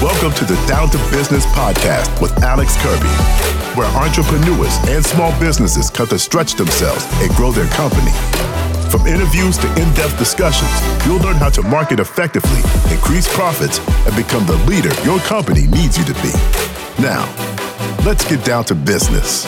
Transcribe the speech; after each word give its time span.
Welcome 0.00 0.32
to 0.34 0.44
the 0.44 0.54
Down 0.68 0.88
to 0.90 0.98
Business 1.10 1.44
podcast 1.46 2.22
with 2.22 2.30
Alex 2.44 2.76
Kirby, 2.76 3.08
where 3.76 3.88
entrepreneurs 3.96 4.72
and 4.86 5.04
small 5.04 5.36
businesses 5.40 5.90
come 5.90 6.06
to 6.06 6.20
stretch 6.20 6.54
themselves 6.54 7.04
and 7.14 7.34
grow 7.34 7.50
their 7.50 7.66
company. 7.70 8.12
From 8.92 9.08
interviews 9.08 9.58
to 9.58 9.66
in 9.70 9.92
depth 9.94 10.16
discussions, 10.16 10.70
you'll 11.04 11.18
learn 11.18 11.34
how 11.34 11.50
to 11.50 11.62
market 11.62 11.98
effectively, 11.98 12.60
increase 12.94 13.26
profits, 13.34 13.80
and 14.06 14.14
become 14.14 14.46
the 14.46 14.56
leader 14.70 14.94
your 15.02 15.18
company 15.18 15.66
needs 15.66 15.98
you 15.98 16.04
to 16.04 16.14
be. 16.22 16.30
Now, 17.02 17.26
let's 18.06 18.24
get 18.24 18.44
down 18.44 18.66
to 18.66 18.76
business. 18.76 19.46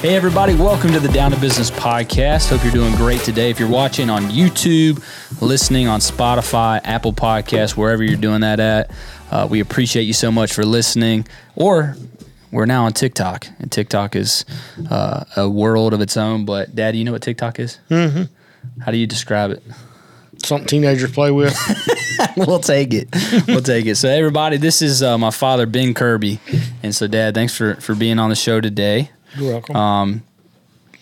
Hey, 0.00 0.16
everybody, 0.16 0.54
welcome 0.54 0.92
to 0.92 1.00
the 1.00 1.12
Down 1.12 1.30
to 1.32 1.38
Business 1.38 1.70
podcast. 1.70 2.48
Hope 2.48 2.62
you're 2.64 2.72
doing 2.72 2.94
great 2.94 3.20
today. 3.20 3.50
If 3.50 3.60
you're 3.60 3.68
watching 3.68 4.08
on 4.08 4.30
YouTube, 4.30 5.04
listening 5.42 5.88
on 5.88 6.00
Spotify, 6.00 6.80
Apple 6.84 7.12
Podcasts, 7.12 7.76
wherever 7.76 8.02
you're 8.02 8.16
doing 8.16 8.40
that 8.40 8.60
at, 8.60 8.90
uh, 9.30 9.46
we 9.50 9.60
appreciate 9.60 10.02
you 10.02 10.12
so 10.12 10.30
much 10.30 10.52
for 10.52 10.64
listening. 10.64 11.26
Or 11.56 11.96
we're 12.50 12.66
now 12.66 12.84
on 12.84 12.92
TikTok, 12.92 13.46
and 13.58 13.70
TikTok 13.70 14.16
is 14.16 14.44
uh, 14.90 15.24
a 15.36 15.48
world 15.48 15.94
of 15.94 16.00
its 16.00 16.16
own. 16.16 16.44
But, 16.44 16.74
Dad, 16.74 16.96
you 16.96 17.04
know 17.04 17.12
what 17.12 17.22
TikTok 17.22 17.58
is? 17.60 17.78
Mm-hmm. 17.90 18.24
How 18.82 18.90
do 18.90 18.98
you 18.98 19.06
describe 19.06 19.50
it? 19.50 19.62
Something 20.38 20.66
teenagers 20.66 21.12
play 21.12 21.30
with. 21.30 21.56
we'll 22.36 22.60
take 22.60 22.94
it. 22.94 23.08
We'll 23.46 23.60
take 23.60 23.86
it. 23.86 23.96
So, 23.96 24.08
everybody, 24.08 24.56
this 24.56 24.82
is 24.82 25.02
uh, 25.02 25.18
my 25.18 25.30
father, 25.30 25.66
Ben 25.66 25.94
Kirby. 25.94 26.40
And 26.82 26.94
so, 26.94 27.06
Dad, 27.06 27.34
thanks 27.34 27.54
for, 27.56 27.74
for 27.76 27.94
being 27.94 28.18
on 28.18 28.30
the 28.30 28.36
show 28.36 28.60
today. 28.60 29.10
You're 29.36 29.52
welcome. 29.52 29.76
Um, 29.76 30.22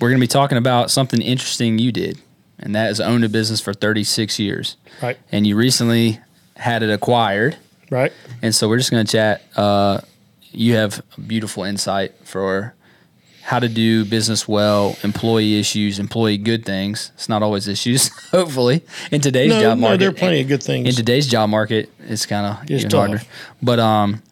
we're 0.01 0.11
going 0.11 0.21
to 0.21 0.25
be 0.25 0.29
talking 0.29 0.59
about 0.59 0.91
something 0.91 1.21
interesting 1.23 1.79
you 1.79 1.93
did, 1.93 2.21
and 2.59 2.75
that 2.75 2.91
is 2.91 3.01
owned 3.01 3.25
a 3.25 3.29
business 3.29 3.61
for 3.61 3.73
36 3.73 4.39
years. 4.39 4.77
right. 5.03 5.19
And 5.33 5.47
you 5.47 5.57
recently 5.57 6.21
had 6.57 6.83
it 6.83 6.91
acquired. 6.91 7.57
Right. 7.91 8.13
And 8.43 8.55
so 8.55 8.69
we're 8.69 8.79
just 8.79 8.91
going 8.91 9.05
to 9.05 9.11
chat. 9.11 9.43
Uh, 9.57 10.01
you 10.51 10.75
have 10.75 11.03
beautiful 11.27 11.65
insight 11.65 12.15
for 12.25 12.75
how 13.43 13.59
to 13.59 13.69
do 13.69 14.05
business 14.05 14.47
well, 14.47 14.97
employee 15.03 15.59
issues, 15.59 15.99
employee 15.99 16.37
good 16.37 16.65
things. 16.67 17.13
It's 17.15 17.29
not 17.29 17.43
always 17.43 17.67
issues, 17.67 18.09
hopefully, 18.31 18.83
in 19.11 19.21
today's 19.23 19.51
No, 19.51 19.61
job 19.61 19.79
no, 19.79 19.83
market. 19.83 19.99
there 20.01 20.09
are 20.11 20.13
plenty 20.13 20.41
of 20.43 20.49
good 20.49 20.63
things. 20.63 20.87
In 20.89 20.95
today's 20.95 21.27
job 21.27 21.49
market, 21.49 21.91
it's 22.01 22.27
kind 22.27 22.47
of 22.47 22.71
even 22.71 22.91
tough. 22.91 23.07
harder. 23.09 23.23
But 23.63 23.79
um, 23.79 24.23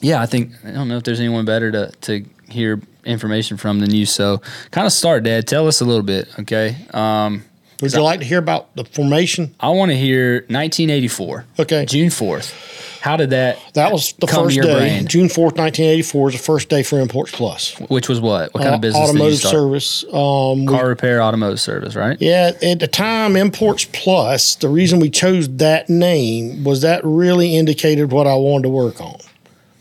yeah, 0.00 0.20
I 0.20 0.26
think 0.26 0.52
I 0.64 0.72
don't 0.72 0.88
know 0.88 0.96
if 0.96 1.04
there's 1.04 1.20
anyone 1.20 1.44
better 1.44 1.70
to 1.70 1.92
to 2.02 2.24
hear 2.48 2.80
information 3.04 3.56
from 3.56 3.78
than 3.80 3.94
you. 3.94 4.04
So, 4.04 4.38
kind 4.72 4.86
of 4.86 4.92
start, 4.92 5.22
Dad. 5.22 5.46
Tell 5.46 5.68
us 5.68 5.80
a 5.80 5.84
little 5.84 6.02
bit, 6.02 6.28
okay? 6.40 6.76
Um, 6.92 7.44
Would 7.82 7.92
you 7.92 8.02
like 8.02 8.20
to 8.20 8.26
hear 8.26 8.38
about 8.38 8.74
the 8.76 8.84
formation? 8.84 9.54
I 9.60 9.68
want 9.70 9.90
to 9.90 9.96
hear 9.96 10.40
1984, 10.48 11.44
Okay. 11.60 11.84
June 11.86 12.08
4th. 12.08 12.52
How 13.00 13.16
did 13.16 13.30
that? 13.30 13.58
That 13.72 13.92
was 13.92 14.12
the 14.12 14.26
first 14.26 14.60
day. 14.60 14.74
brain? 14.74 15.06
June 15.06 15.28
4th, 15.28 15.56
1984 15.56 16.24
was 16.24 16.34
the 16.34 16.38
first 16.38 16.68
day 16.68 16.82
for 16.82 17.00
Imports 17.00 17.32
Plus. 17.32 17.74
Which 17.88 18.10
was 18.10 18.20
what? 18.20 18.52
What 18.52 18.62
kind 18.62 18.72
Uh, 18.72 18.74
of 18.74 18.80
business 18.82 19.02
automotive 19.08 19.26
did 19.26 19.30
you 19.30 19.36
start? 19.38 19.52
service. 19.54 20.04
Um, 20.12 20.60
we- 20.66 20.66
Car 20.66 20.86
repair, 20.88 21.22
automotive 21.22 21.60
service, 21.60 21.94
right? 21.94 22.18
yeah, 22.20 22.52
at 22.62 22.80
the 22.80 22.86
time, 22.86 23.36
Imports 23.36 23.86
Plus, 23.92 24.54
the 24.56 24.68
reason 24.68 25.00
we 25.00 25.08
chose 25.08 25.48
that 25.56 25.88
name 25.88 26.62
was 26.62 26.82
that 26.82 27.00
really 27.02 27.56
indicated 27.56 28.12
what 28.12 28.26
I 28.26 28.34
wanted 28.34 28.64
to 28.64 28.68
work 28.68 29.00
on. 29.00 29.16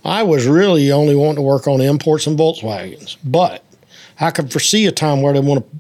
I 0.06 0.24
was 0.24 0.46
really 0.48 0.90
only 0.90 1.14
wanting 1.16 1.36
to 1.36 1.42
work 1.42 1.68
on 1.68 1.82
imports 1.82 2.26
and 2.26 2.40
Volkswagens, 2.40 3.18
but 3.22 3.64
I 4.18 4.32
could 4.32 4.50
foresee 4.50 4.86
a 4.86 4.94
time 4.94 5.22
where 5.22 5.34
they 5.34 5.42
want 5.42 5.66
that 5.66 5.79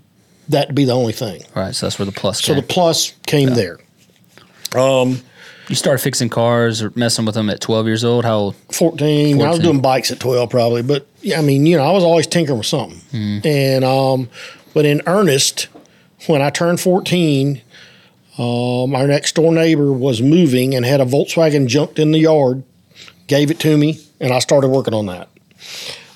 to 0.51 0.73
be 0.73 0.85
the 0.85 0.93
only 0.93 1.13
thing. 1.13 1.43
Right. 1.55 1.75
so 1.75 1.85
that's 1.85 1.99
where 1.99 2.05
the 2.05 2.11
plus 2.11 2.41
came. 2.41 2.47
So 2.47 2.53
came. 2.53 2.61
the 2.67 2.73
plus 2.73 3.13
came 3.25 3.49
there. 3.53 3.79
Um, 4.75 5.21
you 5.69 5.75
started 5.75 5.99
fixing 5.99 6.29
cars 6.29 6.81
or 6.81 6.91
messing 6.95 7.25
with 7.25 7.35
them 7.35 7.49
at 7.49 7.61
12 7.61 7.85
years 7.85 8.03
old. 8.03 8.25
How 8.25 8.37
old? 8.37 8.55
14. 8.71 9.39
I 9.41 9.49
was 9.49 9.59
doing 9.59 9.81
bikes 9.81 10.11
at 10.11 10.19
12 10.19 10.49
probably, 10.49 10.81
but 10.81 11.05
yeah, 11.21 11.37
I 11.39 11.43
mean, 11.43 11.65
you 11.65 11.77
know, 11.77 11.83
I 11.83 11.91
was 11.91 12.03
always 12.03 12.25
tinkering 12.25 12.57
with 12.57 12.67
something. 12.67 12.99
And, 13.45 13.85
um, 13.85 14.29
but 14.73 14.85
in 14.85 15.01
earnest, 15.05 15.67
when 16.27 16.41
I 16.41 16.49
turned 16.49 16.79
14, 16.79 17.61
um, 18.39 18.95
our 18.95 19.05
next 19.07 19.35
door 19.35 19.51
neighbor 19.53 19.91
was 19.91 20.21
moving 20.21 20.73
and 20.73 20.85
had 20.85 21.01
a 21.01 21.05
Volkswagen 21.05 21.67
junked 21.67 21.99
in 21.99 22.11
the 22.11 22.19
yard, 22.19 22.63
gave 23.27 23.51
it 23.51 23.59
to 23.59 23.77
me, 23.77 23.99
and 24.19 24.33
I 24.33 24.39
started 24.39 24.69
working 24.69 24.93
on 24.93 25.05
that. 25.07 25.29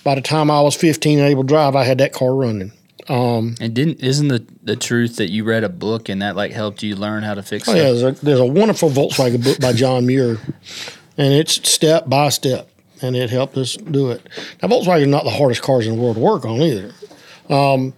By 0.04 0.16
the 0.16 0.22
time 0.22 0.50
I 0.50 0.62
was 0.62 0.76
15 0.76 1.20
and 1.20 1.28
able 1.28 1.44
to 1.44 1.48
drive, 1.48 1.76
I 1.76 1.84
had 1.84 2.00
that 2.00 2.14
car 2.14 2.34
running. 2.34 2.72
Um, 3.10 3.56
And 3.60 3.74
didn't 3.74 4.00
isn't 4.02 4.30
the 4.30 4.46
the 4.64 4.76
truth 4.76 5.18
that 5.18 5.30
you 5.30 5.44
read 5.44 5.64
a 5.64 5.70
book 5.70 6.10
and 6.10 6.22
that 6.22 6.36
like 6.36 6.52
helped 6.52 6.84
you 6.84 6.96
learn 6.96 7.24
how 7.24 7.34
to 7.34 7.44
fix 7.44 7.68
oh, 7.68 7.74
it? 7.74 7.78
yeah, 7.78 7.84
there's 7.84 8.04
a, 8.04 8.12
there's 8.26 8.40
a 8.40 8.46
wonderful 8.46 8.90
Volkswagen 8.90 9.44
book 9.44 9.60
by 9.60 9.74
John 9.74 10.06
Muir, 10.06 10.40
and 11.18 11.34
it's 11.34 11.70
step 11.70 12.08
by 12.08 12.30
step, 12.30 12.70
and 13.02 13.16
it 13.16 13.30
helped 13.30 13.58
us 13.58 13.76
do 13.76 14.12
it. 14.12 14.22
Now, 14.62 14.70
Volkswagen 14.70 15.10
not 15.10 15.26
the 15.26 15.32
hardest 15.32 15.62
cars 15.62 15.86
in 15.86 15.96
the 15.96 16.02
world 16.02 16.16
to 16.16 16.22
work 16.22 16.46
on 16.46 16.62
either. 16.62 16.94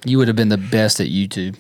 You 0.06 0.18
would 0.18 0.28
have 0.28 0.36
been 0.36 0.50
the 0.50 0.58
best 0.58 1.00
at 1.00 1.08
YouTube. 1.08 1.56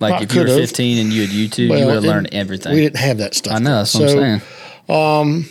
Like 0.00 0.14
I 0.14 0.22
if 0.22 0.34
you 0.34 0.40
were 0.40 0.46
15 0.46 0.98
and 0.98 1.12
you 1.12 1.22
had 1.22 1.30
YouTube, 1.30 1.78
you 1.78 1.86
would 1.86 1.94
have 1.94 2.04
learned 2.04 2.28
everything. 2.32 2.72
We 2.72 2.80
didn't 2.80 2.98
have 2.98 3.18
that 3.18 3.34
stuff. 3.34 3.54
I 3.54 3.58
know. 3.58 3.76
That's 3.78 3.94
what 3.94 4.08
so, 4.10 4.22
I'm 4.22 4.40
saying. 4.40 5.44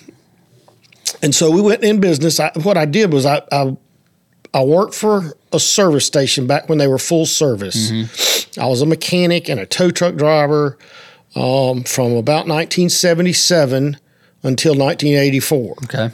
And 1.21 1.35
so 1.35 1.51
we 1.51 1.61
went 1.61 1.83
in 1.83 1.99
business. 1.99 2.39
I, 2.39 2.51
what 2.63 2.77
I 2.77 2.85
did 2.85 3.11
was 3.13 3.25
I, 3.25 3.41
I 3.51 3.75
I 4.53 4.63
worked 4.63 4.93
for 4.93 5.36
a 5.53 5.59
service 5.59 6.05
station 6.05 6.47
back 6.47 6.69
when 6.69 6.77
they 6.77 6.87
were 6.87 6.97
full 6.97 7.25
service. 7.25 7.91
Mm-hmm. 7.91 8.59
I 8.59 8.67
was 8.67 8.81
a 8.81 8.85
mechanic 8.85 9.49
and 9.49 9.59
a 9.59 9.65
tow 9.65 9.91
truck 9.91 10.15
driver 10.15 10.77
um, 11.35 11.83
from 11.83 12.13
about 12.13 12.47
1977 12.47 13.97
until 14.43 14.75
1984. 14.75 15.75
Okay. 15.83 16.11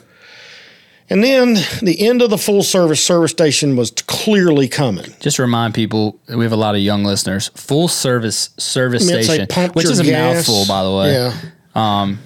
And 1.09 1.23
then 1.23 1.55
the 1.81 1.97
end 1.99 2.21
of 2.21 2.29
the 2.29 2.37
full 2.37 2.63
service 2.63 3.05
service 3.05 3.31
station 3.31 3.75
was 3.75 3.91
clearly 3.91 4.67
coming. 4.67 5.05
Just 5.19 5.35
to 5.35 5.41
remind 5.41 5.73
people, 5.73 6.19
we 6.27 6.43
have 6.43 6.53
a 6.53 6.57
lot 6.57 6.75
of 6.75 6.81
young 6.81 7.03
listeners. 7.03 7.49
Full 7.55 7.87
service 7.87 8.49
service 8.57 9.07
station, 9.07 9.47
which 9.73 9.85
is 9.85 9.99
a 9.99 10.11
mouthful, 10.11 10.65
by 10.65 10.83
the 10.83 10.91
way. 10.91 11.13
Yeah. 11.13 11.33
Um, 11.75 12.19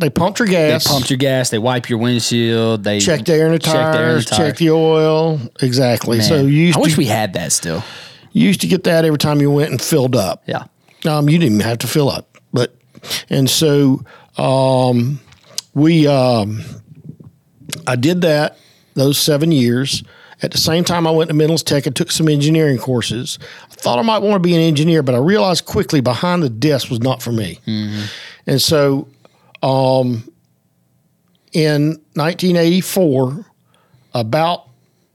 They 0.00 0.10
pumped 0.10 0.38
your 0.38 0.48
gas. 0.48 0.84
they 0.84 0.90
pumped 0.90 1.10
your 1.10 1.18
gas, 1.18 1.50
they 1.50 1.58
wipe 1.58 1.88
your 1.88 1.98
windshield, 1.98 2.82
they 2.84 3.00
check 3.00 3.24
the 3.24 3.34
air 3.34 3.46
in 3.46 3.52
the 3.52 3.58
check 3.58 3.74
the 3.92 3.98
air 3.98 4.10
in 4.10 4.16
the 4.16 4.22
tires, 4.22 4.38
check 4.38 4.56
the 4.56 4.70
oil. 4.70 5.40
Exactly. 5.60 6.18
Man, 6.18 6.26
So 6.26 6.36
you 6.42 6.48
used 6.48 6.78
I 6.78 6.80
wish 6.80 6.92
to, 6.94 6.98
we 6.98 7.04
had 7.06 7.34
that 7.34 7.52
still. 7.52 7.82
you 8.32 8.46
used 8.46 8.60
to 8.62 8.66
get 8.66 8.84
that 8.84 9.04
every 9.04 9.18
time 9.18 9.40
you 9.40 9.50
went 9.50 9.70
and 9.70 9.80
filled 9.80 10.16
up. 10.16 10.42
Yeah. 10.46 10.64
Um, 11.06 11.28
you 11.28 11.38
didn't 11.38 11.54
even 11.56 11.66
have 11.66 11.78
to 11.78 11.86
fill 11.86 12.10
up, 12.10 12.38
but 12.52 12.74
and 13.30 13.48
so 13.48 14.02
um, 14.36 15.20
we 15.74 16.06
um, 16.06 16.62
I 17.86 17.96
did 17.96 18.22
that 18.22 18.56
those 18.94 19.18
seven 19.18 19.52
years. 19.52 20.02
At 20.42 20.52
the 20.52 20.58
same 20.58 20.84
time, 20.84 21.06
I 21.06 21.10
went 21.10 21.28
to 21.28 21.34
Midlands 21.34 21.62
Tech 21.62 21.84
and 21.86 21.94
took 21.94 22.10
some 22.10 22.26
engineering 22.26 22.78
courses. 22.78 23.38
I 23.70 23.74
thought 23.74 23.98
I 23.98 24.02
might 24.02 24.20
want 24.22 24.34
to 24.34 24.38
be 24.40 24.54
an 24.54 24.62
engineer, 24.62 25.02
but 25.02 25.14
I 25.14 25.18
realized 25.18 25.66
quickly 25.66 26.00
behind 26.00 26.42
the 26.42 26.48
desk 26.48 26.88
was 26.88 27.00
not 27.00 27.20
for 27.22 27.30
me. 27.30 27.58
And 28.46 28.60
so, 28.60 29.06
um, 29.62 30.30
in 31.52 32.00
1984, 32.14 33.44
about 34.14 34.68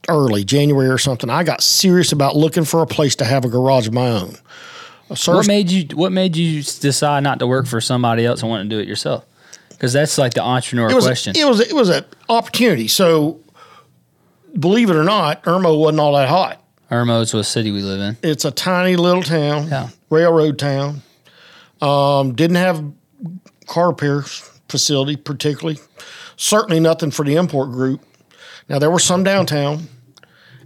early 0.09 0.43
January 0.43 0.89
or 0.89 0.97
something, 0.97 1.29
I 1.29 1.43
got 1.43 1.63
serious 1.63 2.11
about 2.11 2.35
looking 2.35 2.65
for 2.65 2.81
a 2.81 2.87
place 2.87 3.15
to 3.17 3.25
have 3.25 3.45
a 3.45 3.49
garage 3.49 3.87
of 3.87 3.93
my 3.93 4.09
own. 4.09 4.35
A 5.09 5.15
What 5.27 5.47
made 5.47 5.69
you 5.69 5.85
What 5.95 6.11
made 6.11 6.35
you 6.35 6.63
decide 6.63 7.23
not 7.23 7.39
to 7.39 7.47
work 7.47 7.67
for 7.67 7.79
somebody 7.79 8.25
else 8.25 8.41
and 8.41 8.49
want 8.49 8.67
to 8.69 8.75
do 8.75 8.79
it 8.81 8.87
yourself? 8.87 9.25
Because 9.69 9.93
that's 9.93 10.17
like 10.17 10.33
the 10.33 10.41
entrepreneur 10.41 10.89
it 10.89 10.95
was 10.95 11.05
question. 11.05 11.35
A, 11.35 11.39
it 11.39 11.47
was 11.47 11.59
it 11.59 11.73
was 11.73 11.89
an 11.89 12.05
opportunity. 12.29 12.87
So, 12.87 13.39
believe 14.57 14.89
it 14.89 14.95
or 14.95 15.03
not, 15.03 15.43
Irmo 15.43 15.77
wasn't 15.79 15.99
all 15.99 16.13
that 16.15 16.29
hot. 16.29 16.61
Irmo's 16.89 17.33
was 17.33 17.47
a 17.47 17.49
city 17.49 17.71
we 17.71 17.81
live 17.81 17.99
in. 17.99 18.17
It's 18.23 18.45
a 18.45 18.51
tiny 18.51 18.95
little 18.95 19.21
town, 19.23 19.67
Yeah. 19.67 19.89
railroad 20.09 20.57
town. 20.57 21.01
Um, 21.81 22.33
didn't 22.33 22.57
have 22.57 22.83
car 23.67 23.89
repair 23.89 24.21
facility 24.69 25.15
particularly. 25.15 25.79
Certainly 26.37 26.79
nothing 26.81 27.11
for 27.11 27.23
the 27.25 27.35
import 27.35 27.71
group. 27.71 28.01
Now 28.67 28.79
there 28.79 28.91
were 28.91 28.99
some 28.99 29.23
downtown, 29.23 29.87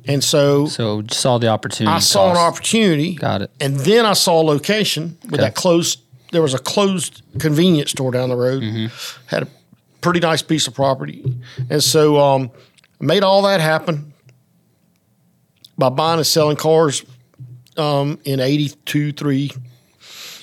and 0.05 0.23
so 0.23 0.65
So 0.67 1.03
saw 1.11 1.37
the 1.37 1.47
opportunity. 1.47 1.93
I 1.95 1.99
saw 1.99 2.31
an 2.31 2.37
opportunity. 2.37 3.15
Got 3.15 3.41
it. 3.43 3.51
And 3.59 3.75
then 3.77 4.05
I 4.05 4.13
saw 4.13 4.41
a 4.41 4.43
location 4.43 5.17
with 5.25 5.35
Okay. 5.35 5.43
that 5.43 5.55
closed. 5.55 5.99
There 6.31 6.41
was 6.41 6.53
a 6.53 6.59
closed 6.59 7.21
convenience 7.39 7.91
store 7.91 8.11
down 8.11 8.29
the 8.29 8.35
road. 8.35 8.63
Mm-hmm. 8.63 8.87
Had 9.27 9.43
a 9.43 9.47
pretty 10.01 10.19
nice 10.19 10.41
piece 10.41 10.65
of 10.67 10.73
property, 10.73 11.23
and 11.69 11.83
so 11.83 12.19
um, 12.19 12.51
made 12.99 13.23
all 13.23 13.41
that 13.43 13.59
happen 13.59 14.13
by 15.77 15.89
buying 15.89 16.17
and 16.19 16.27
selling 16.27 16.57
cars 16.57 17.03
um, 17.77 18.19
in 18.25 18.39
82, 18.39 19.13
3, 19.13 19.51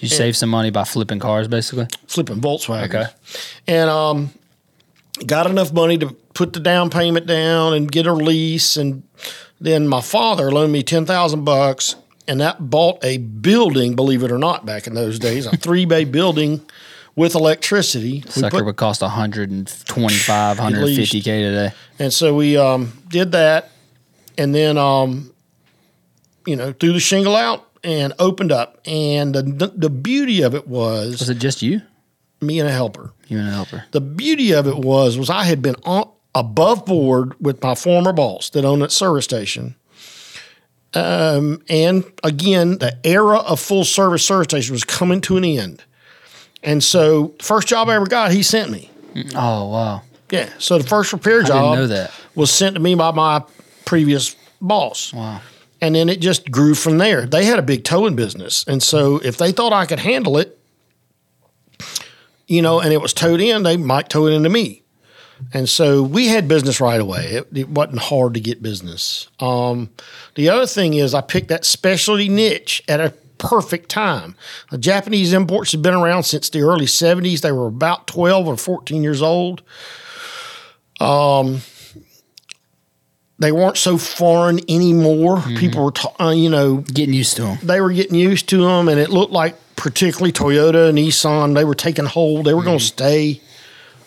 You 0.00 0.08
save 0.08 0.36
some 0.36 0.50
money 0.50 0.70
by 0.70 0.84
flipping 0.84 1.18
cars, 1.18 1.48
basically. 1.48 1.86
flipping 2.06 2.40
Volkswagen. 2.40 2.84
Okay. 2.88 3.04
And 3.66 3.88
um, 3.88 4.30
got 5.24 5.48
enough 5.48 5.72
money 5.72 5.98
to 5.98 6.08
put 6.34 6.52
the 6.52 6.60
down 6.60 6.90
payment 6.90 7.26
down 7.26 7.74
and 7.74 7.90
get 7.90 8.06
a 8.06 8.12
lease. 8.12 8.76
And 8.76 9.02
then 9.60 9.88
my 9.88 10.00
father 10.00 10.52
loaned 10.52 10.72
me 10.72 10.82
10000 10.82 11.44
bucks, 11.44 11.96
and 12.28 12.40
that 12.40 12.70
bought 12.70 13.02
a 13.04 13.18
building, 13.18 13.96
believe 13.96 14.22
it 14.22 14.30
or 14.30 14.38
not, 14.38 14.66
back 14.66 14.86
in 14.86 14.94
those 14.94 15.18
days, 15.18 15.46
a 15.46 15.56
three 15.56 15.84
bay 15.86 16.04
building 16.18 16.60
with 17.14 17.34
electricity. 17.34 18.22
Sucker 18.28 18.58
put- 18.58 18.64
would 18.66 18.76
cost 18.76 19.00
125, 19.00 20.58
150k 20.58 21.22
today. 21.22 21.72
and 21.98 22.12
so 22.12 22.34
we 22.34 22.56
um, 22.58 22.92
did 23.08 23.32
that, 23.32 23.70
and 24.36 24.54
then 24.54 24.76
um, 24.76 25.32
you 26.46 26.56
know 26.56 26.72
threw 26.72 26.92
the 26.92 27.00
shingle 27.00 27.34
out 27.34 27.65
and 27.86 28.12
opened 28.18 28.52
up. 28.52 28.80
And 28.84 29.34
the 29.34 29.72
the 29.74 29.88
beauty 29.88 30.42
of 30.42 30.54
it 30.54 30.66
was 30.68 31.20
Was 31.20 31.30
it 31.30 31.38
just 31.38 31.62
you? 31.62 31.80
me 32.42 32.60
and 32.60 32.68
a 32.68 32.72
helper. 32.72 33.12
You 33.28 33.38
and 33.38 33.48
a 33.48 33.52
helper. 33.52 33.84
The 33.92 34.00
beauty 34.02 34.52
of 34.52 34.66
it 34.66 34.76
was 34.76 35.16
was 35.16 35.30
I 35.30 35.44
had 35.44 35.62
been 35.62 35.76
on, 35.84 36.10
above 36.34 36.84
board 36.84 37.34
with 37.40 37.62
my 37.62 37.74
former 37.74 38.12
boss 38.12 38.50
that 38.50 38.64
owned 38.64 38.82
that 38.82 38.92
service 38.92 39.24
station. 39.24 39.74
Um, 40.94 41.62
and 41.68 42.04
again, 42.24 42.78
the 42.78 42.96
era 43.04 43.38
of 43.38 43.60
full 43.60 43.84
service 43.84 44.24
service 44.24 44.46
station 44.46 44.72
was 44.72 44.84
coming 44.84 45.20
to 45.22 45.36
an 45.36 45.44
end. 45.44 45.84
And 46.62 46.82
so, 46.82 47.34
first 47.40 47.68
job 47.68 47.88
I 47.88 47.94
ever 47.94 48.06
got, 48.06 48.32
he 48.32 48.42
sent 48.42 48.70
me. 48.70 48.90
Oh 49.34 49.68
wow! 49.70 50.02
Yeah. 50.30 50.48
So 50.58 50.78
the 50.78 50.86
first 50.86 51.12
repair 51.12 51.42
job 51.42 51.76
know 51.76 51.86
that. 51.86 52.12
was 52.34 52.50
sent 52.50 52.74
to 52.74 52.80
me 52.80 52.94
by 52.94 53.12
my 53.12 53.42
previous 53.84 54.36
boss. 54.60 55.12
Wow. 55.12 55.40
And 55.80 55.94
then 55.94 56.08
it 56.08 56.20
just 56.20 56.50
grew 56.50 56.74
from 56.74 56.98
there. 56.98 57.26
They 57.26 57.44
had 57.44 57.58
a 57.58 57.62
big 57.62 57.84
towing 57.84 58.16
business. 58.16 58.64
And 58.66 58.82
so 58.82 59.18
if 59.18 59.36
they 59.36 59.52
thought 59.52 59.72
I 59.72 59.86
could 59.86 59.98
handle 59.98 60.38
it, 60.38 60.58
you 62.46 62.62
know, 62.62 62.80
and 62.80 62.92
it 62.92 63.02
was 63.02 63.12
towed 63.12 63.40
in, 63.40 63.62
they 63.62 63.76
might 63.76 64.08
tow 64.08 64.26
it 64.26 64.32
into 64.32 64.48
me. 64.48 64.82
And 65.52 65.68
so 65.68 66.02
we 66.02 66.28
had 66.28 66.48
business 66.48 66.80
right 66.80 67.00
away. 67.00 67.26
It, 67.26 67.48
it 67.54 67.68
wasn't 67.68 67.98
hard 67.98 68.34
to 68.34 68.40
get 68.40 68.62
business. 68.62 69.28
Um, 69.38 69.90
the 70.34 70.48
other 70.48 70.66
thing 70.66 70.94
is, 70.94 71.12
I 71.12 71.20
picked 71.20 71.48
that 71.48 71.64
specialty 71.64 72.28
niche 72.28 72.82
at 72.88 73.00
a 73.00 73.10
perfect 73.38 73.90
time. 73.90 74.34
The 74.70 74.78
Japanese 74.78 75.32
imports 75.32 75.72
have 75.72 75.82
been 75.82 75.94
around 75.94 76.22
since 76.22 76.48
the 76.48 76.60
early 76.60 76.86
70s. 76.86 77.40
They 77.40 77.52
were 77.52 77.66
about 77.66 78.06
12 78.06 78.48
or 78.48 78.56
14 78.56 79.02
years 79.02 79.20
old. 79.20 79.62
Um, 81.00 81.60
they 83.38 83.52
weren't 83.52 83.76
so 83.76 83.98
foreign 83.98 84.60
anymore. 84.68 85.42
People 85.58 85.84
were, 85.84 85.90
ta- 85.90 86.14
uh, 86.18 86.30
you 86.30 86.48
know, 86.48 86.78
Getting 86.78 87.14
used 87.14 87.36
to 87.36 87.42
them. 87.42 87.58
they 87.62 87.80
were 87.80 87.92
getting 87.92 88.14
used 88.16 88.48
to 88.50 88.58
them, 88.64 88.88
and 88.88 88.98
it 88.98 89.10
looked 89.10 89.32
like 89.32 89.54
particularly 89.76 90.32
Toyota 90.32 90.88
and 90.88 90.96
Nissan 90.98 91.54
they 91.54 91.64
were 91.64 91.74
taking 91.74 92.06
hold. 92.06 92.46
They 92.46 92.54
were 92.54 92.62
going 92.62 92.78
to 92.78 92.84
stay, 92.84 93.40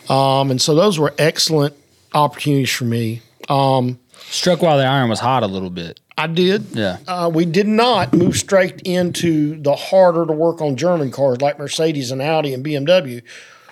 um, 0.09 0.49
and 0.51 0.61
so 0.61 0.73
those 0.75 0.97
were 0.97 1.13
excellent 1.17 1.75
opportunities 2.13 2.71
for 2.71 2.85
me. 2.85 3.21
Um, 3.47 3.99
Struck 4.31 4.61
while 4.61 4.77
the 4.77 4.85
iron 4.85 5.09
was 5.09 5.19
hot 5.19 5.43
a 5.43 5.47
little 5.47 5.69
bit. 5.69 5.99
I 6.17 6.27
did. 6.27 6.65
Yeah. 6.73 6.97
Uh, 7.07 7.31
we 7.33 7.45
did 7.45 7.67
not 7.67 8.13
move 8.13 8.35
straight 8.35 8.81
into 8.81 9.59
the 9.61 9.75
harder 9.75 10.25
to 10.25 10.33
work 10.33 10.61
on 10.61 10.75
German 10.75 11.11
cars 11.11 11.39
like 11.41 11.57
Mercedes 11.57 12.11
and 12.11 12.21
Audi 12.21 12.53
and 12.53 12.63
BMW. 12.65 13.21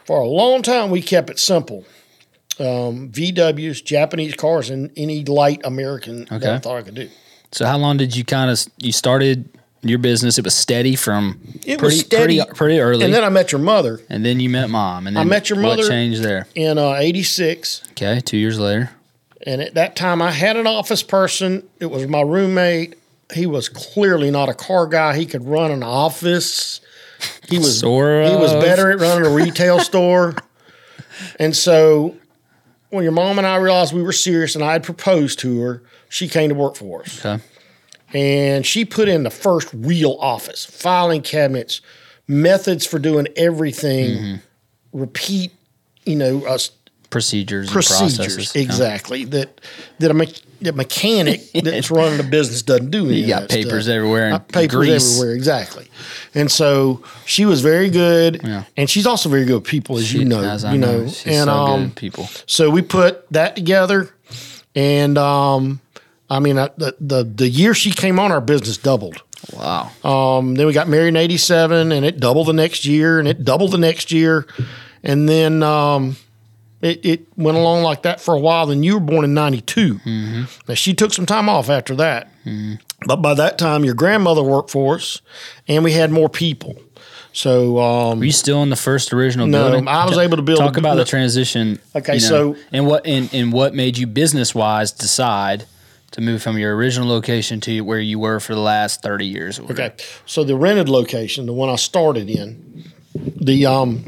For 0.05 0.21
a 0.21 0.25
long 0.27 0.61
time, 0.61 0.89
we 0.89 1.01
kept 1.01 1.29
it 1.29 1.39
simple. 1.39 1.83
Um, 2.59 3.09
VWs, 3.11 3.83
Japanese 3.83 4.33
cars, 4.35 4.69
and 4.69 4.91
any 4.97 5.23
light 5.25 5.61
American 5.63 6.25
that 6.25 6.31
I 6.31 6.35
Okay. 6.37 6.59
thought 6.59 6.77
I 6.77 6.81
could 6.81 6.95
do. 6.95 7.09
So 7.51 7.65
how 7.65 7.77
long 7.77 7.97
did 7.97 8.15
you 8.15 8.23
kind 8.25 8.49
of 8.51 8.59
you 8.77 8.91
started 8.91 9.47
your 9.83 9.99
business? 9.99 10.37
It 10.37 10.43
was 10.43 10.55
steady 10.55 10.95
from 10.95 11.39
It 11.65 11.77
pretty, 11.77 11.83
was 11.83 11.99
steady. 12.01 12.37
pretty 12.39 12.53
pretty 12.55 12.79
early, 12.79 13.05
And 13.05 13.13
then 13.13 13.23
I 13.23 13.29
met 13.29 13.51
your 13.51 13.61
mother 13.61 14.01
and 14.09 14.25
then 14.25 14.39
you 14.39 14.49
met 14.49 14.69
mom, 14.69 15.07
and 15.07 15.15
then 15.15 15.27
met 15.29 15.49
your 15.49 15.59
mother. 15.59 15.83
What 15.83 15.89
changed 15.89 16.23
there? 16.23 16.47
in 16.55 16.77
uh, 16.77 16.95
86. 16.95 17.83
Okay, 17.91 18.19
two 18.21 18.37
years 18.37 18.57
later. 18.59 18.89
And 19.45 19.61
at 19.61 19.75
that 19.75 19.95
time, 19.95 20.21
I 20.21 20.31
had 20.31 20.57
an 20.57 20.67
office 20.67 21.03
person. 21.03 21.63
It 21.79 21.85
was 21.85 22.05
my 22.07 22.21
roommate. 22.21 22.95
He 23.33 23.45
was 23.45 23.69
clearly 23.69 24.31
not 24.31 24.49
a 24.49 24.53
car 24.53 24.87
guy. 24.87 25.15
He 25.15 25.25
could 25.25 25.45
run 25.45 25.69
an 25.71 25.83
office. 25.83 26.81
He 27.47 27.57
was 27.59 27.79
Sort 27.81 28.27
he 28.27 28.35
was 28.35 28.51
better 28.53 28.89
at 28.91 28.99
running 28.99 29.25
a 29.25 29.29
retail 29.33 29.79
store. 29.79 30.33
And 31.39 31.55
so, 31.55 32.15
when 32.89 33.03
your 33.03 33.11
mom 33.11 33.37
and 33.37 33.45
I 33.47 33.57
realized 33.57 33.93
we 33.93 34.01
were 34.03 34.11
serious, 34.13 34.55
and 34.55 34.63
I 34.63 34.71
had 34.73 34.83
proposed 34.83 35.39
to 35.39 35.59
her, 35.61 35.83
she 36.09 36.27
came 36.27 36.49
to 36.49 36.55
work 36.55 36.75
for 36.75 37.01
us. 37.01 37.23
Okay, 37.25 37.43
And 38.13 38.65
she 38.65 38.85
put 38.85 39.07
in 39.09 39.23
the 39.23 39.29
first 39.29 39.69
real 39.73 40.15
office, 40.19 40.65
filing 40.65 41.21
cabinets, 41.21 41.81
methods 42.27 42.85
for 42.85 42.99
doing 42.99 43.27
everything, 43.35 44.17
Mm-hmm. 44.17 44.99
repeat, 44.99 45.51
you 46.05 46.15
know, 46.15 46.45
us 46.45 46.71
procedures, 47.09 47.67
and 47.67 47.73
procedures 47.73 48.17
processes. 48.17 48.55
Yeah. 48.55 48.61
exactly 48.61 49.23
that 49.25 49.61
that 49.99 50.11
a 50.11 50.13
me- 50.13 50.33
that 50.61 50.75
mechanic 50.75 51.41
that's 51.63 51.89
running 51.91 52.17
the 52.17 52.23
business 52.23 52.61
doesn't 52.61 52.91
do. 52.91 53.05
Any 53.07 53.21
You 53.21 53.27
got 53.27 53.49
papers 53.49 53.85
stuff. 53.85 53.95
everywhere 53.95 54.29
and 54.29 54.47
papers 54.47 54.75
grease. 54.75 55.15
everywhere, 55.17 55.35
exactly. 55.35 55.87
And 56.35 56.51
so 56.51 57.03
she 57.25 57.45
was 57.45 57.61
very 57.61 57.89
good, 57.89 58.41
Yeah. 58.43 58.63
and 58.75 58.89
she's 58.89 59.05
also 59.05 59.29
very 59.29 59.45
good 59.45 59.55
with 59.55 59.63
people, 59.65 59.97
as 59.97 60.07
She- 60.07 60.19
you 60.19 60.25
know. 60.25 60.41
as 60.43 60.63
I 60.65 60.73
you 60.73 60.79
know, 60.79 60.97
know, 60.97 61.03
and 61.25 61.45
so 61.45 61.49
um, 61.51 61.81
good, 61.85 61.95
people. 61.95 62.29
so 62.45 62.69
we 62.69 62.81
put 62.81 63.25
that 63.31 63.55
together, 63.55 64.09
and 64.75 65.17
um, 65.17 65.79
I 66.29 66.39
mean, 66.39 66.57
I, 66.57 66.69
the 66.77 66.95
the 66.99 67.23
the 67.23 67.47
year 67.49 67.73
she 67.73 67.91
came 67.91 68.19
on, 68.19 68.31
our 68.31 68.41
business 68.41 68.77
doubled. 68.77 69.21
Wow. 69.53 69.91
Um, 70.03 70.55
then 70.55 70.65
we 70.67 70.73
got 70.73 70.87
married 70.89 71.09
in 71.09 71.15
'87, 71.17 71.91
and 71.91 72.05
it 72.05 72.19
doubled 72.19 72.47
the 72.47 72.53
next 72.53 72.85
year, 72.85 73.19
and 73.19 73.27
it 73.27 73.43
doubled 73.45 73.71
the 73.71 73.77
next 73.77 74.11
year, 74.11 74.45
and 75.03 75.29
then 75.29 75.63
um, 75.63 76.17
it, 76.81 77.05
it 77.05 77.27
went 77.37 77.57
along 77.57 77.83
like 77.83 78.03
that 78.03 78.21
for 78.21 78.35
a 78.35 78.39
while. 78.39 78.67
Then 78.67 78.83
you 78.83 78.95
were 78.95 78.99
born 78.99 79.23
in 79.25 79.33
'92. 79.33 79.99
Now 80.05 80.73
she 80.75 80.93
took 80.93 81.13
some 81.13 81.25
time 81.25 81.49
off 81.49 81.69
after 81.69 81.95
that, 81.95 82.29
but 83.05 83.17
by 83.17 83.33
that 83.33 83.57
time 83.57 83.83
your 83.85 83.95
grandmother 83.95 84.43
worked 84.43 84.69
for 84.71 84.95
us, 84.95 85.21
and 85.67 85.83
we 85.83 85.91
had 85.93 86.11
more 86.11 86.29
people. 86.29 86.75
So 87.33 87.77
um, 87.79 88.17
Were 88.19 88.25
you 88.25 88.31
still 88.31 88.63
in 88.63 88.71
the 88.71 88.75
first 88.75 89.13
original 89.13 89.45
No, 89.45 89.69
building? 89.69 89.87
I 89.87 90.05
was 90.05 90.17
able 90.17 90.37
to 90.37 90.43
build 90.43 90.57
Talk 90.59 90.77
a- 90.77 90.79
about 90.79 90.95
the 90.95 91.05
transition. 91.05 91.77
Okay, 91.95 92.15
you 92.15 92.21
know, 92.21 92.27
so- 92.27 92.55
and 92.71 92.87
what 92.87 93.05
and, 93.05 93.31
and 93.33 93.53
what 93.53 93.75
made 93.75 93.97
you 93.97 94.07
business 94.07 94.55
wise 94.55 94.91
decide 94.91 95.65
to 96.11 96.21
move 96.21 96.41
from 96.41 96.57
your 96.57 96.75
original 96.75 97.07
location 97.07 97.59
to 97.61 97.81
where 97.81 97.99
you 97.99 98.17
were 98.17 98.39
for 98.39 98.55
the 98.55 98.61
last 98.61 99.01
thirty 99.03 99.25
years? 99.27 99.59
okay, 99.59 99.93
so 100.25 100.43
the 100.43 100.55
rented 100.55 100.89
location, 100.89 101.45
the 101.45 101.53
one 101.53 101.69
I 101.69 101.75
started 101.75 102.27
in, 102.29 102.85
the 103.15 103.65
um, 103.67 104.03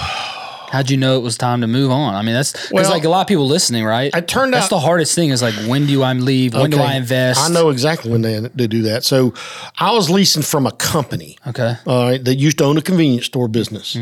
How'd 0.70 0.88
you 0.88 0.96
know 0.96 1.16
it 1.16 1.22
was 1.22 1.36
time 1.36 1.62
to 1.62 1.66
move 1.66 1.90
on? 1.90 2.14
I 2.14 2.22
mean, 2.22 2.32
that's 2.34 2.52
because 2.52 2.70
Well, 2.70 2.90
like 2.90 3.02
a 3.02 3.08
lot 3.08 3.22
of 3.22 3.26
people 3.26 3.48
listening, 3.48 3.84
right? 3.84 4.14
it 4.14 4.28
turned 4.28 4.54
that's 4.54 4.66
out- 4.66 4.70
the 4.70 4.78
hardest 4.78 5.16
thing 5.16 5.30
is 5.30 5.42
like 5.42 5.54
when 5.66 5.86
do 5.86 6.00
I 6.04 6.12
leave? 6.12 6.54
When 6.54 6.70
do 6.70 6.78
I 6.78 6.94
invest? 6.94 7.40
I 7.40 7.48
know 7.48 7.70
exactly 7.70 8.12
when 8.12 8.22
they, 8.22 8.38
they 8.38 8.68
do 8.68 8.82
that. 8.82 9.02
So 9.02 9.34
I 9.78 9.90
was 9.90 10.08
leasing 10.10 10.42
from 10.44 10.66
a 10.66 10.72
company. 10.72 11.36
Okay. 11.44 11.74
all 11.86 12.10
right, 12.10 12.24
that 12.24 12.36
used 12.36 12.58
to 12.58 12.64
own 12.64 12.78
a 12.78 12.82
convenience 12.82 13.26
store 13.26 13.48
business. 13.48 13.98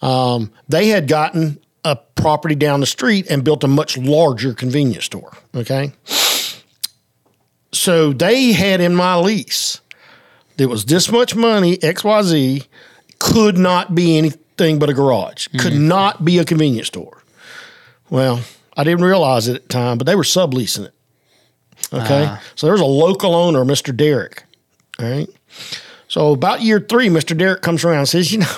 Um, 0.00 0.50
they 0.66 0.88
had 0.88 1.08
gotten 1.08 1.58
a 1.84 1.96
property 2.14 2.54
down 2.54 2.80
the 2.80 2.86
street 2.86 3.26
and 3.28 3.44
built 3.44 3.62
a 3.62 3.68
much 3.68 3.98
larger 3.98 4.54
convenience 4.54 5.04
store. 5.04 5.32
Okay. 5.54 5.92
So 7.72 8.14
they 8.14 8.52
had 8.52 8.80
in 8.80 8.94
my 8.94 9.16
lease, 9.16 9.80
there 10.56 10.68
was 10.70 10.86
this 10.86 11.12
much 11.12 11.34
money, 11.36 11.76
XYZ, 11.76 12.66
could 13.18 13.58
not 13.58 13.94
be 13.94 14.16
anything 14.16 14.40
but 14.58 14.90
a 14.90 14.94
garage, 14.94 15.48
could 15.58 15.74
not 15.74 16.24
be 16.24 16.38
a 16.38 16.44
convenience 16.44 16.88
store. 16.88 17.22
Well, 18.10 18.42
I 18.76 18.84
didn't 18.84 19.04
realize 19.04 19.48
it 19.48 19.56
at 19.56 19.62
the 19.62 19.68
time, 19.68 19.98
but 19.98 20.06
they 20.06 20.14
were 20.14 20.22
subleasing 20.22 20.86
it. 20.86 20.94
Okay. 21.92 22.36
So 22.54 22.66
there's 22.66 22.80
a 22.80 22.86
local 22.86 23.34
owner, 23.34 23.64
Mr. 23.64 23.96
Derrick. 23.96 24.44
All 24.98 25.08
right. 25.08 25.28
So 26.08 26.32
about 26.32 26.62
year 26.62 26.80
three, 26.80 27.08
Mr. 27.08 27.36
Derrick 27.36 27.62
comes 27.62 27.84
around 27.84 27.98
and 27.98 28.08
says, 28.08 28.32
you 28.32 28.38
know, 28.38 28.56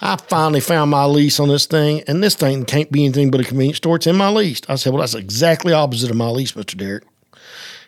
I 0.00 0.16
finally 0.16 0.60
found 0.60 0.90
my 0.90 1.04
lease 1.04 1.38
on 1.40 1.48
this 1.48 1.66
thing, 1.66 2.02
and 2.06 2.22
this 2.22 2.34
thing 2.34 2.64
can't 2.64 2.90
be 2.90 3.04
anything 3.04 3.30
but 3.30 3.40
a 3.40 3.44
convenience 3.44 3.78
store. 3.78 3.96
It's 3.96 4.06
in 4.06 4.16
my 4.16 4.30
lease. 4.30 4.60
I 4.68 4.76
said, 4.76 4.92
well, 4.92 5.00
that's 5.00 5.14
exactly 5.14 5.72
opposite 5.72 6.10
of 6.10 6.16
my 6.16 6.28
lease, 6.28 6.52
Mr. 6.52 6.76
Derrick. 6.76 7.04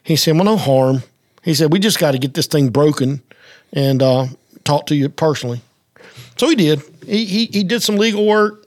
He 0.02 0.17
said, 0.17 0.35
well, 0.35 0.45
no 0.45 0.57
harm. 0.57 1.02
He 1.43 1.55
said, 1.55 1.73
we 1.73 1.78
just 1.78 1.99
got 1.99 2.12
to 2.12 2.19
get 2.19 2.35
this 2.35 2.47
thing 2.47 2.71
broken 2.71 3.23
and 3.73 4.02
uh, 4.02 4.26
talk 4.64 4.87
to 4.87 4.97
you 4.97 5.09
personally. 5.09 5.61
So 6.37 6.49
he 6.49 6.57
did. 6.57 6.83
He, 7.08 7.24
he, 7.24 7.46
he 7.46 7.64
did 7.64 7.82
some 7.82 7.96
legal 7.96 8.26
work. 8.26 8.66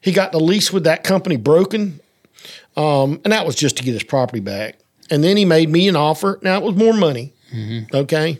He 0.00 0.12
got 0.12 0.32
the 0.32 0.38
lease 0.40 0.72
with 0.72 0.84
that 0.84 1.02
company 1.04 1.36
broken, 1.36 2.00
um, 2.76 3.20
and 3.24 3.32
that 3.32 3.44
was 3.44 3.56
just 3.56 3.76
to 3.78 3.82
get 3.82 3.92
his 3.92 4.04
property 4.04 4.40
back. 4.40 4.78
And 5.10 5.22
then 5.22 5.36
he 5.36 5.44
made 5.44 5.68
me 5.68 5.88
an 5.88 5.96
offer. 5.96 6.38
Now 6.42 6.56
it 6.58 6.62
was 6.64 6.74
more 6.76 6.92
money, 6.92 7.32
okay, 7.94 8.38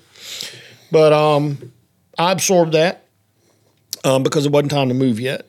but 0.92 1.12
um, 1.12 1.72
I 2.18 2.32
absorbed 2.32 2.72
that 2.72 3.04
um, 4.04 4.22
because 4.22 4.46
it 4.46 4.52
wasn't 4.52 4.70
time 4.72 4.88
to 4.88 4.94
move 4.94 5.18
yet. 5.20 5.46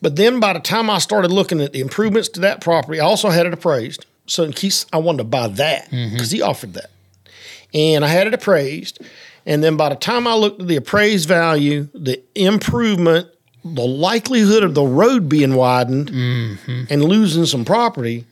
But 0.00 0.14
then 0.16 0.38
by 0.38 0.52
the 0.52 0.60
time 0.60 0.88
I 0.90 0.98
started 0.98 1.32
looking 1.32 1.60
at 1.60 1.72
the 1.72 1.80
improvements 1.80 2.28
to 2.30 2.40
that 2.40 2.60
property, 2.60 3.00
I 3.00 3.04
also 3.04 3.30
had 3.30 3.46
it 3.46 3.52
appraised. 3.52 4.06
So 4.26 4.44
in 4.44 4.52
case 4.52 4.86
I 4.92 4.98
wanted 4.98 5.18
to 5.18 5.24
buy 5.24 5.48
that 5.48 5.90
because 5.90 6.30
he 6.30 6.40
offered 6.42 6.74
that, 6.74 6.90
and 7.74 8.04
I 8.04 8.08
had 8.08 8.26
it 8.28 8.34
appraised. 8.34 9.00
And 9.48 9.64
then 9.64 9.76
by 9.76 9.88
the 9.88 9.96
time 9.96 10.26
I 10.28 10.34
looked 10.34 10.60
at 10.60 10.68
the 10.68 10.76
appraised 10.76 11.26
value, 11.26 11.88
the 11.94 12.22
improvement, 12.34 13.28
the 13.64 13.82
likelihood 13.86 14.62
of 14.62 14.74
the 14.74 14.82
road 14.84 15.28
being 15.28 15.54
widened 15.54 16.10
and 16.10 17.02
losing 17.04 17.46
some 17.46 17.64
property, 17.64 18.24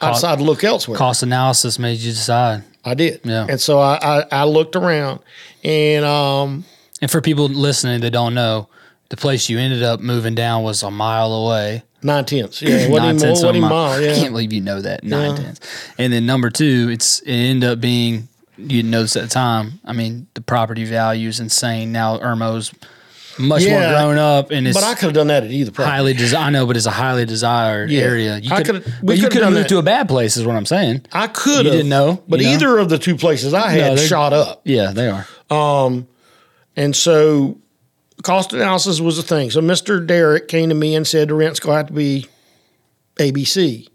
I 0.00 0.12
decided 0.12 0.38
to 0.42 0.44
look 0.44 0.64
elsewhere. 0.64 0.98
Cost 0.98 1.22
analysis 1.22 1.78
made 1.78 1.98
you 1.98 2.10
decide. 2.12 2.64
I 2.84 2.94
did. 2.94 3.20
Yeah. 3.24 3.46
And 3.48 3.60
so 3.60 3.78
I, 3.80 3.98
I, 4.02 4.24
I 4.30 4.44
looked 4.44 4.76
around 4.76 5.20
and 5.64 6.04
um, 6.04 6.64
And 7.00 7.10
for 7.10 7.20
people 7.20 7.48
listening 7.48 8.00
that 8.02 8.10
don't 8.10 8.34
know, 8.34 8.68
the 9.08 9.16
place 9.16 9.48
you 9.48 9.58
ended 9.58 9.82
up 9.82 10.00
moving 10.00 10.34
down 10.34 10.62
was 10.64 10.82
a 10.82 10.90
mile 10.90 11.32
away. 11.32 11.82
Nine 12.02 12.24
tenths. 12.24 12.60
Yeah, 12.62 12.88
what 12.88 13.02
Nine 13.02 13.16
tenths 13.18 13.40
of 13.40 13.46
what 13.46 13.52
do 13.52 13.58
a 13.58 13.60
you 13.60 13.60
mile. 13.62 13.70
mile? 13.70 13.92
I 13.92 14.00
Yeah. 14.00 14.14
can't 14.14 14.32
believe 14.32 14.52
you 14.52 14.60
know 14.60 14.80
that. 14.80 15.02
Nine 15.04 15.30
Yeah. 15.30 15.36
tenths. 15.36 15.60
And 15.98 16.12
then 16.12 16.26
number 16.26 16.50
two, 16.50 16.88
it's 16.92 17.20
it 17.20 17.32
ended 17.32 17.70
up 17.70 17.80
being 17.80 18.28
you 18.58 18.68
didn't 18.68 18.90
notice 18.90 19.16
at 19.16 19.22
the 19.22 19.28
time. 19.28 19.80
I 19.84 19.92
mean, 19.92 20.26
the 20.34 20.40
property 20.40 20.84
value 20.84 21.28
is 21.28 21.40
insane. 21.40 21.92
Now 21.92 22.18
Irmo's 22.20 22.72
much 23.38 23.62
Yeah. 23.64 23.80
more 23.80 23.90
grown 23.90 24.18
up 24.18 24.50
and 24.50 24.66
it's 24.66 24.74
But 24.74 24.84
I 24.84 24.94
could 24.94 25.04
have 25.06 25.12
done 25.12 25.26
that 25.26 25.44
at 25.44 25.50
either 25.50 25.70
property. 25.70 25.90
highly 25.92 26.14
desired. 26.14 26.46
I 26.46 26.50
know, 26.50 26.66
but 26.66 26.76
it's 26.76 26.86
a 26.86 26.90
highly 26.90 27.26
desired 27.26 27.90
Yeah. 27.90 28.00
area. 28.02 28.38
You 28.38 28.50
I 28.50 28.62
could, 28.62 28.76
we 28.76 28.92
but 29.02 29.16
you 29.16 29.22
could've 29.24 29.32
could 29.32 29.32
have 29.32 29.42
done 29.48 29.52
moved 29.54 29.64
that. 29.64 29.68
to 29.74 29.78
a 29.78 29.82
bad 29.82 30.08
place, 30.08 30.38
is 30.38 30.46
what 30.46 30.56
I'm 30.56 30.64
saying. 30.64 31.02
I 31.12 31.26
could 31.26 31.66
You 31.66 31.70
have. 31.70 31.72
didn't 31.72 31.88
know, 31.90 32.22
But 32.28 32.40
you 32.40 32.46
know? 32.46 32.52
either 32.52 32.78
of 32.78 32.88
the 32.88 32.98
two 32.98 33.14
places 33.16 33.52
I 33.52 33.74
No, 33.76 33.82
had 33.82 33.98
they're- 33.98 34.06
shot 34.06 34.32
up. 34.32 34.62
Yeah, 34.64 34.92
they 34.92 35.08
are. 35.10 35.26
Um, 35.50 36.06
and 36.76 36.96
so 36.96 37.58
cost 38.22 38.54
analysis 38.54 39.00
was 39.00 39.18
a 39.18 39.22
thing. 39.22 39.50
So 39.50 39.60
Mr. 39.60 40.04
Derrick 40.04 40.48
came 40.48 40.70
to 40.70 40.74
me 40.74 40.94
and 40.94 41.06
said 41.06 41.28
the 41.28 41.34
rent's 41.34 41.60
going 41.60 41.74
to 41.74 41.76
have 41.78 41.86
to 41.88 41.92
be 41.92 42.26
ABC, 43.18 43.86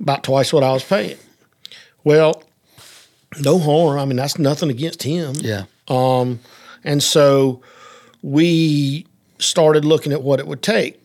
about 0.00 0.24
twice 0.24 0.52
what 0.52 0.62
I 0.62 0.72
was 0.72 0.82
paying. 0.84 1.16
Well, 2.04 2.42
no 3.40 3.58
harm. 3.58 3.98
I 3.98 4.04
mean, 4.04 4.16
that's 4.16 4.38
nothing 4.38 4.70
against 4.70 5.02
him. 5.02 5.34
Yeah. 5.36 5.64
Um, 5.88 6.40
and 6.82 7.02
so 7.02 7.62
we 8.22 9.06
started 9.38 9.84
looking 9.84 10.12
at 10.12 10.22
what 10.22 10.40
it 10.40 10.46
would 10.46 10.62
take. 10.62 11.00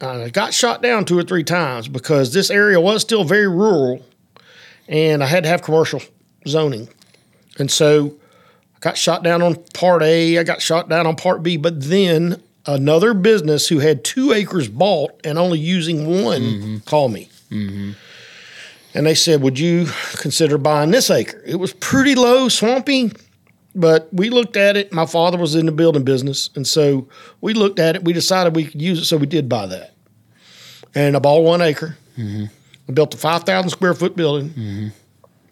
I 0.00 0.28
got 0.28 0.52
shot 0.52 0.82
down 0.82 1.04
two 1.04 1.18
or 1.18 1.22
three 1.22 1.44
times 1.44 1.88
because 1.88 2.32
this 2.32 2.50
area 2.50 2.80
was 2.80 3.00
still 3.02 3.24
very 3.24 3.48
rural 3.48 4.04
and 4.88 5.22
I 5.22 5.26
had 5.26 5.44
to 5.44 5.48
have 5.48 5.62
commercial 5.62 6.02
zoning. 6.46 6.88
And 7.58 7.70
so 7.70 8.14
I 8.76 8.78
got 8.80 8.98
shot 8.98 9.22
down 9.22 9.40
on 9.40 9.56
part 9.72 10.02
A, 10.02 10.38
I 10.38 10.42
got 10.42 10.60
shot 10.60 10.88
down 10.88 11.06
on 11.06 11.16
part 11.16 11.42
B, 11.42 11.56
but 11.56 11.80
then 11.82 12.42
another 12.66 13.14
business 13.14 13.68
who 13.68 13.78
had 13.78 14.04
two 14.04 14.32
acres 14.32 14.68
bought 14.68 15.12
and 15.24 15.38
only 15.38 15.58
using 15.58 16.22
one 16.22 16.80
called 16.86 17.12
me. 17.12 17.28
And 18.94 19.06
they 19.06 19.14
said, 19.14 19.42
Would 19.42 19.58
you 19.58 19.86
consider 20.16 20.56
buying 20.58 20.90
this 20.92 21.10
acre? 21.10 21.42
It 21.44 21.56
was 21.56 21.72
pretty 21.74 22.14
low, 22.14 22.48
swampy, 22.48 23.12
but 23.74 24.08
we 24.12 24.30
looked 24.30 24.56
at 24.56 24.76
it. 24.76 24.92
My 24.92 25.06
father 25.06 25.36
was 25.36 25.54
in 25.56 25.66
the 25.66 25.72
building 25.72 26.04
business. 26.04 26.50
And 26.54 26.66
so 26.66 27.08
we 27.40 27.54
looked 27.54 27.78
at 27.80 27.96
it. 27.96 28.04
We 28.04 28.12
decided 28.12 28.54
we 28.54 28.64
could 28.66 28.80
use 28.80 29.00
it. 29.00 29.04
So 29.06 29.16
we 29.16 29.26
did 29.26 29.48
buy 29.48 29.66
that. 29.66 29.94
And 30.94 31.16
I 31.16 31.18
bought 31.18 31.40
one 31.42 31.60
acre. 31.60 31.96
I 32.16 32.48
built 32.92 33.14
a 33.14 33.16
5,000 33.16 33.68
square 33.70 33.94
foot 33.94 34.14
building. 34.14 34.92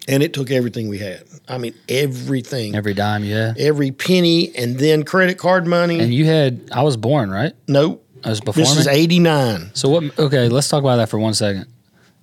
And 0.09 0.23
it 0.23 0.33
took 0.33 0.51
everything 0.51 0.89
we 0.89 0.99
had. 0.99 1.25
I 1.49 1.59
mean, 1.59 1.75
everything. 1.89 2.75
Every 2.77 2.95
dime 2.95 3.25
yeah. 3.25 3.55
Every 3.59 3.91
penny. 3.91 4.55
And 4.57 4.79
then 4.79 5.03
credit 5.05 5.39
card 5.39 5.67
money. 5.67 5.99
And 5.99 6.15
you 6.15 6.25
had, 6.27 6.69
I 6.73 6.83
was 6.83 6.97
born, 6.97 7.31
right? 7.31 7.53
nope. 7.67 7.99
I 8.25 8.31
was 8.31 8.41
before 8.41 8.63
This 8.63 8.75
me? 8.77 8.81
is 8.83 8.87
89. 8.87 9.71
So 9.75 9.89
what? 9.89 10.17
Okay, 10.17 10.49
let's 10.49 10.69
talk 10.69 10.79
about 10.79 10.95
that 10.97 11.09
for 11.09 11.19
one 11.19 11.35
second. 11.35 11.67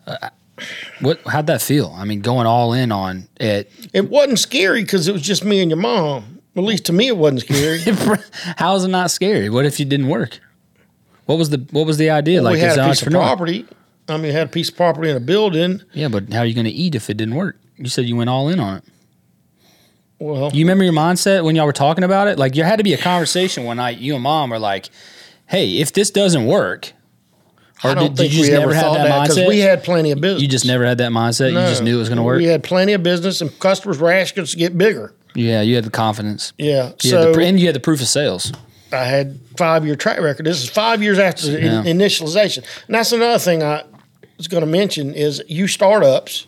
Uh, 0.07 0.29
what? 1.01 1.19
How'd 1.27 1.47
that 1.47 1.61
feel? 1.61 1.93
I 1.95 2.05
mean, 2.05 2.21
going 2.21 2.47
all 2.47 2.73
in 2.73 2.91
on 2.91 3.27
it. 3.39 3.71
It 3.93 4.09
wasn't 4.09 4.39
scary 4.39 4.81
because 4.83 5.07
it 5.07 5.11
was 5.13 5.21
just 5.21 5.43
me 5.43 5.61
and 5.61 5.69
your 5.71 5.77
mom. 5.79 6.39
At 6.55 6.63
least 6.63 6.85
to 6.85 6.93
me, 6.93 7.07
it 7.07 7.17
wasn't 7.17 7.41
scary. 7.41 7.79
How 8.57 8.75
is 8.75 8.83
it 8.83 8.89
not 8.89 9.11
scary? 9.11 9.49
What 9.49 9.65
if 9.65 9.79
you 9.79 9.85
didn't 9.85 10.07
work? 10.07 10.39
What 11.25 11.37
was 11.37 11.49
the 11.51 11.65
What 11.71 11.85
was 11.85 11.97
the 11.97 12.09
idea? 12.09 12.41
like 12.41 12.53
we 12.53 12.59
had 12.59 12.77
a 12.77 12.87
piece 12.87 13.01
of 13.01 13.11
property. 13.11 13.65
I 14.07 14.17
mean, 14.17 14.31
had 14.31 14.47
a 14.47 14.49
piece 14.49 14.69
of 14.69 14.75
property 14.75 15.09
in 15.11 15.15
a 15.17 15.19
building. 15.19 15.83
Yeah, 15.93 16.07
but 16.07 16.33
how 16.33 16.39
are 16.39 16.45
you 16.45 16.55
going 16.55 16.65
to 16.65 16.71
eat 16.71 16.95
if 16.95 17.09
it 17.09 17.17
didn't 17.17 17.35
work? 17.35 17.57
You 17.77 17.87
said 17.87 18.05
you 18.05 18.15
went 18.15 18.29
all 18.29 18.49
in 18.49 18.59
on 18.59 18.77
it. 18.77 18.83
Well, 20.17 20.49
You 20.53 20.65
remember 20.65 20.83
your 20.83 20.93
mindset 20.93 21.43
when 21.45 21.55
y'all 21.55 21.65
were 21.65 21.71
talking 21.71 22.03
about 22.03 22.27
it? 22.27 22.37
Like, 22.37 22.53
there 22.53 22.65
had 22.65 22.77
to 22.77 22.83
be 22.83 22.93
a 22.93 22.97
conversation 22.97 23.63
one 23.63 23.77
night. 23.77 23.99
You 23.99 24.15
and 24.15 24.23
mom 24.23 24.49
were 24.49 24.59
like, 24.59 24.89
"Hey, 25.45 25.77
if 25.77 25.93
this 25.93 26.09
doesn't 26.11 26.45
work, 26.45 26.87
or 26.87 26.91
I 27.83 27.93
don't 27.93 28.09
did, 28.09 28.17
think 28.17 28.31
did 28.31 28.33
you 28.33 28.41
we 28.41 28.47
just 28.47 28.51
ever 28.51 28.59
never 28.67 28.73
have 28.73 28.83
thought 28.83 28.93
that, 28.97 29.21
because 29.23 29.37
mindset? 29.37 29.47
we 29.47 29.59
had 29.59 29.83
plenty 29.83 30.11
of 30.11 30.19
business. 30.21 30.41
you 30.41 30.47
just 30.47 30.65
never 30.65 30.85
had 30.85 30.97
that 30.97 31.11
mindset. 31.11 31.49
You 31.51 31.57
just 31.59 31.81
knew 31.83 31.95
it 31.95 31.99
was 31.99 32.09
going 32.09 32.17
to 32.17 32.23
work. 32.23 32.37
We 32.39 32.45
had 32.45 32.63
plenty 32.63 32.93
of 32.93 33.03
business, 33.03 33.41
and 33.41 33.57
customers 33.59 33.97
were 33.99 34.11
asking 34.11 34.43
us 34.43 34.51
to 34.51 34.57
get 34.57 34.77
bigger. 34.77 35.13
yeah, 35.35 35.61
you 35.61 35.75
had 35.75 35.83
the 35.85 35.89
confidence. 35.89 36.51
Yeah. 36.57 36.91
You 37.03 37.09
so 37.09 37.31
the, 37.33 37.41
and 37.45 37.59
you 37.59 37.67
had 37.67 37.75
the 37.75 37.79
proof 37.79 38.01
of 38.01 38.07
sales. 38.07 38.51
I 38.91 39.03
had 39.05 39.39
five 39.55 39.85
year 39.85 39.95
track 39.95 40.19
record. 40.19 40.45
This 40.45 40.63
is 40.63 40.69
five 40.69 41.01
years 41.03 41.19
after 41.19 41.51
the 41.51 41.61
Yeah. 41.61 41.83
in- 41.83 41.97
initialization. 41.99 42.63
And 42.87 42.95
that's 42.95 43.11
another 43.11 43.37
thing 43.39 43.61
I 43.63 43.83
was 44.37 44.47
going 44.47 44.61
to 44.61 44.67
mention 44.69 45.13
is 45.13 45.41
you 45.47 45.67
startups, 45.67 46.47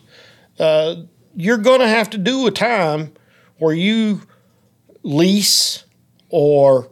uh, 0.58 0.96
you're 1.36 1.58
going 1.58 1.80
to 1.80 1.88
have 1.88 2.10
to 2.10 2.18
do 2.18 2.46
a 2.46 2.50
time 2.50 3.12
where 3.58 3.72
you 3.74 4.22
lease 5.02 5.84
or 6.28 6.88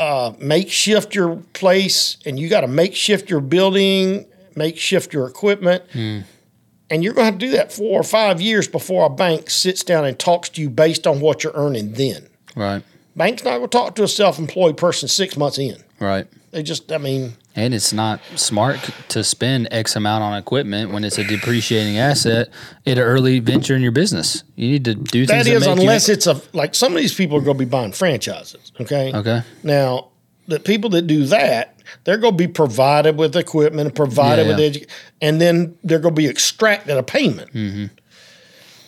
uh, 0.00 0.32
makeshift 0.40 1.14
your 1.14 1.36
place 1.52 2.16
and 2.24 2.38
you 2.38 2.48
got 2.48 2.62
to 2.62 2.66
makeshift 2.66 3.28
your 3.28 3.40
building, 3.40 4.24
makeshift 4.56 5.12
your 5.12 5.26
equipment. 5.26 5.84
And 5.92 7.04
you're 7.04 7.12
going 7.12 7.26
to 7.26 7.32
have 7.32 7.38
to 7.38 7.46
do 7.46 7.52
that 7.52 7.70
four 7.70 8.00
or 8.00 8.02
five 8.02 8.40
years 8.40 8.66
before 8.66 9.04
a 9.04 9.10
bank 9.10 9.50
sits 9.50 9.84
down 9.84 10.06
and 10.06 10.18
talks 10.18 10.48
to 10.48 10.62
you 10.62 10.70
based 10.70 11.06
on 11.06 11.20
what 11.20 11.44
you're 11.44 11.52
earning 11.54 11.92
then. 11.92 12.28
Right. 12.56 12.82
Bank's 13.14 13.44
not 13.44 13.58
going 13.58 13.68
to 13.68 13.78
talk 13.78 13.94
to 13.96 14.02
a 14.02 14.08
self-employed 14.08 14.78
person 14.78 15.06
six 15.06 15.36
months 15.36 15.58
in. 15.58 15.76
Right. 16.00 16.26
They 16.50 16.62
just, 16.64 16.90
I 16.90 16.98
mean, 16.98 17.34
And 17.54 17.72
it's 17.74 17.92
not 17.92 18.20
smart 18.34 18.78
to 19.10 19.22
spend 19.22 19.68
X 19.70 19.94
amount 19.94 20.24
on 20.24 20.36
equipment 20.36 20.90
when 20.92 21.04
it's 21.04 21.18
a 21.18 21.24
depreciating 21.24 21.98
asset 21.98 22.48
at 22.86 22.98
an 22.98 23.04
early 23.04 23.38
venture 23.38 23.76
in 23.76 23.82
your 23.82 23.92
business. 23.92 24.42
You 24.56 24.68
need 24.70 24.84
to 24.86 24.94
do 24.94 25.26
things 25.26 25.44
that 25.44 25.46
is 25.52 25.66
you- 25.66 25.72
unless 25.72 26.08
it's 26.08 26.26
a 26.26 26.40
like 26.52 26.74
some 26.74 26.92
of 26.92 26.98
these 27.00 27.14
people 27.14 27.36
are 27.36 27.40
going 27.42 27.56
to 27.58 27.64
be 27.64 27.68
buying 27.70 27.92
franchises. 27.92 28.72
Okay. 28.80 29.12
okay. 29.14 29.42
Now, 29.62 30.08
the 30.48 30.58
people 30.58 30.90
that 30.90 31.02
do 31.02 31.26
that, 31.26 31.76
they're 32.04 32.18
going 32.18 32.32
to 32.32 32.38
be 32.38 32.48
provided 32.48 33.16
with 33.16 33.36
equipment 33.36 33.86
and 33.88 33.94
provided 33.94 34.46
Yeah, 34.46 34.56
with 34.56 34.60
yeah. 34.76 34.80
edu- 34.82 34.88
and 35.20 35.40
then 35.40 35.76
they're 35.84 35.98
going 36.00 36.14
to 36.16 36.20
be 36.20 36.26
extracted 36.28 36.96
a 36.96 37.02
payment. 37.04 37.52
Mm-hmm. 37.52 37.86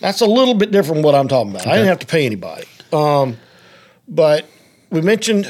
That's 0.01 0.21
a 0.21 0.27
little 0.27 0.55
bit 0.55 0.73
different 0.73 0.97
from 0.97 1.03
what 1.03 1.15
I'm 1.15 1.29
talking 1.29 1.53
about. 1.53 1.67
I 1.69 1.75
didn't 1.75 1.89
have 1.89 2.01
to 2.01 2.07
pay 2.07 2.27
anybody. 2.27 2.65
Um, 2.93 3.37
but 4.09 4.47
we 4.91 5.01
mentioned 5.01 5.47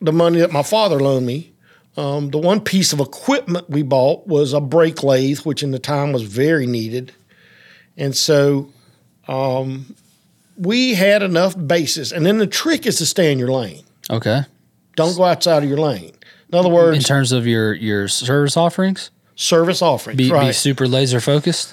the 0.00 0.12
money 0.12 0.40
that 0.40 0.52
my 0.52 0.62
father 0.62 0.98
loaned 1.00 1.26
me. 1.26 1.52
Um, 1.96 2.30
the 2.30 2.38
one 2.38 2.60
piece 2.60 2.92
of 2.92 3.00
equipment 3.00 3.68
we 3.68 3.82
bought 3.82 4.26
was 4.26 4.52
a 4.52 4.60
brake 4.60 5.02
lathe, 5.02 5.40
which 5.40 5.62
in 5.62 5.70
the 5.72 5.78
time 5.78 6.12
was 6.12 6.22
very 6.22 6.66
needed. 6.66 7.12
And 7.96 8.16
so 8.16 8.70
um, 9.28 9.94
we 10.56 10.94
had 10.94 11.22
enough 11.22 11.54
basis. 11.66 12.12
And 12.12 12.24
then 12.24 12.38
the 12.38 12.46
trick 12.46 12.86
is 12.86 12.96
to 12.98 13.06
stay 13.06 13.32
in 13.32 13.38
your 13.38 13.50
lane. 13.50 13.84
Okay. 14.08 14.42
Don't 14.96 15.16
go 15.16 15.24
outside 15.24 15.62
of 15.62 15.68
your 15.68 15.78
lane. 15.78 16.12
In 16.52 16.58
other 16.58 16.68
words, 16.68 16.96
In 16.96 17.02
terms 17.02 17.32
of 17.32 17.46
your 17.46 17.72
your 17.74 18.08
service 18.08 18.56
offerings, 18.56 19.10
service 19.36 19.82
offerings, 19.82 20.16
be, 20.18 20.30
right? 20.30 20.48
be 20.48 20.52
super 20.52 20.86
laser 20.88 21.20
focused. 21.20 21.72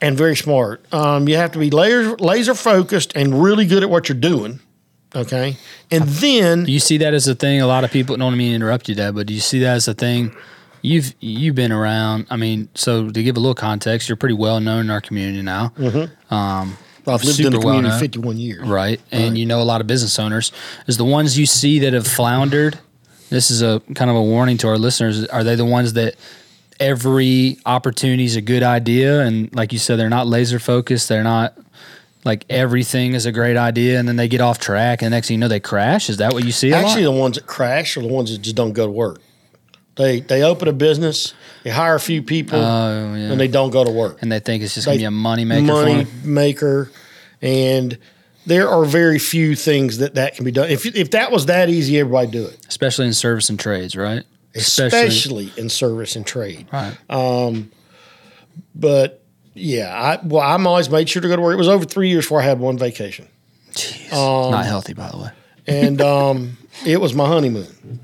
and 0.00 0.16
very 0.16 0.36
smart. 0.36 0.84
Um, 0.92 1.28
you 1.28 1.36
have 1.36 1.52
to 1.52 1.58
be 1.58 1.70
laser 1.70 2.16
laser 2.16 2.54
focused 2.54 3.12
and 3.14 3.40
really 3.42 3.66
good 3.66 3.82
at 3.82 3.90
what 3.90 4.08
you're 4.08 4.18
doing. 4.18 4.60
Okay, 5.14 5.56
and 5.90 6.04
then 6.04 6.64
Do 6.64 6.72
you 6.72 6.80
see 6.80 6.98
that 6.98 7.14
as 7.14 7.26
a 7.28 7.34
thing? 7.34 7.60
A 7.62 7.66
lot 7.66 7.84
of 7.84 7.90
people 7.90 8.16
don't 8.16 8.36
mean 8.36 8.50
to 8.50 8.54
interrupt 8.56 8.88
you, 8.88 8.94
Dad, 8.94 9.14
but 9.14 9.26
do 9.26 9.32
you 9.34 9.40
see 9.40 9.60
that 9.60 9.74
as 9.76 9.88
a 9.88 9.94
thing? 9.94 10.34
You've 10.82 11.14
you've 11.20 11.54
been 11.54 11.72
around. 11.72 12.26
I 12.30 12.36
mean, 12.36 12.68
so 12.74 13.08
to 13.10 13.22
give 13.22 13.36
a 13.36 13.40
little 13.40 13.54
context, 13.54 14.08
you're 14.08 14.16
pretty 14.16 14.34
well 14.34 14.60
known 14.60 14.80
in 14.86 14.90
our 14.90 15.00
community 15.00 15.42
now. 15.42 15.72
Um, 16.30 16.76
I've 17.08 17.22
lived 17.24 17.40
in 17.40 17.52
the 17.52 17.58
community 17.58 17.88
known. 17.88 18.00
51 18.00 18.36
years. 18.36 18.66
right? 18.68 19.00
And 19.12 19.38
you 19.38 19.46
know 19.46 19.62
a 19.62 19.64
lot 19.64 19.80
of 19.80 19.86
business 19.86 20.18
owners. 20.18 20.52
Is 20.86 20.96
the 20.96 21.04
ones 21.04 21.38
you 21.38 21.46
see 21.46 21.78
that 21.80 21.92
have 21.92 22.06
floundered? 22.06 22.78
This 23.30 23.50
is 23.50 23.62
a 23.62 23.80
kind 23.94 24.10
of 24.10 24.16
a 24.16 24.22
warning 24.22 24.58
to 24.58 24.68
our 24.68 24.76
listeners. 24.78 25.24
Are 25.28 25.42
they 25.44 25.54
the 25.54 25.64
ones 25.64 25.94
that 25.94 26.14
every 26.78 27.58
opportunity 27.64 28.24
is 28.24 28.36
a 28.36 28.40
good 28.40 28.62
idea, 28.62 29.20
and 29.22 29.54
like 29.54 29.72
you 29.72 29.78
said, 29.78 29.96
they're 29.98 30.08
not 30.10 30.26
laser 30.26 30.58
focused. 30.58 31.08
They're 31.08 31.24
not 31.24 31.56
like 32.26 32.44
everything 32.50 33.14
is 33.14 33.24
a 33.24 33.32
great 33.32 33.56
idea, 33.56 33.98
and 33.98 34.06
then 34.08 34.16
they 34.16 34.28
get 34.28 34.40
off 34.40 34.58
track, 34.58 35.00
and 35.00 35.06
the 35.06 35.16
next 35.16 35.28
thing 35.28 35.36
you 35.36 35.40
know, 35.40 35.48
they 35.48 35.60
crash. 35.60 36.10
Is 36.10 36.18
that 36.18 36.32
what 36.32 36.44
you 36.44 36.52
see? 36.52 36.72
Actually, 36.72 37.04
the 37.04 37.12
ones 37.12 37.36
that 37.36 37.46
crash 37.46 37.96
are 37.96 38.02
the 38.02 38.08
ones 38.08 38.30
that 38.32 38.42
just 38.42 38.56
don't 38.56 38.72
go 38.72 38.84
to 38.86 38.92
work. 38.92 39.20
They 39.96 40.20
they 40.20 40.42
open 40.42 40.68
a 40.68 40.72
business, 40.74 41.32
they 41.64 41.70
hire 41.70 41.94
a 41.94 42.00
few 42.00 42.22
people, 42.22 42.58
Oh, 42.58 43.14
yeah. 43.14 43.30
and 43.32 43.40
they 43.40 43.48
don't 43.48 43.70
go 43.70 43.82
to 43.84 43.90
work. 43.90 44.20
and 44.20 44.30
they 44.30 44.40
think 44.40 44.62
it's 44.62 44.74
just 44.74 44.84
gonna 44.86 44.98
be 44.98 45.04
a 45.04 45.10
money 45.10 45.46
maker 45.46 45.62
money 45.72 46.06
maker, 46.22 46.90
and 47.40 47.96
there 48.44 48.68
are 48.68 48.84
very 48.84 49.18
few 49.18 49.54
things 49.56 49.96
that 49.98 50.16
that 50.16 50.34
can 50.36 50.44
be 50.44 50.50
done. 50.50 50.68
If 50.68 50.84
if 50.84 51.12
that 51.12 51.32
was 51.32 51.46
that 51.46 51.70
easy, 51.70 51.98
everybody 51.98 52.30
do 52.30 52.44
it. 52.46 52.58
especially 52.68 53.06
in 53.06 53.14
service 53.14 53.48
and 53.48 53.58
trades, 53.58 53.96
right? 53.96 54.22
Especially 54.54 55.52
in 55.56 55.68
service 55.68 56.14
and 56.16 56.26
trade. 56.26 56.66
right. 56.72 56.96
Um, 57.08 57.70
But 58.74 59.22
yeah, 59.56 59.92
I 60.22 60.24
well, 60.26 60.42
I'm 60.42 60.66
always 60.66 60.88
made 60.90 61.08
sure 61.08 61.22
to 61.22 61.28
go 61.28 61.34
to 61.36 61.42
work. 61.42 61.54
It 61.54 61.58
was 61.58 61.68
over 61.68 61.84
three 61.84 62.08
years 62.10 62.24
before 62.24 62.40
I 62.40 62.44
had 62.44 62.58
one 62.60 62.78
vacation, 62.78 63.26
Jeez, 63.72 64.12
Um, 64.12 64.50
not 64.52 64.66
healthy, 64.66 64.92
by 64.94 65.08
the 65.10 65.18
way. 65.18 65.30
and 65.66 66.00
um, 66.00 66.56
it 66.86 67.00
was 67.00 67.14
my 67.14 67.26
honeymoon. 67.26 68.00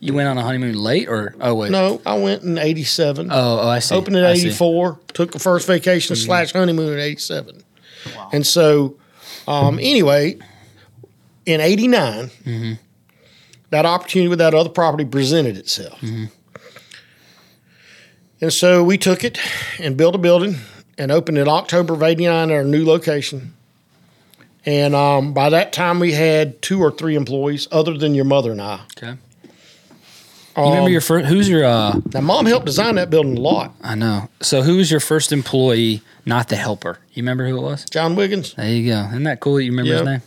You 0.00 0.14
went 0.14 0.28
on 0.28 0.38
a 0.38 0.42
honeymoon 0.42 0.76
late, 0.76 1.08
or 1.08 1.34
oh 1.40 1.54
wait, 1.54 1.70
No, 1.72 2.00
I 2.06 2.16
went 2.18 2.42
in 2.44 2.56
'87. 2.56 3.30
oh 3.32 3.60
oh 3.62 3.68
I 3.68 3.80
see. 3.80 3.94
opened 3.94 4.16
in 4.16 4.24
'84. 4.24 4.98
Took 5.12 5.32
the 5.32 5.38
first 5.40 5.66
vacation 5.66 6.14
slash 6.16 6.52
honeymoon 6.52 6.92
in 6.92 7.00
'87, 7.00 7.62
Wow. 8.16 8.28
and 8.32 8.46
so 8.46 8.96
um, 9.48 9.78
anyway, 9.80 10.38
in 11.46 11.60
'89, 11.60 12.30
that 13.70 13.86
opportunity 13.86 14.28
with 14.28 14.38
that 14.38 14.54
other 14.54 14.68
property 14.70 15.04
presented 15.04 15.56
itself. 15.56 16.00
And 18.40 18.52
so 18.52 18.84
we 18.84 18.98
took 18.98 19.24
it 19.24 19.38
and 19.80 19.96
built 19.96 20.14
a 20.14 20.18
building 20.18 20.56
and 20.96 21.10
opened 21.10 21.38
in 21.38 21.48
October 21.48 21.94
of 21.94 22.02
'89 22.02 22.50
at 22.50 22.54
our 22.54 22.64
new 22.64 22.84
location. 22.84 23.54
And 24.66 24.94
um, 24.94 25.32
by 25.32 25.50
that 25.50 25.72
time, 25.72 25.98
we 25.98 26.12
had 26.12 26.60
two 26.60 26.80
or 26.80 26.90
three 26.90 27.14
employees, 27.14 27.68
other 27.72 27.96
than 27.96 28.14
your 28.14 28.24
mother 28.26 28.52
and 28.52 28.60
I. 28.60 28.80
Okay. 28.96 29.14
You 30.56 30.64
remember 30.64 30.86
Um, 30.86 30.92
your 30.92 31.00
first? 31.00 31.26
Who's 31.26 31.48
your? 31.48 31.64
uh 31.64 32.00
Now, 32.12 32.20
mom 32.20 32.44
helped 32.46 32.66
design 32.66 32.96
that 32.96 33.10
building 33.10 33.36
a 33.38 33.40
lot. 33.40 33.74
I 33.82 33.94
know. 33.94 34.28
So 34.40 34.62
who 34.62 34.76
was 34.76 34.90
your 34.90 35.00
first 35.00 35.32
employee? 35.32 36.02
Not 36.26 36.48
the 36.48 36.56
helper. 36.56 36.98
You 37.14 37.22
remember 37.22 37.48
who 37.48 37.56
it 37.56 37.62
was? 37.62 37.84
John 37.86 38.14
Wiggins. 38.16 38.54
There 38.54 38.68
you 38.68 38.90
go. 38.90 39.06
Isn't 39.10 39.22
that 39.22 39.40
cool? 39.40 39.54
that 39.56 39.64
You 39.64 39.70
remember 39.70 39.92
his 39.92 40.04
name? 40.04 40.22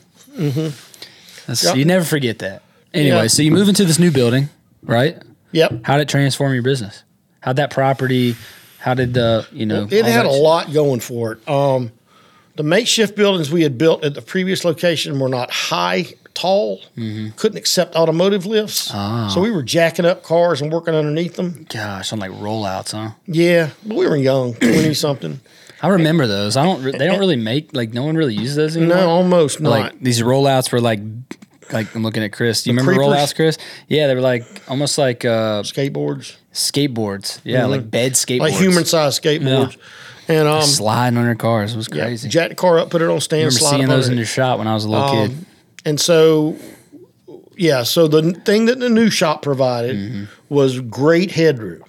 Mm-hmm. 0.51 1.68
Yep. 1.68 1.75
You 1.75 1.86
never 1.86 2.06
forget 2.06 2.39
that. 2.39 2.63
Anyway, 2.94 3.18
Yeah. 3.18 3.27
so 3.27 3.41
you 3.44 3.51
move 3.51 3.68
into 3.70 3.84
this 3.86 4.00
new 4.00 4.10
building, 4.10 4.50
right? 4.84 5.22
Yep. 5.51 5.82
How 5.84 5.98
did 5.98 6.03
it 6.03 6.10
transform 6.10 6.53
your 6.53 6.63
business? 6.63 7.03
How'd 7.41 7.57
that 7.57 7.71
property? 7.71 8.36
How 8.79 8.93
did 8.93 9.13
the 9.13 9.48
you 9.51 9.65
know? 9.65 9.88
It 9.89 10.05
all 10.05 10.12
had 10.12 10.25
a 10.25 10.31
lot 10.31 10.74
going 10.74 11.01
for 11.01 11.33
it. 11.33 11.48
Um, 11.48 11.91
the 12.55 12.63
makeshift 12.63 13.15
buildings 13.15 13.51
we 13.51 13.63
had 13.63 13.77
built 13.77 14.03
at 14.03 14.13
the 14.13 14.21
previous 14.21 14.65
location 14.65 15.19
were 15.19 15.29
not 15.29 15.51
high, 15.51 16.05
tall, 16.33 16.81
couldn't 16.95 17.57
accept 17.57 17.95
automotive 17.95 18.45
lifts. 18.45 18.89
Mm-hmm. 18.89 18.98
Ah. 18.98 19.27
So 19.29 19.41
we 19.41 19.51
were 19.51 19.63
jacking 19.63 20.05
up 20.05 20.24
cars 20.24 20.62
and 20.62 20.71
working 20.71 20.93
underneath 20.93 21.36
them. 21.36 21.65
Gosh, 21.69 22.12
on 22.12 22.19
like 22.19 22.31
rollouts, 22.31 22.91
huh? 22.91 23.12
Yeah, 23.25 23.69
but 23.86 23.98
we 23.98 24.07
were 24.07 24.17
young, 24.17 24.53
20 24.55 24.93
something. 24.93 25.39
I 25.81 25.88
remember 25.88 26.27
those. 26.27 26.57
I 26.57 26.63
don't. 26.63 26.83
They 26.83 27.07
don't 27.07 27.19
really 27.19 27.36
make 27.36 27.74
like 27.74 27.93
no 27.93 28.03
one 28.03 28.15
really 28.15 28.36
uses 28.36 28.55
those 28.55 28.77
anymore. 28.77 28.98
No, 28.98 29.10
almost 29.10 29.60
not. 29.60 29.69
like 29.69 30.00
these 30.00 30.21
rollouts 30.21 30.71
were 30.71 30.81
like 30.81 31.00
like 31.74 31.94
I'm 31.96 32.04
looking 32.04 32.24
at 32.24 32.32
Chris. 32.34 32.63
Do 32.63 32.70
you 32.72 32.75
The 32.75 32.82
remember 32.84 33.01
creepers? 33.08 33.32
rollouts, 33.32 33.36
Chris? 33.36 33.58
Yeah, 33.88 34.08
they 34.08 34.16
were 34.16 34.22
like 34.22 34.44
almost 34.68 34.98
like 34.98 35.24
uh, 35.25 35.63
skateboards, 35.63 36.36
skateboards. 36.54 37.40
Yeah, 37.44 37.66
like 37.66 37.90
bed 37.90 38.13
skateboards. 38.13 38.28
Mm-hmm. 38.36 38.42
like 38.42 38.54
human 38.54 38.86
sized 38.86 39.22
skateboards. 39.24 39.78
And 40.28 40.48
um, 40.48 40.62
sliding 40.62 41.18
on 41.18 41.25
their 41.25 41.36
cars. 41.36 41.74
It 41.74 41.78
was 41.78 41.90
yeah, 41.92 42.04
crazy. 42.06 42.30
jack 42.30 42.50
the 42.50 42.56
car 42.56 42.80
up, 42.80 42.90
put 42.90 43.01
it 43.01 43.10
on 43.10 43.20
stand, 43.20 43.42
I 43.42 43.46
remember 43.48 43.60
seeing 43.60 43.88
those 43.90 44.06
under 44.06 44.12
in 44.13 44.18
your 44.18 44.28
shop 44.28 44.60
when 44.60 44.68
I 44.68 44.74
was 44.74 44.86
a 44.86 44.90
little 44.90 45.10
kid. 45.12 45.32
Um, 45.32 45.46
and 45.84 46.00
so, 46.00 46.58
yeah, 47.58 47.84
so 47.84 48.08
the 48.08 48.32
thing 48.34 48.66
that 48.66 48.80
the 48.80 48.90
new 48.90 49.10
shop 49.10 49.42
provided 49.42 49.96
Mm-hmm. 49.98 50.24
was 50.54 50.80
great 50.80 51.32
headroom. 51.32 51.84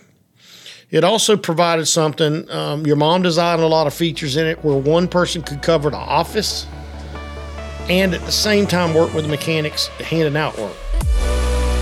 It 0.91 1.05
also 1.05 1.37
provided 1.37 1.87
something. 1.87 2.51
Um, 2.51 2.85
your 2.87 2.97
mom 2.97 3.23
designed 3.23 3.63
a 3.63 3.67
lot 3.67 3.87
of 3.87 3.95
features 3.95 4.37
in 4.37 4.47
it 4.47 4.63
where 4.65 4.77
one 4.77 5.09
person 5.09 5.43
could 5.43 5.63
cover 5.63 5.91
the 5.91 5.97
office 5.97 6.67
and 7.89 8.15
at 8.15 8.21
the 8.23 8.33
same 8.33 8.67
time 8.67 8.95
work 8.95 9.13
with 9.15 9.25
the 9.25 9.31
mechanics 9.31 9.89
handing 9.99 10.37
out 10.37 10.57
work. 10.59 10.77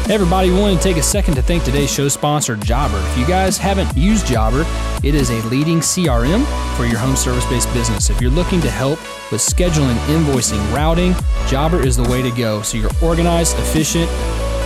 Hey 0.07 0.15
everybody, 0.15 0.51
we 0.51 0.59
want 0.59 0.77
to 0.77 0.83
take 0.83 0.97
a 0.97 1.03
second 1.05 1.35
to 1.37 1.43
thank 1.43 1.63
today's 1.63 1.89
show 1.89 2.09
sponsor, 2.09 2.57
Jobber. 2.57 2.99
If 3.13 3.19
you 3.19 3.27
guys 3.27 3.57
haven't 3.57 3.97
used 3.97 4.27
Jobber, 4.27 4.65
it 5.05 5.15
is 5.15 5.31
a 5.31 5.41
leading 5.47 5.79
CRM 5.79 6.45
for 6.77 6.85
your 6.85 6.99
home 6.99 7.15
service 7.15 7.47
based 7.47 7.73
business. 7.73 8.11
If 8.11 8.21
you're 8.21 8.33
looking 8.33 8.61
to 8.63 8.71
help 8.71 8.99
with 9.31 9.41
scheduling, 9.41 9.95
invoicing, 10.07 10.59
routing, 10.75 11.15
Jobber 11.47 11.81
is 11.87 11.97
the 11.97 12.03
way 12.11 12.23
to 12.23 12.31
go. 12.33 12.61
So 12.63 12.77
you're 12.77 12.91
organized, 13.01 13.57
efficient, 13.61 14.11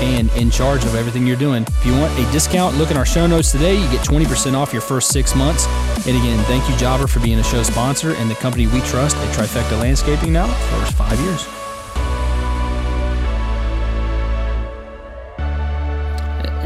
and 0.02 0.30
in 0.32 0.50
charge 0.50 0.84
of 0.84 0.94
everything 0.94 1.26
you're 1.26 1.36
doing. 1.36 1.62
If 1.62 1.86
you 1.86 1.92
want 1.92 2.12
a 2.18 2.30
discount, 2.32 2.76
look 2.76 2.90
in 2.90 2.96
our 2.96 3.06
show 3.06 3.26
notes 3.26 3.52
today. 3.52 3.74
You 3.74 3.90
get 3.90 4.06
20% 4.06 4.54
off 4.54 4.72
your 4.72 4.82
first 4.82 5.10
six 5.10 5.34
months. 5.34 5.66
And 6.06 6.16
again, 6.16 6.42
thank 6.44 6.68
you, 6.68 6.74
Jobber, 6.76 7.06
for 7.06 7.20
being 7.20 7.38
a 7.38 7.44
show 7.44 7.62
sponsor 7.62 8.14
and 8.14 8.30
the 8.30 8.34
company 8.36 8.66
we 8.66 8.80
trust 8.80 9.16
at 9.16 9.34
Trifecta 9.34 9.80
Landscaping 9.80 10.32
now 10.32 10.46
for 10.46 10.92
five 10.92 11.18
years. 11.20 11.44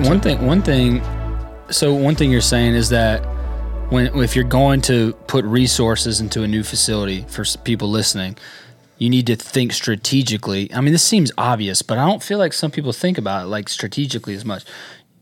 One 0.06 0.20
thing, 0.20 0.46
one 0.46 0.62
thing. 0.62 1.02
So 1.70 1.92
one 1.92 2.14
thing 2.14 2.30
you're 2.30 2.40
saying 2.40 2.74
is 2.74 2.88
that 2.90 3.18
when 3.90 4.14
if 4.20 4.36
you're 4.36 4.44
going 4.44 4.80
to 4.82 5.12
put 5.26 5.44
resources 5.44 6.20
into 6.20 6.42
a 6.42 6.48
new 6.48 6.62
facility 6.62 7.24
for 7.28 7.44
people 7.64 7.88
listening, 7.88 8.36
you 8.98 9.08
need 9.08 9.26
to 9.28 9.36
think 9.36 9.72
strategically. 9.72 10.72
I 10.74 10.80
mean, 10.80 10.92
this 10.92 11.04
seems 11.04 11.32
obvious, 11.38 11.82
but 11.82 11.98
I 11.98 12.06
don't 12.06 12.22
feel 12.22 12.38
like 12.38 12.52
some 12.52 12.70
people 12.70 12.92
think 12.92 13.16
about 13.18 13.44
it 13.44 13.46
like 13.48 13.68
strategically 13.68 14.34
as 14.34 14.44
much. 14.44 14.64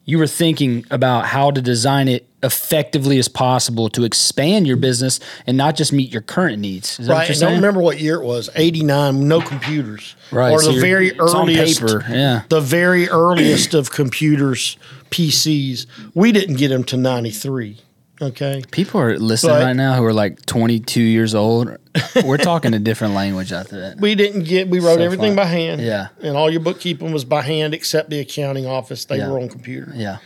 You 0.09 0.19
were 0.19 0.29
thinking 0.29 0.85
about 0.91 1.27
how 1.27 1.51
to 1.51 1.61
design 1.61 2.07
it 2.07 2.29
effectively 2.43 3.19
as 3.19 3.27
possible 3.27 3.89
to 3.89 4.05
expand 4.05 4.65
your 4.65 4.77
business 4.77 5.19
and 5.49 5.57
not 5.57 5.75
just 5.75 5.93
meet 5.93 6.13
your 6.13 6.23
current 6.23 6.61
needs. 6.61 7.01
Is 7.01 7.09
Right. 7.09 7.29
I 7.29 7.35
don't 7.35 7.55
remember 7.55 7.81
what 7.81 7.99
year 8.01 8.23
it 8.23 8.25
was. 8.25 8.49
89, 8.55 9.27
no 9.27 9.41
computers. 9.41 10.15
Right, 10.31 10.53
Or 10.53 10.63
so 10.63 10.73
the 10.73 10.81
very 10.81 11.19
earliest. 11.19 11.81
paper, 11.81 12.05
yeah. 12.09 12.43
The 12.49 12.61
very 12.61 13.09
earliest 13.09 13.75
of 13.75 13.91
computers, 13.91 14.77
PCs. 15.11 15.87
We 16.15 16.31
didn't 16.31 16.57
get 16.57 16.69
them 16.69 16.85
to 16.85 16.97
93. 16.97 17.79
Okay. 18.23 18.63
People 18.71 19.01
are 19.01 19.19
listening 19.19 19.57
But- 19.57 19.65
right 19.65 19.77
now 19.77 19.95
who 19.95 20.05
are 20.05 20.13
like 20.15 20.45
22 20.47 21.01
years 21.03 21.35
old. 21.35 21.77
We're 22.25 22.39
talking 22.39 22.73
a 22.73 22.79
different 22.79 23.15
language 23.23 23.53
after 23.53 23.79
that. 23.81 24.01
We 24.01 24.15
didn't 24.15 24.45
get. 24.45 24.69
We 24.69 24.79
wrote 24.81 24.97
So 24.99 25.03
everything 25.03 25.31
fun. 25.31 25.37
by 25.37 25.45
hand. 25.47 25.81
Yeah. 25.83 26.09
and 26.23 26.37
all 26.37 26.51
your 26.51 26.61
bookkeeping 26.61 27.13
was 27.13 27.25
by 27.27 27.43
hand 27.43 27.75
except 27.75 28.09
the 28.11 28.19
accounting 28.21 28.65
office. 28.67 29.05
They 29.05 29.19
Yeah. 29.19 29.31
were 29.31 29.39
on 29.41 29.49
computer. 29.49 29.93
Yeah, 29.95 30.19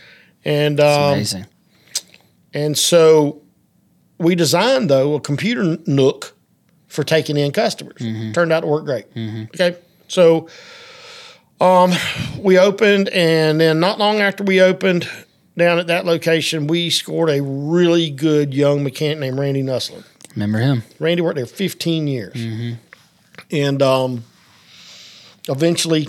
And 0.45 0.79
um, 0.79 1.13
amazing. 1.13 1.47
and 2.53 2.77
so 2.77 3.41
we 4.17 4.35
designed 4.35 4.89
though 4.89 5.15
a 5.15 5.19
computer 5.21 5.77
nook 5.85 6.33
for 6.87 7.03
taking 7.03 7.35
in 7.37 7.51
customers. 7.51 7.97
Mm-hmm. 8.01 8.31
Turned 8.33 8.51
out 8.53 8.61
to 8.61 8.67
work 8.67 8.85
great. 8.85 9.05
Okay, 9.17 9.75
so 10.07 10.47
um, 11.59 11.91
we 12.39 12.57
opened, 12.57 13.09
and 13.09 13.59
then 13.61 13.79
not 13.79 13.99
long 13.99 14.19
after 14.19 14.43
we 14.43 14.61
opened 14.61 15.07
down 15.61 15.79
at 15.79 15.87
that 15.87 16.05
location, 16.05 16.67
we 16.67 16.89
scored 16.89 17.29
a 17.29 17.41
really 17.41 18.09
good 18.09 18.53
young 18.53 18.83
mechanic 18.83 19.19
named 19.19 19.39
Randy 19.39 19.63
Nussler. 19.63 20.03
Remember 20.35 20.59
him? 20.59 20.83
Randy 20.99 21.21
worked 21.21 21.37
there 21.37 21.45
15 21.45 22.07
years. 22.07 22.35
Mm-hmm. 22.35 22.73
And 23.51 23.81
um, 23.81 24.23
eventually 25.47 26.07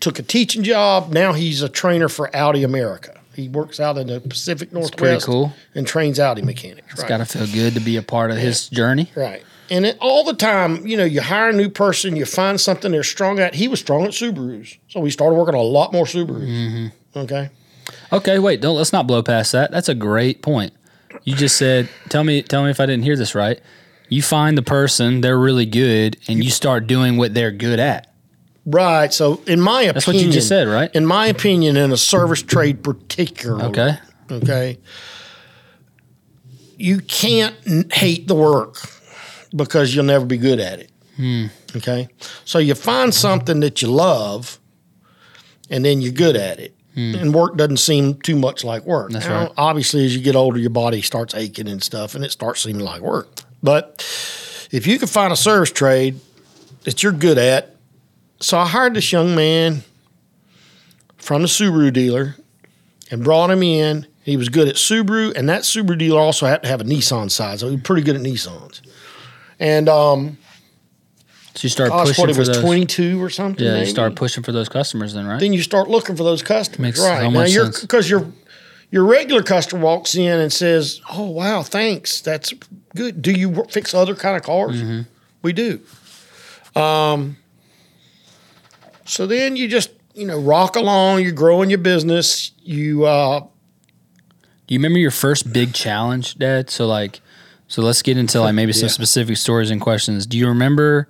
took 0.00 0.18
a 0.18 0.22
teaching 0.22 0.62
job. 0.62 1.12
Now 1.12 1.32
he's 1.32 1.62
a 1.62 1.68
trainer 1.68 2.08
for 2.08 2.34
Audi 2.34 2.62
America. 2.62 3.20
He 3.34 3.48
works 3.48 3.80
out 3.80 3.98
in 3.98 4.06
the 4.06 4.20
Pacific 4.20 4.72
Northwest 4.72 4.96
pretty 4.96 5.22
cool. 5.22 5.52
and 5.74 5.86
trains 5.86 6.18
Audi 6.18 6.42
mechanics. 6.42 6.86
It's 6.92 7.02
right. 7.02 7.08
got 7.08 7.18
to 7.18 7.26
feel 7.26 7.46
good 7.46 7.74
to 7.74 7.80
be 7.80 7.96
a 7.96 8.02
part 8.02 8.30
of 8.30 8.38
his 8.38 8.68
journey. 8.68 9.10
right. 9.14 9.42
And 9.68 9.84
it, 9.84 9.98
all 10.00 10.22
the 10.22 10.34
time, 10.34 10.86
you 10.86 10.96
know, 10.96 11.04
you 11.04 11.20
hire 11.20 11.48
a 11.48 11.52
new 11.52 11.68
person, 11.68 12.14
you 12.14 12.24
find 12.24 12.60
something 12.60 12.92
they're 12.92 13.02
strong 13.02 13.40
at. 13.40 13.56
He 13.56 13.66
was 13.66 13.80
strong 13.80 14.04
at 14.04 14.10
Subarus. 14.10 14.78
So 14.86 15.00
we 15.00 15.10
started 15.10 15.34
working 15.34 15.56
on 15.56 15.60
a 15.60 15.64
lot 15.64 15.92
more 15.92 16.04
Subarus. 16.04 16.46
Mm-hmm. 16.46 17.18
Okay. 17.18 17.50
Okay, 18.12 18.38
wait, 18.38 18.60
don't 18.60 18.76
let's 18.76 18.92
not 18.92 19.06
blow 19.06 19.22
past 19.22 19.52
that. 19.52 19.70
That's 19.70 19.88
a 19.88 19.94
great 19.94 20.42
point. 20.42 20.72
You 21.24 21.34
just 21.34 21.56
said, 21.56 21.88
tell 22.08 22.24
me, 22.24 22.42
tell 22.42 22.62
me 22.64 22.70
if 22.70 22.78
I 22.80 22.86
didn't 22.86 23.04
hear 23.04 23.16
this 23.16 23.34
right. 23.34 23.60
You 24.08 24.22
find 24.22 24.56
the 24.56 24.62
person, 24.62 25.20
they're 25.20 25.38
really 25.38 25.66
good, 25.66 26.16
and 26.28 26.42
you 26.44 26.50
start 26.50 26.86
doing 26.86 27.16
what 27.16 27.34
they're 27.34 27.50
good 27.50 27.80
at. 27.80 28.12
Right. 28.64 29.12
So, 29.12 29.40
in 29.46 29.60
my 29.60 29.80
opinion, 29.82 29.94
That's 29.94 30.06
what 30.06 30.16
you 30.16 30.30
just 30.30 30.48
said, 30.48 30.68
right? 30.68 30.94
In 30.94 31.06
my 31.06 31.26
opinion, 31.26 31.76
in 31.76 31.90
a 31.92 31.96
service 31.96 32.42
trade 32.42 32.82
particularly, 32.84 33.64
Okay. 33.64 33.98
okay, 34.30 34.78
you 36.76 37.00
can't 37.00 37.54
hate 37.92 38.28
the 38.28 38.34
work 38.34 38.76
because 39.54 39.94
you'll 39.94 40.04
never 40.04 40.26
be 40.26 40.36
good 40.36 40.60
at 40.60 40.80
it. 40.80 40.90
Hmm. 41.16 41.46
Okay. 41.74 42.08
So, 42.44 42.58
you 42.58 42.74
find 42.74 43.12
something 43.14 43.60
that 43.60 43.82
you 43.82 43.88
love 43.88 44.60
and 45.70 45.84
then 45.84 46.00
you're 46.00 46.12
good 46.12 46.36
at 46.36 46.60
it. 46.60 46.75
And 46.96 47.34
work 47.34 47.56
doesn't 47.58 47.76
seem 47.76 48.14
too 48.14 48.36
much 48.36 48.64
like 48.64 48.86
work. 48.86 49.10
That's 49.10 49.26
Now, 49.26 49.42
right. 49.44 49.52
Obviously, 49.58 50.06
as 50.06 50.16
you 50.16 50.22
get 50.22 50.34
older, 50.34 50.58
your 50.58 50.70
body 50.70 51.02
starts 51.02 51.34
aching 51.34 51.68
and 51.68 51.82
stuff, 51.82 52.14
and 52.14 52.24
it 52.24 52.32
starts 52.32 52.62
seeming 52.62 52.82
like 52.82 53.02
work. 53.02 53.28
But 53.62 54.00
if 54.72 54.86
you 54.86 54.98
can 54.98 55.06
find 55.06 55.30
a 55.30 55.36
service 55.36 55.70
trade 55.70 56.18
that 56.84 57.02
you're 57.02 57.12
good 57.12 57.36
at, 57.36 57.76
so 58.40 58.56
I 58.56 58.66
hired 58.66 58.94
this 58.94 59.12
young 59.12 59.34
man 59.34 59.82
from 61.18 61.42
the 61.42 61.48
Subaru 61.48 61.92
dealer 61.92 62.36
and 63.10 63.22
brought 63.22 63.50
him 63.50 63.62
in. 63.62 64.06
He 64.22 64.36
was 64.36 64.48
good 64.48 64.66
at 64.66 64.76
Subaru, 64.76 65.36
and 65.36 65.48
that 65.48 65.62
Subaru 65.62 65.98
dealer 65.98 66.20
also 66.20 66.46
had 66.46 66.62
to 66.62 66.68
have 66.68 66.80
a 66.80 66.84
Nissan 66.84 67.30
side, 67.30 67.60
so 67.60 67.68
he 67.68 67.76
was 67.76 67.82
pretty 67.82 68.02
good 68.02 68.16
at 68.16 68.22
Nissans. 68.22 68.80
And 69.60 69.88
um, 69.88 70.38
So 71.56 71.64
you 71.64 71.68
start 71.70 71.90
pushing 71.90 72.22
what 72.22 72.28
he 72.28 72.34
for 72.34 72.40
was 72.40 72.48
those. 72.48 72.60
22 72.60 73.22
or 73.22 73.30
something. 73.30 73.64
yeah, 73.64 73.78
you 73.80 73.86
start 73.86 74.14
pushing 74.14 74.42
for 74.44 74.52
those 74.52 74.68
customers, 74.68 75.14
then, 75.14 75.26
right? 75.26 75.40
then 75.40 75.52
you 75.54 75.62
start 75.62 75.88
looking 75.88 76.14
for 76.14 76.22
those 76.22 76.42
customers. 76.42 76.78
Makes 76.80 77.00
right 77.00 77.18
so 77.18 77.22
now, 77.24 77.30
much 77.30 77.50
you're 77.52 77.64
sense. 77.64 77.80
because 77.80 78.10
your 78.10 78.26
your 78.90 79.04
regular 79.04 79.42
customer 79.42 79.82
walks 79.82 80.14
in 80.14 80.38
and 80.38 80.52
says, 80.52 81.00
"Oh 81.10 81.30
wow, 81.30 81.62
thanks, 81.62 82.20
that's 82.20 82.52
good." 82.94 83.22
Do 83.22 83.32
you 83.32 83.64
fix 83.70 83.94
other 83.94 84.14
kind 84.14 84.36
of 84.36 84.42
cars? 84.42 84.80
Mm-hmm. 84.82 85.00
We 85.42 85.52
do. 85.54 85.80
Um. 86.78 87.36
So 89.06 89.26
then 89.26 89.56
you 89.56 89.68
just 89.68 89.90
you 90.14 90.26
know 90.26 90.38
rock 90.38 90.76
along. 90.76 91.22
You're 91.22 91.32
growing 91.32 91.70
your 91.70 91.78
business. 91.78 92.52
You 92.62 93.06
uh, 93.06 93.40
Do 93.40 94.74
you 94.74 94.78
remember 94.78 94.98
your 94.98 95.10
first 95.10 95.52
big 95.52 95.72
challenge, 95.72 96.36
Dad? 96.36 96.68
So 96.70 96.86
like, 96.86 97.20
so 97.68 97.82
let's 97.82 98.02
get 98.02 98.18
into 98.18 98.40
like 98.40 98.54
maybe 98.54 98.72
some 98.72 98.88
Yeah. 98.88 98.92
specific 98.92 99.36
stories 99.36 99.70
and 99.70 99.80
questions. 99.80 100.26
Do 100.26 100.36
you 100.36 100.48
remember 100.48 101.08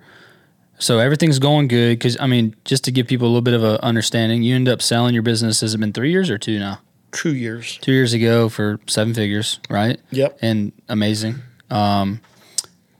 So 0.78 0.98
everything's 0.98 1.38
going 1.38 1.68
good 1.68 1.98
because 1.98 2.16
I 2.20 2.26
mean, 2.26 2.54
just 2.64 2.84
to 2.84 2.92
give 2.92 3.06
people 3.06 3.26
a 3.26 3.30
little 3.30 3.42
bit 3.42 3.54
of 3.54 3.64
an 3.64 3.76
understanding, 3.82 4.42
you 4.42 4.54
end 4.54 4.68
up 4.68 4.82
selling 4.82 5.14
your 5.14 5.22
business. 5.22 5.60
Has 5.62 5.74
it 5.74 5.78
been 5.78 5.92
three 5.92 6.10
years 6.10 6.28
or 6.30 6.38
two 6.38 6.58
now? 6.58 6.80
Two 7.12 7.34
years. 7.34 7.78
Two 7.78 7.92
years 7.92 8.12
ago 8.12 8.48
for 8.48 8.78
seven 8.86 9.14
figures, 9.14 9.58
right? 9.70 9.98
Yep. 10.10 10.38
And 10.42 10.72
amazing. 10.88 11.36
Um, 11.70 12.20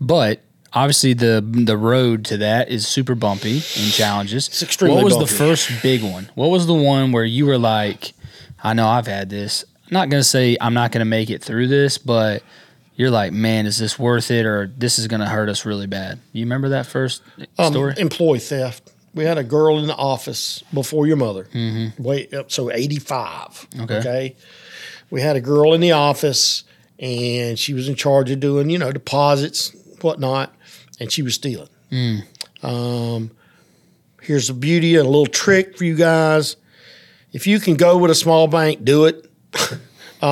but 0.01 0.41
obviously 0.73 1.13
the 1.13 1.45
the 1.47 1.77
road 1.77 2.25
to 2.27 2.37
that 2.39 2.69
is 2.71 2.87
super 2.87 3.15
bumpy 3.15 3.57
and 3.57 3.93
challenges. 3.93 4.49
It's 4.49 4.63
extremely 4.63 4.97
What 4.97 5.05
was 5.05 5.15
bumpy. 5.15 5.31
the 5.31 5.35
first 5.35 5.83
big 5.83 6.03
one? 6.03 6.31
What 6.35 6.49
was 6.49 6.67
the 6.67 6.75
one 6.75 7.13
where 7.13 7.25
you 7.25 7.47
were 7.47 7.59
like, 7.59 8.13
I 8.63 8.73
know 8.73 8.87
I've 8.89 9.07
had 9.07 9.29
this. 9.29 9.65
I'm 9.87 9.93
not 9.93 10.09
gonna 10.09 10.25
say 10.25 10.57
I'm 10.61 10.75
not 10.75 10.93
gonna 10.93 11.05
make 11.05 11.29
it 11.31 11.43
through 11.43 11.69
this, 11.69 11.99
but 11.99 12.43
you're 12.97 13.11
like, 13.11 13.33
man, 13.33 13.67
is 13.67 13.79
this 13.79 13.99
worth 13.99 14.31
it, 14.31 14.45
or 14.47 14.73
this 14.77 14.99
is 14.99 15.07
gonna 15.07 15.29
hurt 15.29 15.49
us 15.49 15.65
really 15.65 15.87
bad? 15.87 16.19
You 16.33 16.45
remember 16.45 16.71
that 16.71 16.87
first 16.87 17.23
Um, 17.59 17.73
story? 17.73 17.95
Employee 17.97 18.39
theft. 18.41 18.91
We 19.15 19.25
had 19.25 19.39
a 19.39 19.45
girl 19.45 19.79
in 19.79 19.87
the 19.87 19.97
office 19.97 20.63
before 20.75 21.07
your 21.07 21.17
mother. 21.17 21.45
Mm-hmm. 21.55 22.03
Wait, 22.03 22.35
up 22.35 22.51
so 22.53 22.71
eighty 22.71 22.99
five. 22.99 23.67
Okay. 23.81 24.37
We 25.11 25.21
had 25.23 25.37
a 25.37 25.41
girl 25.41 25.73
in 25.73 25.81
the 25.81 25.93
office, 25.93 26.65
and 26.99 27.59
she 27.59 27.73
was 27.75 27.89
in 27.89 27.95
charge 27.95 28.31
of 28.31 28.41
doing 28.41 28.69
you 28.71 28.79
know 28.79 28.93
deposits, 28.93 29.75
whatnot, 30.03 30.55
and 31.01 31.11
she 31.13 31.23
was 31.23 31.35
stealing. 31.35 31.69
Um, 32.63 33.31
here's 34.21 34.49
the 34.49 34.55
beauty 34.55 34.97
and 34.97 35.07
a 35.07 35.09
little 35.09 35.27
trick 35.27 35.79
for 35.79 35.85
you 35.85 35.95
guys. 35.95 36.57
If 37.33 37.47
you 37.47 37.61
can 37.61 37.77
go 37.77 37.97
with 37.99 38.11
a 38.11 38.15
small 38.15 38.49
bank, 38.49 38.85
do 38.85 39.05
it. 39.07 39.31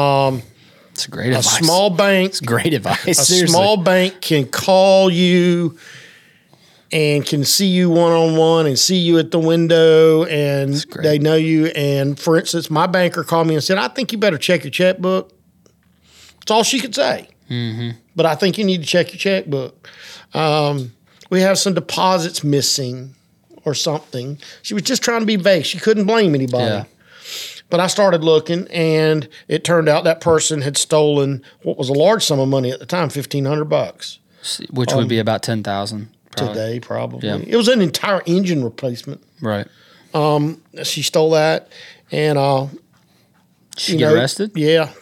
It's 0.95 1.07
great 1.09 1.33
A 1.33 1.39
advice. 1.39 1.59
small 1.59 1.91
bank 1.91 2.29
It's 2.31 2.41
great 2.41 2.73
advice. 2.81 3.05
a 3.07 3.15
Seriously. 3.15 3.49
small 3.49 3.77
bank 3.77 4.21
can 4.21 4.47
call 4.47 5.11
you 5.11 5.77
and 6.93 7.27
can 7.27 7.45
see 7.45 7.67
you 7.67 7.91
one 7.91 8.13
on 8.13 8.37
one 8.37 8.67
and 8.67 8.79
see 8.79 8.99
you 8.99 9.19
at 9.19 9.33
the 9.33 9.39
window 9.41 10.25
and 10.25 10.73
they 11.03 11.19
know 11.19 11.35
you. 11.35 11.67
And 11.67 12.17
for 12.19 12.39
instance, 12.39 12.71
my 12.71 12.87
banker 12.87 13.25
called 13.25 13.49
me 13.49 13.55
and 13.55 13.65
said, 13.65 13.77
I 13.79 13.89
think 13.89 14.13
you 14.13 14.19
better 14.19 14.39
check 14.39 14.63
your 14.63 14.71
checkbook. 14.71 15.33
That's 16.39 16.51
all 16.53 16.63
she 16.63 16.79
could 16.79 16.95
say. 16.95 17.29
Mm-hmm. 17.51 17.99
But 18.15 18.27
I 18.27 18.37
think 18.37 18.57
you 18.59 18.65
need 18.65 18.81
to 18.83 18.87
check 18.87 19.09
your 19.13 19.19
checkbook. 19.19 19.89
Um, 20.33 20.93
we 21.31 21.41
have 21.41 21.59
some 21.59 21.75
deposits 21.75 22.45
missing 22.45 23.17
or 23.65 23.75
something. 23.75 24.39
She 24.63 24.75
was 24.75 24.85
just 24.85 25.03
trying 25.03 25.21
to 25.21 25.27
be 25.27 25.37
vague. 25.37 25.65
She 25.65 25.79
couldn't 25.79 26.05
blame 26.07 26.35
anybody. 26.37 26.65
Yeah. 26.65 26.85
But 27.75 27.81
I 27.81 27.89
started 27.89 28.23
looking, 28.23 28.69
and 28.69 29.29
it 29.49 29.65
turned 29.65 29.89
out 29.89 30.05
that 30.05 30.21
person 30.21 30.61
had 30.61 30.77
stolen 30.77 31.43
what 31.65 31.77
was 31.77 31.89
a 31.89 31.93
large 31.93 32.23
sum 32.23 32.39
of 32.39 32.49
money 32.49 32.71
at 32.71 32.79
the 32.79 32.87
time, 32.87 33.09
fifteen 33.09 33.47
hundred 33.47 33.65
bucks 33.65 34.21
which 34.71 34.93
would 34.95 35.09
be 35.09 35.19
about 35.19 35.43
ten 35.43 35.65
thousand 35.65 36.09
today, 36.37 36.79
probably. 36.79 37.29
Yeah. 37.29 37.39
It 37.45 37.57
was 37.57 37.67
an 37.67 37.81
entire 37.81 38.23
engine 38.27 38.63
replacement. 38.63 39.25
Right. 39.41 39.67
She 40.85 41.03
stole 41.03 41.31
that, 41.33 41.67
and 42.13 42.39
uh, 42.39 42.69
She 43.77 43.97
get 43.97 44.11
know, 44.11 44.15
arrested? 44.15 44.53
Yeah, 44.55 44.93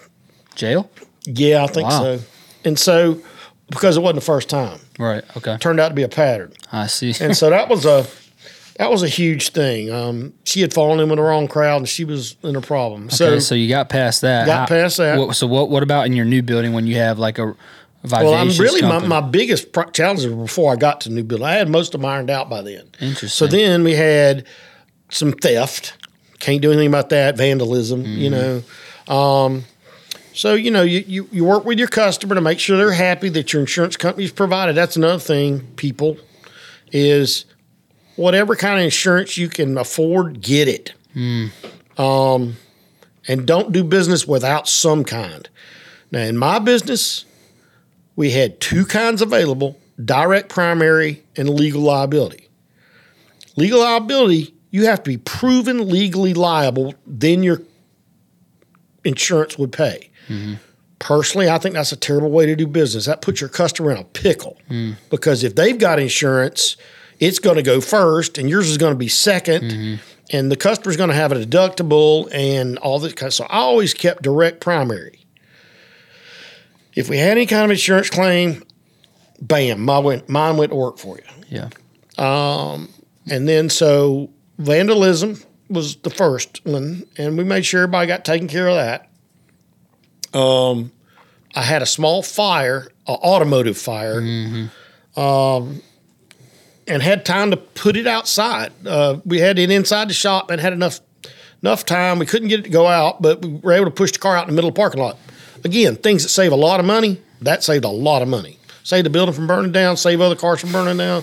Jail? 0.55 0.91
yeah, 1.27 1.65
I 1.65 1.67
think 1.67 1.91
Wow. 1.91 2.01
so. 2.03 2.21
And 2.65 2.79
so, 2.79 3.21
because 3.69 3.99
it 3.99 4.01
wasn't 4.01 4.15
the 4.21 4.25
first 4.25 4.49
time, 4.49 4.81
Right. 4.99 5.23
Okay. 5.37 5.59
turned 5.59 5.79
out 5.79 5.89
to 5.91 5.95
be 5.95 6.05
a 6.05 6.09
pattern. 6.09 6.55
I 6.73 6.87
see. 6.87 7.13
And 7.23 7.37
so 7.37 7.51
that 7.51 7.69
was 7.69 7.85
a 7.85 8.07
that 8.77 8.91
was 8.91 9.03
a 9.03 9.09
huge 9.09 9.51
thing. 9.51 9.91
Um, 9.91 10.35
she 10.45 10.61
had 10.61 10.73
fallen 10.73 11.01
in 11.01 11.09
with 11.09 11.19
the 11.19 11.23
wrong 11.23 11.49
crowd, 11.49 11.79
and 11.79 11.89
she 11.89 12.05
was 12.05 12.37
in 12.43 12.57
a 12.57 12.61
problem. 12.61 13.11
So, 13.11 13.27
okay, 13.27 13.41
so 13.41 13.55
you 13.55 13.69
got 13.69 13.89
past 13.89 14.23
that. 14.23 14.47
Got 14.47 14.69
past 14.69 14.97
that. 14.97 15.19
What, 15.19 15.37
so 15.37 15.47
what? 15.47 15.71
What 15.71 15.83
about 15.83 16.07
in 16.07 16.15
your 16.15 16.25
new 16.25 16.43
building 16.43 16.73
when 16.73 16.87
you 16.87 16.97
have 16.97 17.19
like 17.19 17.39
a 17.39 17.55
well, 18.11 18.35
I'm 18.35 18.49
really 18.59 18.83
my, 18.83 18.99
my 18.99 19.21
biggest 19.21 19.73
pro- 19.73 19.91
challenges 19.91 20.27
were 20.27 20.43
before 20.43 20.73
I 20.73 20.77
got 20.77 21.03
to 21.03 21.11
New 21.11 21.23
Building. 21.23 21.47
I 21.47 21.53
had 21.53 21.69
most 21.69 21.95
of 21.95 22.01
them 22.01 22.11
ironed 22.11 22.31
out 22.31 22.51
by 22.51 22.61
then. 22.61 22.89
Interesting. 23.01 23.29
So 23.29 23.47
then 23.47 23.85
we 23.85 23.95
had 23.95 24.45
some 25.09 25.33
theft. 25.33 25.97
Can't 26.41 26.61
do 26.61 26.73
anything 26.73 26.89
about 26.89 27.11
that. 27.11 27.37
Vandalism, 27.37 28.05
you 28.05 28.31
know. 28.31 28.63
Um, 29.07 29.65
so 30.35 30.55
you 30.55 30.73
know, 30.73 30.83
you, 30.83 31.05
you 31.07 31.29
you 31.31 31.45
work 31.45 31.65
with 31.65 31.79
your 31.79 31.89
customer 31.89 32.35
to 32.35 32.41
make 32.41 32.59
sure 32.59 32.77
they're 32.77 32.93
happy 32.93 33.29
that 33.29 33.53
your 33.53 33.61
insurance 33.61 33.97
company's 33.97 34.33
provided. 34.33 34.75
That's 34.75 34.97
another 34.97 35.21
thing. 35.21 35.61
People 35.77 36.17
is 36.91 37.45
whatever 38.17 38.57
kind 38.57 38.79
of 38.79 38.85
insurance 38.85 39.37
you 39.37 39.49
can 39.49 39.77
afford, 39.79 40.41
get 40.41 40.69
it. 40.69 40.93
Um, 41.99 42.57
and 43.29 43.47
don't 43.47 43.73
do 43.73 43.85
business 43.85 44.27
without 44.27 44.67
some 44.69 45.05
kind. 45.05 45.49
Now, 46.11 46.21
in 46.21 46.37
my 46.37 46.59
business, 46.59 47.25
we 48.17 48.31
had 48.31 48.61
two 48.61 48.85
kinds 48.87 49.23
available: 49.23 49.79
direct 50.03 50.49
primary 50.49 51.23
and 51.37 51.49
legal 51.51 51.83
liability. 51.83 52.49
Legal 53.57 53.81
liability, 53.81 54.55
you 54.71 54.87
have 54.87 55.03
to 55.03 55.11
be 55.11 55.19
proven 55.19 55.89
legally 55.91 56.33
liable, 56.35 56.95
then 57.07 57.43
your 57.43 57.61
insurance 59.05 59.59
would 59.59 59.73
pay. 59.73 60.11
Personally, 60.99 61.51
I 61.51 61.59
think 61.59 61.75
that's 61.75 61.93
a 61.93 61.97
terrible 61.97 62.31
way 62.31 62.47
to 62.47 62.55
do 62.57 62.67
business. 62.67 63.05
That 63.07 63.21
puts 63.23 63.41
your 63.41 63.51
customer 63.51 63.91
in 63.91 63.99
a 63.99 64.05
pickle 64.05 64.57
because 65.11 65.43
if 65.45 65.55
they've 65.57 65.77
got 65.79 65.99
insurance, 65.99 66.77
it's 67.23 67.39
going 67.39 67.55
to 67.57 67.63
go 67.63 67.81
first 67.81 68.37
and 68.37 68.51
yours 68.51 68.69
is 68.69 68.77
going 68.79 68.93
to 68.93 68.99
be 68.99 69.07
2nd 69.07 69.99
and 70.33 70.51
the 70.51 70.57
customer's 70.57 70.97
going 70.97 71.09
to 71.11 71.15
have 71.15 71.31
a 71.31 71.37
deductible 71.37 72.29
and 72.33 72.79
all 72.79 72.99
this 72.99 73.13
kind 73.13 73.29
of 73.29 73.35
so 73.35 73.45
I 73.45 73.59
always 73.59 73.95
kept 73.95 74.23
direct 74.23 74.61
primary. 74.61 75.21
If 76.95 77.09
we 77.09 77.17
had 77.19 77.31
any 77.33 77.47
kind 77.47 77.65
of 77.65 77.71
insurance 77.71 78.11
claim, 78.11 78.63
bam, 79.41 79.81
mine 79.85 80.05
went, 80.05 80.29
mine 80.29 80.57
went 80.57 80.73
to 80.73 80.77
work 80.77 80.99
for 80.99 81.17
you. 81.17 81.23
yeah. 81.49 81.69
And 83.31 83.49
then 83.49 83.71
so 83.71 84.31
vandalism 84.59 85.41
was 85.71 85.97
the 85.97 86.11
first 86.11 86.61
one, 86.67 87.07
and 87.17 87.39
we 87.39 87.45
made 87.45 87.65
sure 87.65 87.83
everybody 87.85 88.09
got 88.09 88.25
taken 88.25 88.49
care 88.49 88.69
of 88.69 88.75
that. 88.75 89.09
Um, 90.39 90.91
I 91.55 91.63
had 91.63 91.83
a 91.83 91.87
small 91.87 92.23
fire, 92.23 92.89
an 93.07 93.15
automotive 93.15 93.79
fire, 93.79 94.21
um, 95.17 95.81
and 96.89 97.03
had 97.03 97.25
time 97.25 97.51
to 97.51 97.57
put 97.57 97.97
it 97.97 98.07
outside. 98.07 98.73
Uh, 98.87 99.19
we 99.25 99.39
had 99.39 99.59
it 99.59 99.71
inside 99.71 100.09
the 100.09 100.15
shop 100.15 100.51
and 100.51 100.61
had 100.61 100.73
enough 100.73 101.01
enough 101.63 101.87
time. 101.87 102.19
We 102.19 102.27
couldn't 102.27 102.49
get 102.49 102.61
it 102.61 102.65
to 102.65 102.71
go 102.71 102.87
out, 102.89 103.23
but 103.23 103.41
we 103.43 103.51
were 103.63 103.73
able 103.73 103.85
to 103.87 103.91
push 103.93 104.11
the 104.13 104.19
car 104.19 104.37
out 104.37 104.49
in 104.49 104.51
the 104.51 104.55
middle 104.57 104.69
of 104.69 104.75
the 104.75 104.79
parking 104.81 105.01
lot. 105.01 105.17
Again, 105.65 105.95
things 105.97 106.23
that 106.25 106.31
save 106.31 106.51
a 106.53 106.57
lot 106.57 106.81
of 106.81 106.87
money. 106.87 107.21
That 107.41 107.63
saved 107.63 107.85
a 107.85 107.89
lot 107.89 108.21
of 108.23 108.29
money. 108.29 108.59
Save 108.83 109.05
the 109.05 109.11
building 109.11 109.35
from 109.35 109.47
burning 109.47 109.71
down. 109.73 109.97
Save 109.97 110.21
other 110.21 110.35
cars 110.35 110.61
from 110.61 110.73
burning 110.73 110.97
down. 110.97 111.23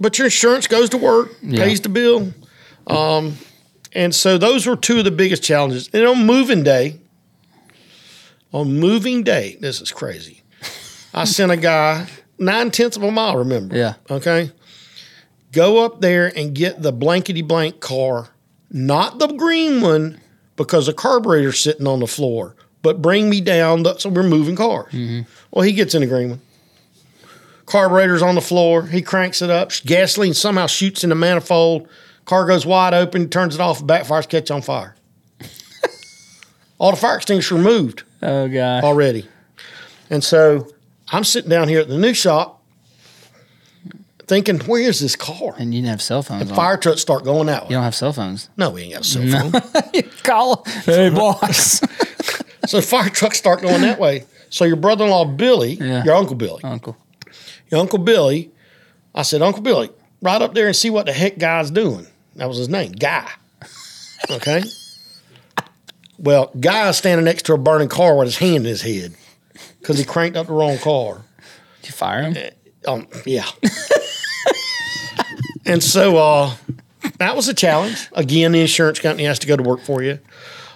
but 0.00 0.18
your 0.18 0.26
insurance 0.26 0.66
goes 0.66 0.90
to 0.90 0.96
work, 0.98 1.30
Yeah. 1.42 1.64
pays 1.64 1.80
the 1.80 1.88
bill. 1.90 2.32
Um, 2.86 3.36
and 3.92 4.14
so 4.14 4.38
those 4.38 4.66
were 4.66 4.76
two 4.76 4.98
of 4.98 5.04
the 5.04 5.10
biggest 5.10 5.42
challenges. 5.42 5.88
And 5.92 6.04
on 6.06 6.26
moving 6.26 6.62
day, 6.62 6.98
on 8.52 8.78
moving 8.78 9.22
day, 9.22 9.56
this 9.60 9.80
is 9.80 9.90
crazy. 9.92 10.42
I 11.12 11.24
sent 11.24 11.52
a 11.52 11.56
guy 11.56 12.06
nine 12.38 12.70
tenths 12.70 12.96
of 12.96 13.02
a 13.02 13.10
mile, 13.10 13.36
remember? 13.36 13.76
Yeah. 13.76 13.94
Okay. 14.10 14.50
Go 15.52 15.84
up 15.84 16.00
there 16.00 16.32
and 16.36 16.54
get 16.54 16.82
the 16.82 16.92
blankety 16.92 17.42
blank 17.42 17.80
car, 17.80 18.28
not 18.70 19.18
the 19.18 19.28
green 19.28 19.80
one, 19.80 20.20
because 20.56 20.86
the 20.86 20.92
carburetor's 20.92 21.60
sitting 21.60 21.86
on 21.86 22.00
the 22.00 22.06
floor, 22.08 22.56
but 22.82 23.00
bring 23.00 23.30
me 23.30 23.40
down. 23.40 23.84
The, 23.84 23.96
so 23.98 24.08
we're 24.08 24.22
moving 24.24 24.56
cars. 24.56 24.92
Mm-hmm. 24.92 25.22
Well, 25.52 25.62
he 25.62 25.72
gets 25.72 25.94
in 25.94 26.00
the 26.00 26.06
green 26.08 26.30
one. 26.30 26.40
Carburetor's 27.66 28.20
on 28.22 28.34
the 28.34 28.40
floor. 28.40 28.82
He 28.86 29.00
cranks 29.00 29.40
it 29.42 29.48
up. 29.50 29.70
Gasoline 29.86 30.34
somehow 30.34 30.66
shoots 30.66 31.02
in 31.02 31.10
the 31.10 31.16
manifold. 31.16 31.88
Car 32.24 32.46
goes 32.46 32.66
wide 32.66 32.92
open, 32.94 33.28
turns 33.28 33.54
it 33.54 33.60
off, 33.60 33.82
backfires, 33.82 34.28
catch 34.28 34.50
on 34.50 34.60
fire. 34.62 34.94
All 36.78 36.90
the 36.90 36.96
fire 36.96 37.16
extinguishers 37.16 37.56
removed 37.56 38.02
Oh 38.22 38.48
god. 38.48 38.82
already. 38.84 39.28
And 40.10 40.22
so 40.24 40.68
I'm 41.10 41.24
sitting 41.24 41.50
down 41.50 41.68
here 41.68 41.80
at 41.80 41.88
the 41.88 41.98
new 41.98 42.14
shop 42.14 42.62
thinking, 44.26 44.58
where 44.60 44.82
is 44.82 45.00
this 45.00 45.16
car? 45.16 45.54
And 45.58 45.74
you 45.74 45.80
didn't 45.80 45.90
have 45.90 46.02
cell 46.02 46.22
phones. 46.22 46.50
on. 46.50 46.56
Fire 46.56 46.76
trucks 46.76 47.00
start 47.02 47.24
going 47.24 47.46
that 47.46 47.64
way. 47.64 47.68
You 47.70 47.76
don't 47.76 47.84
have 47.84 47.94
cell 47.94 48.12
phones. 48.12 48.48
No, 48.56 48.70
we 48.70 48.82
ain't 48.82 48.94
got 48.94 49.02
a 49.02 49.04
cell 49.04 49.50
phone. 49.50 50.02
Call. 50.22 50.64
Hey 50.84 51.10
boss. 51.10 51.80
so 52.66 52.80
fire 52.80 53.10
trucks 53.10 53.38
start 53.38 53.60
going 53.60 53.82
that 53.82 53.98
way. 53.98 54.24
So 54.50 54.64
your 54.64 54.76
brother-in-law 54.76 55.26
Billy, 55.36 55.74
Yeah. 55.74 56.04
your 56.04 56.14
uncle 56.14 56.36
Billy, 56.36 56.62
Uncle. 56.64 56.96
your 57.70 57.80
uncle 57.80 57.98
Billy, 57.98 58.50
I 59.14 59.22
said, 59.22 59.42
Uncle 59.42 59.62
Billy, 59.62 59.90
right 60.22 60.40
up 60.40 60.54
there 60.54 60.66
and 60.68 60.76
see 60.76 60.90
what 60.90 61.06
the 61.06 61.12
heck 61.12 61.38
guy's 61.38 61.70
doing. 61.70 62.06
That 62.36 62.48
was 62.48 62.56
his 62.58 62.68
name, 62.68 62.92
Guy. 62.92 63.30
Okay. 64.30 64.62
well, 66.18 66.50
Guy 66.58 66.88
is 66.88 66.96
standing 66.96 67.24
next 67.24 67.44
to 67.46 67.52
a 67.52 67.58
burning 67.58 67.88
car 67.88 68.16
with 68.16 68.26
his 68.26 68.38
hand 68.38 68.58
in 68.58 68.64
his 68.64 68.82
head 68.82 69.14
because 69.80 69.98
he 69.98 70.04
cranked 70.04 70.36
up 70.36 70.46
the 70.46 70.52
wrong 70.52 70.78
car. 70.78 71.22
Did 71.80 71.88
you 71.88 71.92
fire 71.92 72.22
him? 72.22 72.36
Um, 72.86 73.06
yeah. 73.24 73.46
and 75.66 75.82
so 75.82 76.16
uh, 76.16 76.54
that 77.18 77.36
was 77.36 77.48
a 77.48 77.54
challenge. 77.54 78.08
Again, 78.12 78.52
the 78.52 78.60
insurance 78.60 78.98
company 78.98 79.24
has 79.24 79.38
to 79.40 79.46
go 79.46 79.56
to 79.56 79.62
work 79.62 79.80
for 79.80 80.02
you. 80.02 80.18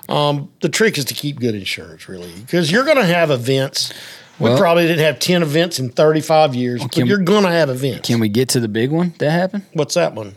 Um, 0.09 0.51
the 0.63 0.69
trick 0.69 0.97
is 0.97 1.05
to 1.07 1.15
keep 1.15 1.39
good 1.39 1.55
insurance, 1.55 2.09
really, 2.09 2.33
because 2.41 2.73
you're 2.73 2.85
going 2.85 2.97
to 2.97 3.05
have 3.05 3.31
events 3.31 3.93
We 4.39 4.57
probably 4.57 4.87
didn't 4.87 5.05
have 5.05 5.19
10 5.19 5.43
events 5.43 5.79
in 5.79 5.91
35 5.91 6.55
years, 6.55 6.83
but 6.83 6.97
you're 6.97 7.19
going 7.19 7.45
to 7.45 7.51
have 7.51 7.69
events. 7.69 8.07
Can 8.07 8.21
we 8.21 8.31
get 8.31 8.49
to 8.51 8.61
the 8.61 8.69
big 8.69 8.91
one 8.91 9.13
that 9.19 9.31
happened 9.31 9.65
What's 9.75 9.95
that 9.95 10.15
one? 10.15 10.37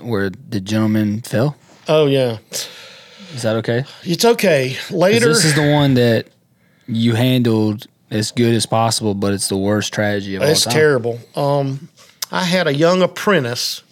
where 0.00 0.30
the 0.30 0.60
gentleman 0.60 1.22
fell? 1.22 1.56
Oh, 1.86 2.06
yeah. 2.06 2.38
Is 3.34 3.42
that 3.42 3.56
okay? 3.56 3.84
It's 4.02 4.24
okay. 4.24 4.76
Later, 4.90 5.28
This 5.28 5.44
is 5.44 5.54
the 5.54 5.70
one 5.70 5.94
that 5.94 6.26
you 6.88 7.14
handled 7.14 7.86
as 8.10 8.32
good 8.32 8.54
as 8.54 8.66
possible, 8.66 9.14
but 9.14 9.34
it's 9.34 9.48
the 9.48 9.56
worst 9.56 9.92
tragedy 9.92 10.34
of 10.36 10.42
it's 10.42 10.66
all 10.66 10.72
time. 10.72 10.78
It's 10.78 10.82
terrible. 10.82 11.20
Um, 11.36 11.88
I 12.32 12.44
had 12.44 12.66
a 12.66 12.74
young 12.74 13.02
apprentice 13.02 13.82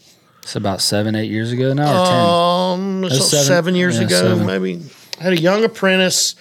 It's 0.43 0.57
about 0.57 0.81
seven, 0.81 1.15
eight 1.15 1.31
years 1.31 1.53
ago 1.53 1.73
now, 1.75 2.03
or 2.03 2.07
ten. 2.07 3.05
Um, 3.05 3.11
so 3.11 3.17
seven, 3.19 3.45
seven- 3.47 3.75
years 3.75 3.99
yeah, 3.99 4.07
ago, 4.07 4.21
seven. 4.21 4.47
maybe. 4.47 4.83
I 5.21 5.23
had 5.23 5.33
a 5.33 5.41
young 5.41 5.65
apprentice 5.65 6.35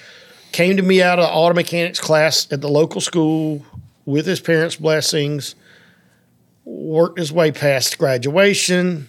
came 0.52 0.78
to 0.78 0.84
me 0.84 1.02
out 1.02 1.20
of 1.20 1.30
auto 1.30 1.54
mechanics 1.54 2.00
class 2.00 2.48
at 2.52 2.62
the 2.62 2.70
local 2.70 3.02
school 3.02 3.66
with 4.06 4.26
his 4.26 4.40
parents' 4.40 4.76
blessings. 4.78 5.56
Worked 6.64 7.20
his 7.20 7.32
way 7.32 7.52
past 7.52 7.98
graduation. 7.98 9.08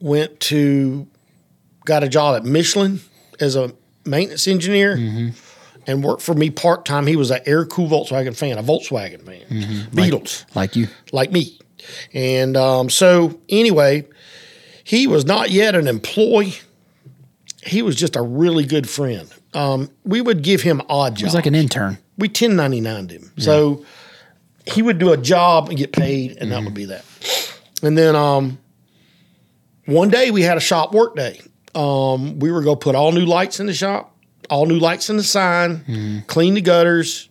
Went 0.00 0.38
to 0.40 1.06
got 1.86 2.02
a 2.04 2.08
job 2.08 2.36
at 2.36 2.44
Michelin 2.44 3.00
as 3.40 3.56
a 3.56 3.72
maintenance 4.04 4.46
engineer. 4.46 4.96
Mm-hmm. 4.96 5.28
And 5.86 6.02
worked 6.02 6.22
for 6.22 6.34
me 6.34 6.50
part 6.50 6.84
time. 6.84 7.06
He 7.06 7.14
was 7.16 7.30
an 7.30 7.40
air 7.46 7.64
cool 7.64 7.88
Volkswagen 7.88 8.36
fan, 8.36 8.58
a 8.58 8.62
Volkswagen 8.62 9.22
fan, 9.24 9.42
Mm-hmm. 9.48 9.94
Beetles 9.96 10.44
like 10.54 10.74
you. 10.74 10.88
like 11.12 11.30
me. 11.30 11.58
And 12.12 12.56
um, 12.56 12.90
so, 12.90 13.40
anyway, 13.48 14.06
he 14.82 15.06
was 15.06 15.24
not 15.24 15.50
yet 15.50 15.74
an 15.76 15.86
employee. 15.86 16.54
He 17.64 17.82
was 17.82 17.94
just 17.94 18.16
a 18.16 18.22
really 18.22 18.64
good 18.64 18.88
friend. 18.88 19.32
Um, 19.54 19.90
we 20.04 20.20
would 20.20 20.42
give 20.42 20.62
him 20.62 20.82
odd 20.88 21.14
jobs. 21.14 21.22
was 21.24 21.34
like 21.34 21.46
an 21.46 21.54
intern. 21.54 21.98
we 22.18 22.28
1099'd 22.28 23.10
him. 23.12 23.30
So 23.38 23.84
he 24.66 24.82
would 24.82 24.98
do 24.98 25.12
a 25.12 25.16
job 25.16 25.68
and 25.68 25.78
get 25.78 25.92
paid, 25.92 26.36
and 26.40 26.50
that 26.50 26.64
would 26.64 26.74
be 26.74 26.86
that. 26.86 27.04
And 27.82 27.96
then 27.96 28.16
um, 28.16 28.58
one 29.84 30.08
day 30.08 30.30
we 30.32 30.42
had 30.42 30.56
a 30.56 30.60
shop 30.60 30.92
work 30.92 31.14
day. 31.14 31.40
Um, 31.74 32.38
we 32.40 32.50
were 32.50 32.62
going 32.62 32.78
to 32.78 32.82
put 32.82 32.94
all 32.94 33.12
new 33.12 33.24
lights 33.26 33.60
in 33.60 33.66
the 33.66 33.74
shop, 33.74 34.15
all 34.50 34.66
new 34.66 34.78
lights 34.78 35.10
in 35.10 35.16
the 35.16 35.22
sign, 35.22 36.24
clean 36.26 36.54
the 36.54 36.60
gutters, 36.60 37.28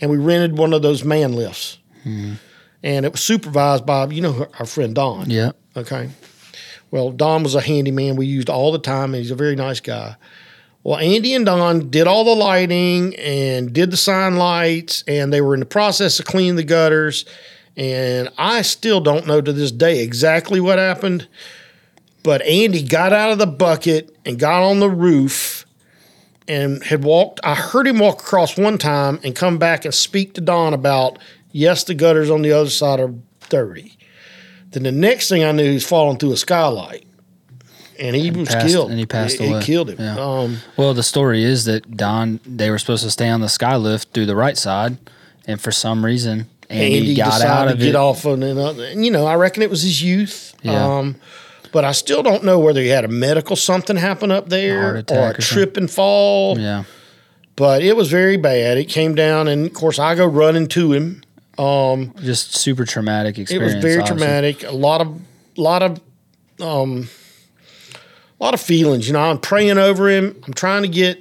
and 0.00 0.10
we 0.10 0.16
rented 0.16 0.58
one 0.58 0.72
of 0.72 0.82
those 0.82 1.04
man 1.04 1.32
lifts. 1.32 1.78
And 2.04 3.04
it 3.04 3.12
was 3.12 3.20
supervised 3.20 3.84
by, 3.84 4.06
you 4.06 4.20
know, 4.20 4.46
our 4.58 4.66
friend 4.66 4.94
Don. 4.94 5.28
Yeah. 5.30 5.52
Okay. 5.76 6.10
Well, 6.90 7.10
Don 7.10 7.42
was 7.42 7.54
a 7.54 7.60
handyman 7.60 8.16
we 8.16 8.26
used 8.26 8.48
all 8.48 8.70
the 8.70 8.78
time, 8.78 9.12
and 9.12 9.16
he's 9.22 9.32
a 9.32 9.36
very 9.36 9.56
nice 9.56 9.80
guy. 9.80 10.16
Well, 10.84 10.98
Andy 10.98 11.34
and 11.34 11.44
Don 11.44 11.90
did 11.90 12.06
all 12.06 12.22
the 12.24 12.36
lighting 12.36 13.16
and 13.16 13.72
did 13.72 13.90
the 13.90 13.96
sign 13.96 14.36
lights, 14.36 15.02
and 15.08 15.32
they 15.32 15.40
were 15.40 15.54
in 15.54 15.60
the 15.60 15.66
process 15.66 16.20
of 16.20 16.26
cleaning 16.26 16.54
the 16.54 16.62
gutters. 16.62 17.24
And 17.76 18.28
I 18.38 18.62
still 18.62 19.00
don't 19.00 19.26
know 19.26 19.40
to 19.40 19.52
this 19.52 19.72
day 19.72 20.04
exactly 20.04 20.60
what 20.60 20.78
happened, 20.78 21.26
but 22.22 22.40
Andy 22.42 22.82
got 22.82 23.12
out 23.12 23.32
of 23.32 23.38
the 23.38 23.48
bucket 23.48 24.16
and 24.24 24.38
got 24.38 24.62
on 24.62 24.78
the 24.78 24.88
roof 24.88 25.65
and 26.48 26.82
had 26.84 27.04
walked. 27.04 27.40
I 27.44 27.54
heard 27.54 27.86
him 27.86 27.98
walk 27.98 28.20
across 28.20 28.56
one 28.56 28.78
time 28.78 29.20
and 29.24 29.34
come 29.34 29.58
back 29.58 29.84
and 29.84 29.94
speak 29.94 30.34
to 30.34 30.40
Don 30.40 30.74
about, 30.74 31.18
yes, 31.52 31.84
the 31.84 31.94
gutters 31.94 32.30
on 32.30 32.42
the 32.42 32.52
other 32.52 32.70
side 32.70 33.00
are 33.00 33.12
dirty. 33.48 33.96
Then 34.70 34.82
the 34.82 34.92
next 34.92 35.28
thing 35.28 35.44
I 35.44 35.52
knew, 35.52 35.70
he's 35.72 35.86
falling 35.86 36.18
through 36.18 36.32
a 36.32 36.36
skylight. 36.36 37.06
And 37.98 38.14
he 38.14 38.30
was 38.30 38.48
passed- 38.48 38.66
killed. 38.66 38.90
and 38.90 38.98
he 38.98 39.06
passed 39.06 39.40
it, 39.40 39.48
away. 39.48 39.58
It 39.58 39.64
killed 39.64 39.88
him. 39.90 39.96
Yeah. 39.98 40.18
Um, 40.18 40.58
Well, 40.76 40.92
the 40.92 41.02
story 41.02 41.42
is 41.44 41.64
that 41.64 41.96
Don, 41.96 42.40
they 42.46 42.70
were 42.70 42.78
supposed 42.78 43.04
to 43.04 43.10
stay 43.10 43.28
on 43.30 43.40
the 43.40 43.48
sky 43.48 43.76
lift 43.76 44.12
through 44.12 44.26
the 44.26 44.36
right 44.36 44.58
side, 44.58 44.98
and 45.46 45.58
for 45.60 45.72
some 45.72 46.04
reason, 46.04 46.46
Andy, 46.68 46.98
Andy 46.98 47.14
got 47.14 47.40
out 47.40 47.64
to 47.66 47.72
of 47.72 47.78
get 47.78 47.94
off 47.94 48.26
on 48.26 48.42
another. 48.42 48.84
And, 48.84 49.04
you 49.04 49.10
know, 49.10 49.24
I 49.24 49.36
reckon 49.36 49.62
it 49.62 49.70
was 49.70 49.82
his 49.82 50.02
youth. 50.02 50.52
Yeah. 50.62 50.84
Um, 50.98 51.16
but 51.72 51.84
I 51.84 51.92
still 51.92 52.22
don't 52.22 52.44
know 52.44 52.58
whether 52.58 52.80
he 52.80 52.88
had 52.88 53.04
a 53.04 53.08
medical 53.08 53.56
something 53.56 53.96
happen 53.96 54.30
up 54.30 54.48
there 54.48 54.80
Heart 54.94 55.10
or 55.12 55.16
a 55.16 55.30
or 55.30 55.32
trip 55.34 55.76
and 55.76 55.90
fall. 55.90 56.58
Yeah. 56.58 56.84
But 57.56 57.82
it 57.82 57.96
was 57.96 58.10
very 58.10 58.36
bad. 58.36 58.76
It 58.78 58.84
came 58.86 59.14
down, 59.14 59.48
and 59.48 59.66
of 59.66 59.72
course, 59.72 59.98
I 59.98 60.14
go 60.14 60.26
running 60.26 60.68
to 60.68 60.92
him. 60.92 61.22
Um, 61.58 62.12
Just 62.22 62.54
super 62.56 62.84
traumatic 62.84 63.38
experience. 63.38 63.72
it 63.72 63.76
was 63.76 63.82
very 63.82 64.02
obviously. 64.02 64.18
traumatic. 64.26 64.62
A 64.64 64.72
lot 64.72 65.00
of, 65.00 65.20
lot 65.56 65.82
of, 65.82 66.00
um, 66.60 67.08
a 68.38 68.44
lot 68.44 68.52
of 68.52 68.60
feelings. 68.60 69.06
You 69.06 69.14
know, 69.14 69.20
I'm 69.30 69.38
praying 69.38 69.78
over 69.78 70.08
him. 70.10 70.38
I'm 70.46 70.52
trying 70.52 70.82
to 70.82 70.88
get. 70.88 71.18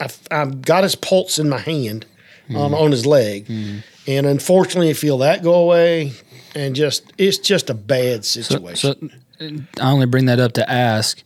I've, 0.00 0.18
I've 0.30 0.62
got 0.62 0.82
his 0.82 0.94
pulse 0.96 1.38
in 1.38 1.48
my 1.48 1.58
hand, 1.58 2.04
um, 2.50 2.74
on 2.74 2.90
his 2.90 3.04
leg, 3.06 3.48
and 3.48 4.26
unfortunately, 4.26 4.90
I 4.90 4.94
feel 4.94 5.18
that 5.18 5.42
go 5.44 5.54
away, 5.54 6.12
and 6.56 6.74
just 6.74 7.12
it's 7.18 7.38
just 7.38 7.68
a 7.70 7.74
bad 7.74 8.24
So, 8.24 8.42
situation. 8.42 9.10
so 9.10 9.16
I 9.40 9.90
only 9.90 10.06
bring 10.06 10.26
that 10.26 10.40
up 10.40 10.52
to 10.54 10.68
ask. 10.70 11.22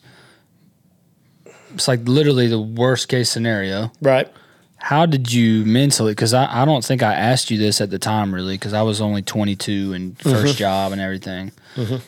It's 1.74 1.88
like 1.88 2.00
literally 2.06 2.48
the 2.48 2.60
worst 2.60 3.08
case 3.08 3.30
scenario. 3.30 3.90
right? 4.02 4.28
How 4.76 5.06
did 5.06 5.32
you 5.32 5.64
mentally? 5.64 6.10
Because 6.12 6.34
I, 6.34 6.62
I 6.62 6.64
don't 6.64 6.84
think 6.84 7.02
I 7.04 7.14
asked 7.14 7.50
you 7.52 7.56
this 7.58 7.80
at 7.80 7.90
the 7.90 8.00
time, 8.00 8.34
really, 8.34 8.54
because 8.56 8.72
I 8.72 8.82
was 8.82 9.00
only 9.00 9.22
22 9.22 9.92
and 9.92 10.18
1st 10.18 10.32
Mm-hmm. 10.34 10.56
job 10.56 10.92
and 10.92 11.00
everything. 11.00 11.52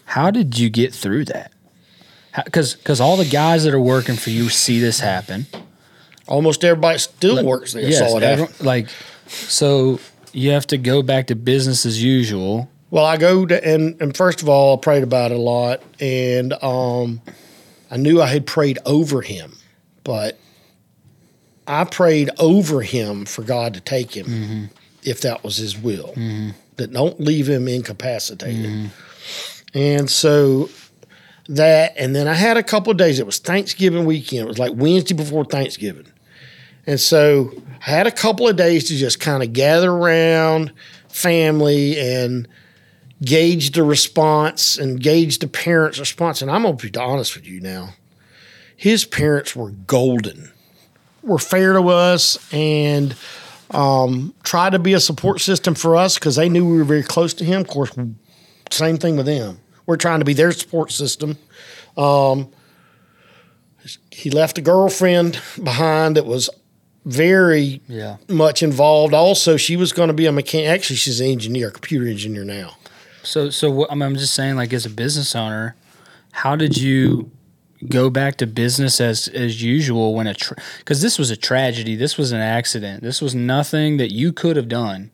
How 0.07 0.31
did 0.33 0.59
you 0.59 0.69
get 0.71 0.93
through 0.93 1.27
that? 1.27 1.53
Because 2.45 2.75
because 2.75 3.01
all 3.01 3.17
the 3.17 3.25
guys 3.25 3.63
that 3.63 3.73
are 3.73 3.81
working 3.81 4.17
for 4.17 4.31
you 4.31 4.49
see 4.49 4.81
this 4.81 4.99
happen. 4.99 5.47
Almost 6.27 6.65
everybody 6.65 6.99
still 6.99 7.45
works 7.47 7.75
there. 7.75 7.83
Yes, 7.89 7.99
saw 8.01 8.17
it 8.17 8.23
happen. 8.25 8.45
everyone- 8.47 8.55
like 8.61 8.89
so 9.29 10.01
you 10.33 10.51
have 10.51 10.67
to 10.67 10.77
go 10.77 11.01
back 11.03 11.29
to 11.29 11.37
business 11.37 11.87
as 11.87 12.03
usual. 12.03 12.69
Well, 12.95 13.05
I 13.05 13.17
go 13.17 13.45
to 13.45 13.67
and 13.67 14.01
and 14.01 14.17
first 14.17 14.41
of 14.41 14.49
all, 14.49 14.77
I 14.77 14.81
prayed 14.81 15.03
about 15.03 15.33
it 15.33 15.37
a 15.37 15.41
lot, 15.41 15.83
and 15.99 16.53
um, 16.63 17.21
I 17.91 17.97
knew 17.97 18.23
I 18.23 18.27
had 18.27 18.47
prayed 18.47 18.79
over 18.87 19.21
him, 19.21 19.57
but 20.05 20.39
I 21.67 21.87
prayed 21.87 22.31
over 22.39 22.83
him 22.83 23.25
for 23.25 23.43
God 23.43 23.75
to 23.75 23.81
take 23.81 24.17
him, 24.17 24.27
mm-hmm. 24.27 24.65
if 25.03 25.23
that 25.23 25.43
was 25.43 25.57
His 25.57 25.77
will, 25.77 26.11
mm-hmm. 26.11 26.51
that 26.77 26.93
don't 26.93 27.19
leave 27.19 27.49
him 27.49 27.67
incapacitated, 27.67 28.65
mm-hmm. 28.65 29.77
and 29.77 30.09
so 30.09 30.71
that, 31.49 31.95
and 31.97 32.15
then 32.15 32.29
I 32.29 32.35
had 32.35 32.57
a 32.57 32.63
couple 32.63 32.93
of 32.93 32.97
days. 32.97 33.19
It 33.19 33.27
was 33.27 33.39
Thanksgiving 33.39 34.05
weekend. 34.05 34.43
It 34.43 34.49
was 34.49 34.61
like 34.61 34.73
Wednesday 34.73 35.17
before 35.17 35.45
Thanksgiving. 35.45 36.07
And 36.87 37.01
so 37.01 37.53
I 37.85 37.91
had 37.91 38.07
a 38.07 38.13
couple 38.13 38.47
of 38.47 38.55
days 38.55 38.87
to 38.87 38.97
just 38.97 39.19
kind 39.19 39.43
of 39.43 39.53
gather 39.53 39.91
around 39.91 40.73
family 41.09 41.99
and 41.99 42.47
gauge 43.25 43.73
the 43.73 43.83
response 43.83 44.77
and 44.79 45.01
gauge 45.01 45.39
the 45.39 45.47
parents' 45.49 45.99
response. 45.99 46.43
And 46.43 46.51
I'm 46.51 46.63
going 46.63 46.77
to 46.77 46.91
be 46.91 46.99
honest 46.99 47.35
with 47.37 47.47
you 47.47 47.61
now. 47.61 47.91
His 48.77 49.05
parents 49.05 49.55
were 49.55 49.71
golden, 49.71 50.53
were 51.23 51.39
fair 51.39 51.75
to 51.75 51.89
us, 51.89 52.39
and 52.53 53.15
um, 53.71 54.35
tried 54.43 54.73
to 54.73 54.79
be 54.79 54.93
a 54.95 55.01
support 55.01 55.41
system 55.41 55.75
for 55.75 55.97
us 55.97 56.15
because 56.19 56.37
they 56.37 56.49
knew 56.49 56.69
we 56.69 56.79
were 56.79 56.85
very 56.85 57.03
close 57.03 57.33
to 57.35 57.45
him. 57.45 57.61
Of 57.63 57.69
course, 57.69 57.93
same 58.71 58.99
thing 58.99 59.17
with 59.17 59.27
them. 59.27 59.61
We're 59.87 59.97
trying 59.97 60.19
to 60.21 60.25
be 60.25 60.35
their 60.35 60.53
support 60.53 60.91
system. 60.91 61.37
Um, 61.97 62.49
he 64.11 64.31
left 64.31 64.59
a 64.59 64.63
girlfriend 64.63 65.41
behind 65.63 66.17
that 66.17 66.27
was 66.27 66.49
very 67.05 67.81
Yeah. 67.87 68.17
much 68.29 68.63
involved. 68.63 69.13
Also, 69.13 69.57
she 69.57 69.77
was 69.77 69.93
going 69.93 70.09
to 70.09 70.15
be 70.15 70.27
a 70.27 70.33
mechanic. 70.33 70.69
Actually, 70.69 70.97
she's 70.97 71.21
an 71.21 71.27
engineer, 71.27 71.69
a 71.69 71.71
computer 71.71 72.07
engineer 72.09 72.45
now. 72.45 72.77
So 73.25 73.51
so 73.51 73.71
what, 73.71 73.91
I 73.91 73.95
mean, 73.95 74.03
I'm 74.03 74.17
just 74.17 74.35
saying, 74.35 74.57
like 74.57 74.73
as 74.73 74.87
a 74.87 74.91
business 74.91 75.35
owner, 75.35 75.75
how 76.33 76.57
did 76.57 76.77
you 76.77 77.31
go 77.89 78.09
back 78.11 78.37
to 78.37 78.47
business 78.47 79.01
as 79.01 79.29
as 79.29 79.63
usual 79.63 80.15
when 80.15 80.27
a 80.27 80.35
because 80.79 81.03
this 81.03 81.19
was 81.19 81.31
a 81.31 81.37
tragedy, 81.37 81.97
this 81.97 82.17
was 82.17 82.33
an 82.33 82.41
accident, 82.41 83.03
this 83.03 83.21
was 83.21 83.35
nothing 83.35 83.97
that 83.99 84.13
you 84.13 84.33
could 84.33 84.57
have 84.57 84.69
done. 84.69 85.11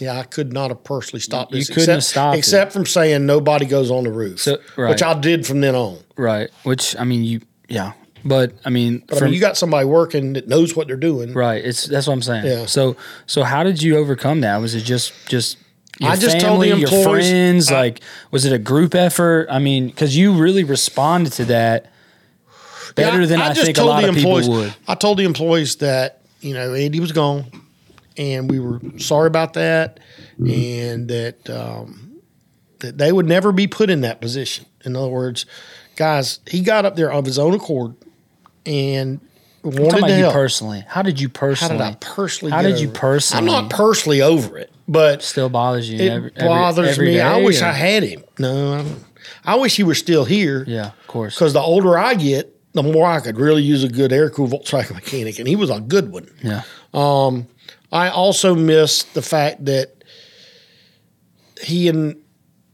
Yeah, 0.00 0.18
I 0.18 0.22
could 0.24 0.52
not 0.52 0.70
have 0.70 0.82
personally 0.84 1.20
stopped 1.20 1.52
You 1.52 1.58
this. 1.60 1.68
couldn't 1.68 1.82
except, 1.82 1.94
have 1.94 2.04
stopped 2.04 2.36
it. 2.36 2.38
except 2.38 2.72
from 2.72 2.86
saying 2.86 3.24
nobody 3.26 3.66
goes 3.66 3.90
on 3.90 4.04
the 4.04 4.10
roof, 4.10 4.40
So- 4.40 4.58
right. 4.76 4.90
which 4.90 5.02
I 5.02 5.18
did 5.18 5.46
from 5.46 5.60
then 5.60 5.74
on. 5.76 5.98
Right. 6.16 6.48
Which 6.64 6.96
I 6.98 7.04
mean, 7.04 7.24
you 7.24 7.40
yeah, 7.68 7.92
but 8.24 8.52
I 8.64 8.70
mean, 8.70 9.02
But 9.06 9.22
I 9.22 9.24
mean, 9.26 9.34
you 9.34 9.40
got 9.40 9.56
somebody 9.56 9.86
working 9.86 10.32
that 10.32 10.48
knows 10.48 10.74
what 10.74 10.86
they're 10.88 10.96
doing. 10.96 11.32
right. 11.34 11.64
It's 11.64 11.84
that's 11.86 12.06
what 12.06 12.14
I'm 12.14 12.22
saying. 12.22 12.46
Yeah. 12.46 12.66
So 12.66 12.96
so 13.26 13.42
how 13.44 13.62
did 13.62 13.82
you 13.82 13.96
overcome 13.96 14.40
that? 14.40 14.56
Was 14.58 14.74
it 14.74 14.80
just 14.82 15.12
just 15.28 15.58
I 16.08 16.16
just 16.16 16.40
family, 16.40 16.70
told 16.70 16.82
the 16.82 16.90
your 16.92 17.02
friends? 17.04 17.70
I- 17.70 17.74
like, 17.80 18.00
was 18.30 18.44
it 18.44 18.52
a 18.52 18.58
group 18.58 18.94
effort? 18.94 19.46
I 19.50 19.58
mean, 19.58 19.86
because 19.88 20.16
you 20.16 20.32
really 20.34 20.64
responded 20.64 21.32
to 21.34 21.44
that 21.46 21.90
better 22.94 23.20
Yeah, 23.20 23.26
than 23.26 23.40
I, 23.40 23.52
just 23.52 23.64
think 23.66 23.78
a 23.78 23.84
lot 23.84 24.02
the 24.02 24.10
of 24.10 24.14
people 24.14 24.38
employees- 24.38 24.48
would. 24.66 24.74
I 24.88 24.94
told 24.94 25.18
the 25.18 25.24
employees 25.24 25.76
that 25.76 26.20
you 26.40 26.54
know 26.54 26.74
Andy 26.74 27.00
was 27.00 27.12
gone, 27.12 27.46
and 28.16 28.50
we 28.50 28.58
were 28.60 28.80
sorry 28.98 29.26
about 29.26 29.54
that, 29.54 30.00
and 30.38 31.08
that 31.08 31.48
um, 31.50 32.20
that 32.80 32.98
they 32.98 33.12
would 33.12 33.26
never 33.26 33.52
be 33.52 33.66
put 33.66 33.88
in 33.90 34.00
that 34.02 34.20
position. 34.20 34.66
In 34.84 34.96
other 34.96 35.08
words, 35.08 35.46
guys, 35.96 36.40
he 36.46 36.60
got 36.60 36.84
up 36.84 36.96
there 36.96 37.12
of 37.12 37.24
his 37.24 37.38
own 37.38 37.54
accord, 37.54 37.94
and 38.66 39.20
wanted 39.62 39.78
talking 39.90 39.98
about 39.98 40.06
to 40.08 40.12
you 40.16 40.22
help. 40.24 40.34
personally. 40.34 40.84
How 40.88 41.02
did 41.02 41.20
you 41.20 41.28
personally? 41.28 41.78
How 41.78 41.90
did 41.90 41.96
I 41.96 41.98
personally? 42.00 42.52
How 42.52 42.62
get 42.62 42.68
did 42.72 42.80
you 42.80 42.88
it? 42.88 42.94
personally? 42.94 43.46
I'm 43.54 43.62
not 43.62 43.70
personally 43.70 44.20
over 44.20 44.58
it, 44.58 44.72
but 44.92 45.22
Still 45.22 45.48
bothers 45.48 45.88
you. 45.90 45.98
it 45.98 46.10
every- 46.12 46.30
bothers 46.30 46.90
every 46.90 47.08
me. 47.08 47.20
I 47.20 47.38
wish 47.42 47.60
or- 47.62 47.66
I 47.66 47.72
had 47.72 48.02
him. 48.02 48.22
No, 48.38 48.74
I. 48.74 48.84
I 49.44 49.54
wish 49.56 49.76
he 49.76 49.82
was 49.82 49.98
still 49.98 50.24
here. 50.24 50.64
Yeah, 50.68 50.86
of 50.88 51.06
course. 51.06 51.34
Because 51.34 51.52
the 51.52 51.60
older 51.60 51.98
I 51.98 52.14
get, 52.14 52.54
the 52.72 52.82
more 52.82 53.06
I 53.08 53.20
could 53.20 53.38
really 53.38 53.62
use 53.62 53.82
a 53.84 53.88
good 53.88 54.12
air 54.12 54.30
cooled 54.30 54.50
Volkswagen 54.50 54.94
mechanic, 54.94 55.38
and 55.38 55.46
he 55.48 55.56
was 55.56 55.70
a 55.70 55.80
good 55.80 56.12
one. 56.12 56.28
Yeah. 56.42 56.62
I 56.94 58.08
also 58.08 58.54
miss 58.54 59.02
the 59.02 59.22
fact 59.22 59.64
that 59.66 60.02
he 61.62 61.88
and 61.88 62.16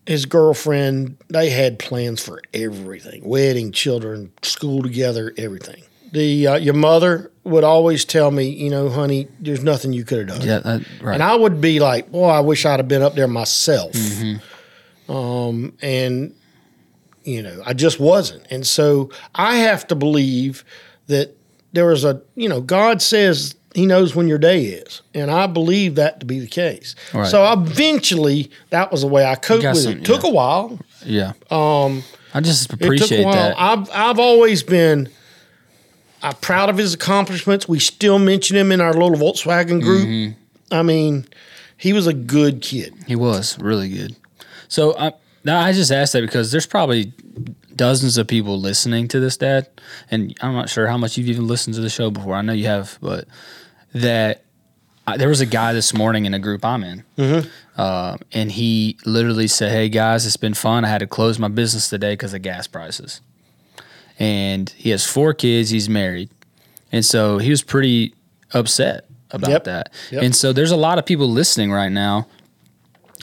his 0.07 0.25
girlfriend 0.27 1.19
they 1.29 1.51
had 1.51 1.79
plans 1.79 2.23
for 2.23 2.41
everything: 2.55 3.23
wedding, 3.29 3.73
children, 3.73 4.33
school 4.43 4.83
together, 4.83 5.33
everything. 5.37 5.83
The 6.13 6.47
uh, 6.47 6.55
your 6.57 6.75
mother 6.75 7.31
would 7.49 7.65
always 7.65 8.05
tell 8.05 8.31
me, 8.31 8.49
you 8.49 8.71
know, 8.71 8.89
honey, 8.89 9.29
there's 9.41 9.63
nothing 9.63 9.93
you 9.93 10.05
could 10.05 10.29
have 10.29 10.39
done. 10.39 10.47
Yeah. 10.47 10.59
That, 10.61 10.87
right. 11.01 11.15
And 11.15 11.23
I 11.23 11.35
would 11.35 11.61
be 11.61 11.81
like, 11.81 12.11
boy, 12.11 12.29
I 12.29 12.41
wish 12.41 12.65
I'd 12.65 12.79
have 12.79 12.89
been 12.89 13.03
up 13.03 13.15
there 13.15 13.29
myself. 13.29 13.95
Um, 15.09 15.73
and, 15.81 16.35
you 17.25 17.43
know, 17.43 17.63
I 17.65 17.73
just 17.73 17.99
wasn't. 17.99 18.47
And 18.51 18.67
so 18.67 19.11
I 19.35 19.57
have 19.57 19.87
to 19.89 19.95
believe 19.95 20.65
that 21.07 21.37
there 21.73 21.87
was 21.87 22.05
a, 22.05 22.23
you 22.35 22.49
know, 22.49 22.61
God 22.61 23.01
says 23.01 23.55
he 23.75 23.87
knows 23.87 24.15
when 24.15 24.29
your 24.29 24.39
day 24.39 24.65
is. 24.65 25.03
And 25.15 25.31
I 25.31 25.47
believe 25.47 25.95
that 25.97 26.21
to 26.21 26.27
be 26.27 26.41
the 26.41 26.47
case. 26.47 26.95
Right. 27.15 27.27
So 27.27 27.51
eventually 27.53 28.51
that 28.71 28.91
was 28.93 29.03
the 29.03 29.09
way 29.09 29.25
I 29.25 29.35
coped 29.35 29.65
with 29.65 29.87
it. 29.87 30.05
Took 30.05 30.23
yeah. 30.25 30.31
a 30.31 30.33
while. 30.33 30.79
yeah. 31.05 31.33
Um. 31.51 32.03
I 32.35 32.41
just 32.43 32.67
It 32.67 32.69
took 32.73 32.83
a 32.83 32.85
appreciate 32.85 33.25
while. 33.25 33.35
that. 33.35 33.55
I've 33.59 33.91
I've 33.91 34.19
always 34.19 34.63
been 34.63 35.09
I'm 36.23 36.35
proud 36.37 36.69
of 36.69 36.77
his 36.77 36.95
accomplishments. 36.95 37.69
We 37.69 37.79
still 37.79 38.19
mention 38.19 38.57
him 38.57 38.73
in 38.73 38.81
our 38.81 38.93
little 38.93 39.13
Volkswagen 39.13 39.81
group. 39.81 40.07
Mm-hmm. 40.07 40.75
I 40.75 40.83
mean, 40.83 41.27
he 41.77 41.93
was 41.93 42.07
a 42.07 42.13
good 42.13 42.61
kid. 42.61 42.95
He 43.07 43.17
was 43.17 43.59
really 43.59 43.89
good. 43.89 44.17
So 44.69 44.99
I, 44.99 45.13
now 45.45 45.61
I 45.61 45.73
just 45.73 45.91
asked 45.91 46.13
that 46.13 46.23
because 46.23 46.51
there's 46.51 46.67
probably 46.67 47.13
dozens 47.75 48.19
of 48.19 48.27
people 48.27 48.59
listening 48.59 49.09
to 49.09 49.21
this, 49.21 49.37
Dad, 49.37 49.69
and 50.11 50.37
I'm 50.43 50.53
not 50.53 50.69
sure 50.69 50.87
how 50.89 50.99
much 50.99 51.17
you've 51.17 51.29
even 51.29 51.47
listened 51.47 51.75
to 51.77 51.81
the 51.81 51.89
show 51.89 52.11
before. 52.11 52.35
I 52.35 52.43
know 52.43 52.53
you 52.53 52.67
have, 52.67 52.99
but 53.01 53.27
that 53.95 54.45
I, 55.07 55.17
there 55.17 55.29
was 55.29 55.41
a 55.41 55.47
guy 55.47 55.73
this 55.73 55.95
morning 55.95 56.27
in 56.27 56.35
a 56.35 56.39
group 56.39 56.65
I'm 56.65 56.85
in, 56.85 57.05
uh, 57.77 58.19
and 58.33 58.53
he 58.53 58.99
literally 59.07 59.47
said, 59.47 59.71
"Hey 59.71 59.89
guys, 59.89 60.27
it's 60.27 60.37
been 60.37 60.55
fun. 60.55 60.85
I 60.85 60.89
had 60.89 60.99
to 60.99 61.07
close 61.07 61.39
my 61.39 61.49
business 61.49 61.89
today 61.89 62.13
because 62.13 62.35
of 62.35 62.43
gas 62.43 62.67
prices." 62.67 63.23
And 64.19 64.69
he 64.71 64.91
has 64.91 65.05
four 65.07 65.33
kids. 65.35 65.71
He's 65.71 65.89
married, 65.89 66.29
and 66.91 67.05
so 67.05 67.39
he 67.39 67.51
was 67.51 67.63
pretty 67.63 68.15
upset 68.53 69.05
about 69.31 69.51
Yep. 69.51 69.65
that. 69.65 69.93
Yep. 70.11 70.23
And 70.23 70.35
so 70.37 70.53
there's 70.53 70.71
a 70.73 70.77
lot 70.77 70.99
of 70.99 71.07
people 71.07 71.29
listening 71.31 71.71
right 71.73 71.93
now 71.93 72.27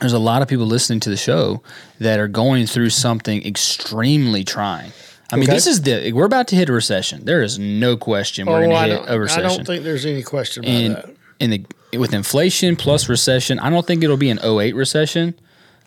there's 0.02 0.12
a 0.12 0.20
lot 0.20 0.42
of 0.42 0.50
people 0.50 0.66
listening 0.66 1.00
to 1.00 1.10
the 1.10 1.16
show 1.16 1.62
that 2.00 2.20
are 2.20 2.28
going 2.28 2.68
through 2.68 2.90
something 2.90 3.46
extremely 3.48 4.44
trying. 4.44 4.92
I 5.32 5.38
mean, 5.38 5.44
Okay. 5.46 5.54
this 5.54 5.68
is 5.68 5.84
the 5.84 6.12
we're 6.12 6.26
about 6.26 6.50
to 6.50 6.56
hit 6.58 6.68
a 6.68 6.74
recession. 6.74 7.24
There 7.24 7.42
is 7.42 7.58
no 7.58 7.96
question 7.96 8.46
we're 8.46 8.66
Oh, 8.66 8.76
I 8.76 8.88
to 8.90 8.94
hit 8.94 8.98
don't, 8.98 9.08
a 9.08 9.12
I 9.14 9.16
recession. 9.16 9.48
don't 9.60 9.66
think 9.66 9.84
there's 9.86 10.06
any 10.06 10.22
question 10.22 10.66
about 10.66 10.70
and 10.76 10.96
that. 10.98 11.10
in 11.40 11.50
the 11.52 11.66
with 11.98 12.14
inflation 12.14 12.76
plus 12.76 13.08
recession, 13.08 13.58
I 13.58 13.70
don't 13.70 13.88
think 13.88 14.04
it'll 14.04 14.18
be 14.18 14.30
an 14.30 14.40
08 14.44 14.76
recession. 14.76 15.34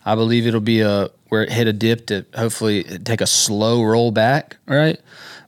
I 0.03 0.15
believe 0.15 0.47
it'll 0.47 0.59
be 0.59 0.81
a 0.81 1.09
where 1.29 1.43
it 1.43 1.51
hit 1.51 1.67
a 1.67 1.73
dip 1.73 2.07
to 2.07 2.25
hopefully 2.35 2.83
take 2.83 3.21
a 3.21 3.27
slow 3.27 3.83
roll 3.83 4.11
back, 4.11 4.57
right? 4.67 4.99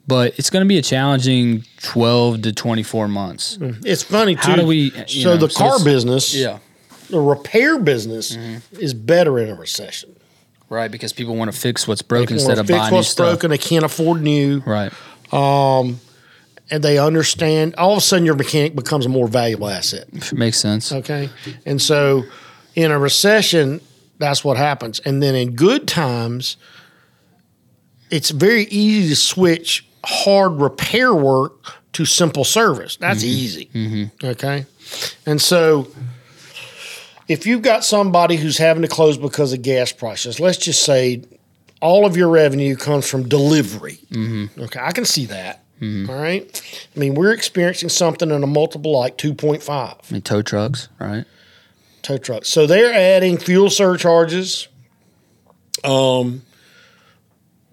But 0.08 0.34
it's 0.38 0.50
going 0.50 0.64
to 0.64 0.68
be 0.68 0.78
a 0.78 0.82
challenging 0.82 1.64
12 1.84 2.42
to 2.44 2.54
24 2.54 3.08
months. 3.08 3.58
It's 3.62 4.04
funny 4.04 4.36
too. 4.36 4.42
How 4.42 4.56
do 4.56 4.66
we- 4.66 4.92
So 5.08 5.32
know, 5.36 5.38
the 5.38 5.50
so 5.50 5.58
car 5.58 5.84
business, 5.84 6.34
Yeah. 6.34 6.58
the 7.10 7.20
repair 7.20 7.80
business, 7.80 8.38
is 8.80 8.94
better 8.94 9.38
in 9.40 9.50
a 9.50 9.56
recession. 9.56 10.16
Right, 10.70 10.90
because 10.90 11.12
people 11.14 11.36
want 11.36 11.52
to 11.52 11.58
fix 11.58 11.88
what's 11.88 12.02
broken 12.02 12.36
instead 12.38 12.58
of 12.58 12.66
buying 12.68 12.90
new 12.92 12.96
what's 12.98 13.10
stuff. 13.10 13.28
broken. 13.28 13.52
They 13.52 13.58
can't 13.58 13.84
afford 13.84 14.22
new. 14.22 14.64
Right. 14.66 14.92
Um, 15.34 16.00
and 16.70 16.82
they 16.84 16.98
understand 16.98 17.76
all 17.76 17.92
of 17.92 17.98
a 17.98 18.02
sudden 18.02 18.26
your 18.26 18.36
mechanic 18.36 18.76
becomes 18.76 19.06
a 19.06 19.10
more 19.10 19.28
valuable 19.28 19.68
asset 19.68 20.06
Makes 20.34 20.58
sense. 20.60 20.92
okay 20.94 21.30
and 21.66 21.82
so 21.82 22.24
in 22.76 22.92
a 22.92 22.98
recession 23.00 23.82
that's 24.22 24.46
what 24.46 24.56
happens. 24.56 25.00
And 25.00 25.22
then 25.22 25.36
in 25.36 25.56
good 25.56 25.88
times 25.88 26.56
it's 28.10 28.30
very 28.30 28.64
easy 28.66 29.10
to 29.10 29.16
switch 29.16 29.86
hard 30.06 30.54
repair 30.54 31.14
work 31.14 31.74
to 31.94 32.06
simple 32.06 32.44
service. 32.44 32.98
That's 32.98 33.20
mm-hmm. 33.20 33.28
easy. 33.28 33.66
Mm-hmm. 33.74 34.28
Okay? 34.28 34.66
And 35.26 35.42
so 35.42 35.88
if 37.28 37.46
you've 37.46 37.62
got 37.62 37.84
somebody 37.84 38.36
who's 38.36 38.58
having 38.58 38.82
to 38.84 38.88
close 38.88 39.18
because 39.18 39.54
of 39.54 39.62
gas 39.62 39.92
prices 39.92 40.40
let's 40.40 40.58
just 40.58 40.84
say 40.84 41.24
all 41.82 42.06
of 42.06 42.16
your 42.16 42.30
revenue 42.30 42.76
comes 42.76 43.10
from 43.10 43.28
delivery. 43.28 44.00
Mm-hmm. 44.12 44.62
Okay 44.62 44.80
i 44.82 44.92
can 44.92 45.06
see 45.06 45.26
that. 45.26 45.64
All 45.82 46.16
right? 46.16 46.62
I 46.96 47.00
mean 47.00 47.16
we're 47.16 47.34
experiencing 47.34 47.90
something 47.90 48.30
in 48.30 48.44
a 48.44 48.48
multiple 48.48 48.98
like 48.98 49.18
2.5 49.18 49.70
I 49.70 50.14
mean, 50.14 50.22
tow 50.22 50.42
trucks, 50.42 50.90
right? 51.00 51.26
Tow 52.02 52.18
trucks. 52.18 52.50
So 52.50 52.68
they're 52.68 52.94
adding 52.94 53.38
fuel 53.38 53.70
surcharges. 53.70 54.68
Um, 55.84 56.44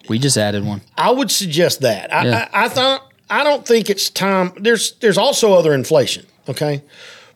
we 0.08 0.18
just 0.18 0.36
added 0.36 0.64
one. 0.64 0.80
I 0.96 1.10
would 1.10 1.30
suggest 1.30 1.80
that. 1.82 2.12
I, 2.12 2.24
Yeah. 2.26 2.48
I, 2.52 2.64
I 2.64 2.68
thought 2.68 3.12
I 3.30 3.44
don't 3.44 3.66
think 3.66 3.90
it's 3.90 4.08
time. 4.10 4.52
There's 4.56 4.92
there's 5.00 5.18
also 5.18 5.52
other 5.54 5.74
inflation. 5.74 6.24
Okay, 6.48 6.82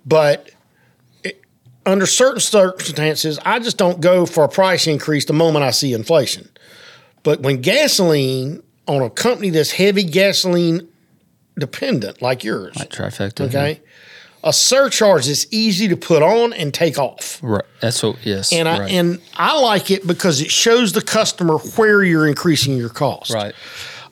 but 0.07 0.50
it, 1.22 1.42
under 1.85 2.07
certain 2.07 2.40
circumstances, 2.40 3.38
I 3.44 3.59
just 3.59 3.76
don't 3.76 4.00
go 4.00 4.24
for 4.24 4.44
a 4.44 4.48
price 4.48 4.87
increase 4.87 5.26
the 5.26 5.35
moment 5.35 5.64
I 5.64 5.70
see 5.70 5.92
inflation. 5.92 6.48
But 7.22 7.40
when 7.40 7.61
gasoline 7.61 8.62
on 8.88 9.02
a 9.02 9.11
company 9.11 9.50
that's 9.50 9.72
heavy 9.72 10.02
gasoline 10.05 10.88
dependent 11.59 12.22
like 12.22 12.42
yours, 12.42 12.74
Like 12.76 12.88
trifecta. 12.88 13.42
okay, 13.48 13.83
a 14.44 14.52
surcharge 14.52 15.28
is 15.28 15.46
easy 15.50 15.88
to 15.88 15.96
put 15.96 16.22
on 16.22 16.52
and 16.52 16.74
take 16.74 16.98
off. 16.98 17.38
Right. 17.42 17.64
That's 17.81 18.02
what. 18.02 18.16
Yes. 18.24 18.52
And 18.52 18.68
I 18.68 18.81
right. 18.81 18.90
and 18.90 19.20
I 19.35 19.59
like 19.61 19.90
it 19.90 20.07
because 20.07 20.40
it 20.40 20.50
shows 20.50 20.92
the 20.92 21.02
customer 21.02 21.59
where 21.59 22.02
you're 22.02 22.26
increasing 22.26 22.76
your 22.76 22.88
cost. 22.88 23.33
right. 23.33 23.55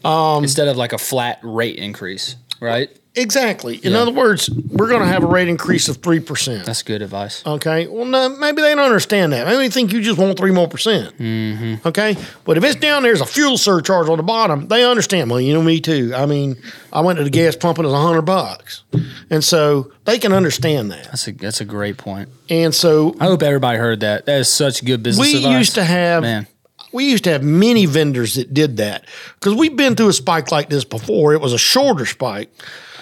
Um, 0.04 0.44
Instead 0.44 0.68
of 0.68 0.76
like 0.76 0.92
a 0.92 0.98
flat 0.98 1.40
rate 1.42 1.76
increase, 1.76 2.36
right? 2.60 2.88
Exactly. 3.16 3.76
In 3.82 3.92
Yeah. 3.92 3.98
other 4.02 4.12
words, 4.12 4.48
we're 4.50 4.88
going 4.88 5.00
to 5.00 5.06
have 5.08 5.24
a 5.24 5.26
rate 5.26 5.48
increase 5.48 5.88
of 5.88 5.96
three 5.96 6.20
percent. 6.20 6.64
That's 6.64 6.82
good 6.82 7.02
advice. 7.02 7.42
Okay. 7.44 7.88
Well, 7.88 8.04
no, 8.04 8.28
maybe 8.28 8.62
they 8.62 8.72
don't 8.74 8.84
understand 8.84 9.32
that. 9.32 9.46
Maybe 9.46 9.56
they 9.58 9.68
think 9.68 9.92
you 9.92 10.00
just 10.00 10.16
want 10.16 10.38
three 10.38 10.52
more 10.52 10.68
percent. 10.68 11.18
Mm-hmm. 11.18 11.88
Okay. 11.88 12.16
But 12.44 12.56
if 12.56 12.62
it's 12.64 12.76
down 12.76 13.02
there's 13.02 13.20
a 13.20 13.26
fuel 13.26 13.58
surcharge 13.58 14.08
on 14.08 14.16
the 14.16 14.22
bottom, 14.22 14.68
they 14.68 14.84
understand. 14.84 15.28
Well, 15.28 15.40
you 15.40 15.52
know 15.52 15.62
me 15.62 15.80
too. 15.80 16.12
I 16.14 16.26
mean, 16.26 16.56
I 16.92 17.00
went 17.00 17.18
to 17.18 17.24
the 17.24 17.30
gas 17.30 17.56
pump 17.56 17.78
and 17.78 17.84
it 17.84 17.90
was 17.90 17.98
a 17.98 18.00
hundred 18.00 18.22
bucks, 18.22 18.84
and 19.28 19.42
so 19.42 19.90
they 20.04 20.18
can 20.18 20.32
understand 20.32 20.92
that. 20.92 21.04
That's 21.06 21.26
a 21.26 21.32
that's 21.32 21.60
a 21.60 21.64
great 21.64 21.96
point. 21.96 22.28
And 22.48 22.72
so 22.72 23.16
I 23.18 23.24
hope 23.24 23.42
everybody 23.42 23.78
heard 23.78 24.00
that. 24.00 24.26
That 24.26 24.38
is 24.40 24.48
such 24.48 24.84
good 24.84 25.02
business 25.02 25.26
we 25.32 25.38
advice. 25.38 25.58
used 25.58 25.74
to 25.74 25.84
have 25.84 26.22
man. 26.22 26.46
We 26.92 27.10
used 27.10 27.24
to 27.24 27.30
have 27.30 27.42
many 27.42 27.86
vendors 27.86 28.34
that 28.34 28.52
did 28.52 28.76
that 28.78 29.04
because 29.34 29.54
we've 29.54 29.76
been 29.76 29.94
through 29.94 30.08
a 30.08 30.12
spike 30.12 30.50
like 30.50 30.68
this 30.68 30.84
before. 30.84 31.32
It 31.34 31.40
was 31.40 31.52
a 31.52 31.58
shorter 31.58 32.06
spike. 32.06 32.50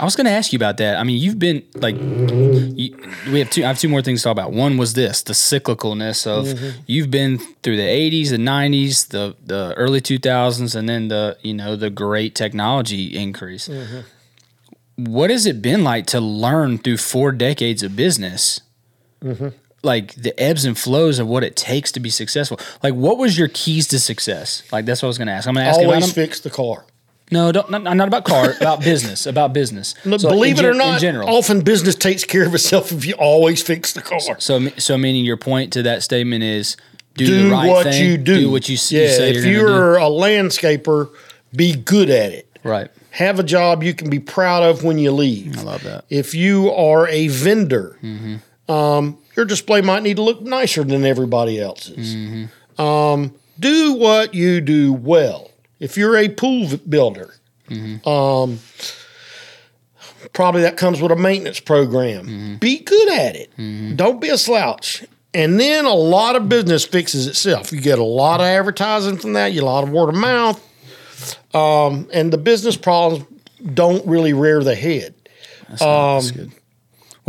I 0.01 0.05
was 0.05 0.15
going 0.15 0.27
to 0.27 0.31
ask 0.31 0.53
you 0.53 0.57
about 0.59 0.77
that. 0.77 0.97
I 0.97 1.03
mean, 1.03 1.19
you've 1.21 1.41
been 1.41 1.65
like, 1.75 1.97
you, 1.99 2.97
we 3.33 3.41
have 3.41 3.51
two. 3.51 3.65
I 3.65 3.69
have 3.69 3.79
two 3.81 3.89
more 3.89 4.01
things 4.01 4.21
to 4.21 4.25
talk 4.25 4.33
about. 4.33 4.53
One 4.53 4.77
was 4.77 4.95
this: 4.95 5.23
the 5.23 5.33
cyclicalness 5.33 6.25
of 6.27 6.45
Mm-hmm. 6.47 6.81
you've 6.87 7.11
been 7.11 7.39
through 7.63 7.77
the 7.77 7.83
'80s, 7.83 8.31
the 8.31 8.37
'90s, 8.37 9.09
the 9.09 9.35
the 9.45 9.75
early 9.77 10.01
2000s, 10.01 10.77
and 10.77 10.89
then 10.89 11.09
the 11.09 11.37
you 11.43 11.53
know 11.55 11.75
the 11.75 11.91
great 11.91 12.35
technology 12.37 13.17
increase. 13.17 13.67
Mm-hmm. 13.69 14.01
What 15.13 15.31
has 15.31 15.47
it 15.47 15.61
been 15.63 15.83
like 15.83 16.07
to 16.09 16.21
learn 16.21 16.79
through 16.79 16.99
four 16.99 17.33
decades 17.33 17.83
of 17.83 17.97
business? 17.97 18.61
Mm-hmm. 19.25 19.49
Like 19.83 20.15
the 20.17 20.39
ebbs 20.41 20.65
and 20.65 20.77
flows 20.77 21.19
of 21.21 21.29
what 21.29 21.45
it 21.45 21.55
takes 21.55 21.93
to 21.93 22.01
be 22.01 22.11
successful. 22.11 22.59
Like, 22.83 22.95
what 22.95 23.17
was 23.17 23.39
your 23.39 23.49
keys 23.49 23.87
to 23.89 24.01
success? 24.01 24.63
Like, 24.73 24.87
that's 24.87 25.03
what 25.03 25.07
I 25.07 25.11
was 25.11 25.19
going 25.19 25.29
to 25.29 25.35
ask. 25.35 25.47
I'm 25.47 25.55
going 25.55 25.65
to 25.65 25.71
ask 25.71 25.81
you 25.81 25.87
Always 25.87 26.07
them. 26.07 26.15
fix 26.15 26.41
the 26.41 26.51
car. 26.51 26.85
No, 27.31 27.53
don't, 27.53 27.71
not, 27.71 27.83
not 27.85 28.09
about 28.09 28.25
car, 28.25 28.53
about 28.61 28.81
business, 28.81 29.27
about 29.27 29.53
business. 29.53 29.95
So 30.03 30.17
believe 30.31 30.59
in 30.59 30.65
it 30.65 30.69
or 30.69 30.75
not, 30.75 30.95
in 30.95 30.99
general. 31.01 31.29
often 31.29 31.61
business 31.61 31.95
takes 31.95 32.25
care 32.25 32.45
of 32.47 32.55
itself 32.55 32.91
if 32.91 33.05
you 33.05 33.15
always 33.15 33.63
fix 33.63 33.93
the 33.93 34.01
car. 34.03 34.19
So, 34.41 34.69
so 34.79 34.97
meaning 34.99 35.25
your 35.25 35.37
point 35.37 35.73
to 35.75 35.83
that 35.83 36.03
statement 36.03 36.43
is 36.43 36.77
do, 37.15 37.27
do 37.27 37.43
the 37.45 37.51
right 37.51 37.69
what 37.69 37.85
thing, 37.85 38.05
you 38.05 38.17
do. 38.17 38.41
do 38.41 38.51
what 38.51 38.69
you, 38.69 38.75
s- 38.77 38.91
you 38.91 39.03
yeah, 39.03 39.09
say 39.11 39.31
if 39.31 39.45
you're, 39.45 39.69
you're 39.69 39.97
a 39.99 40.03
landscaper, 40.03 41.11
be 41.55 41.75
good 41.77 42.11
at 42.11 42.33
it. 42.33 42.49
right. 42.65 42.91
Have 43.11 43.39
a 43.39 43.43
job 43.43 43.83
you 43.83 43.95
can 43.95 44.11
be 44.11 44.21
proud 44.21 44.63
of 44.63 44.85
when 44.85 44.99
you 44.99 45.11
leave. 45.13 45.59
I 45.59 45.63
love 45.63 45.83
that. 45.85 46.05
If 46.09 46.35
you 46.35 46.71
are 46.73 47.07
a 47.09 47.29
vendor, 47.29 47.99
Mm-hmm. 48.03 48.73
um, 48.73 49.19
your 49.39 49.47
display 49.47 49.81
might 49.81 50.03
need 50.03 50.17
to 50.17 50.23
look 50.23 50.43
nicer 50.43 50.83
than 50.85 51.05
everybody 51.07 51.59
else's. 51.61 52.15
Mm-hmm. 52.15 52.83
Um, 52.83 53.35
do 53.59 53.95
what 53.95 54.35
you 54.35 54.61
do 54.61 54.93
well. 54.93 55.51
If 55.81 55.97
you're 55.97 56.17
a 56.17 56.29
pool 56.29 56.69
builder, 56.89 57.35
Mm-hmm. 57.71 58.09
um, 58.09 58.59
Probably 60.33 60.63
that 60.63 60.77
comes 60.77 61.01
with 61.01 61.13
a 61.13 61.17
maintenance 61.17 61.61
program. 61.61 62.57
Be 62.59 62.79
good 62.81 63.13
at 63.13 63.37
it. 63.37 63.97
Don't 63.97 64.21
be 64.21 64.29
a 64.31 64.39
slouch. 64.39 65.05
And 65.35 65.61
then 65.61 65.85
a 65.85 65.93
lot 65.95 66.35
of 66.35 66.49
business 66.49 66.85
fixes 66.85 67.27
itself. 67.27 67.71
You 67.73 67.81
get 67.81 67.99
a 67.99 68.05
lot 68.05 68.41
of 68.41 68.47
advertising 68.47 69.19
from 69.19 69.35
that, 69.35 69.49
you 69.53 69.61
get 69.61 69.63
a 69.63 69.67
lot 69.67 69.85
of 69.85 69.91
word 69.91 70.09
of 70.09 70.15
mouth. 70.17 70.65
Um, 71.55 72.09
and 72.13 72.33
the 72.33 72.39
business 72.39 72.77
problems 72.77 73.25
don't 73.75 74.05
really 74.07 74.33
rear 74.33 74.63
the 74.65 74.75
head. 74.75 75.15
That's, 75.69 75.81
not- 75.83 76.15
that's 76.21 76.31
good. 76.33 76.53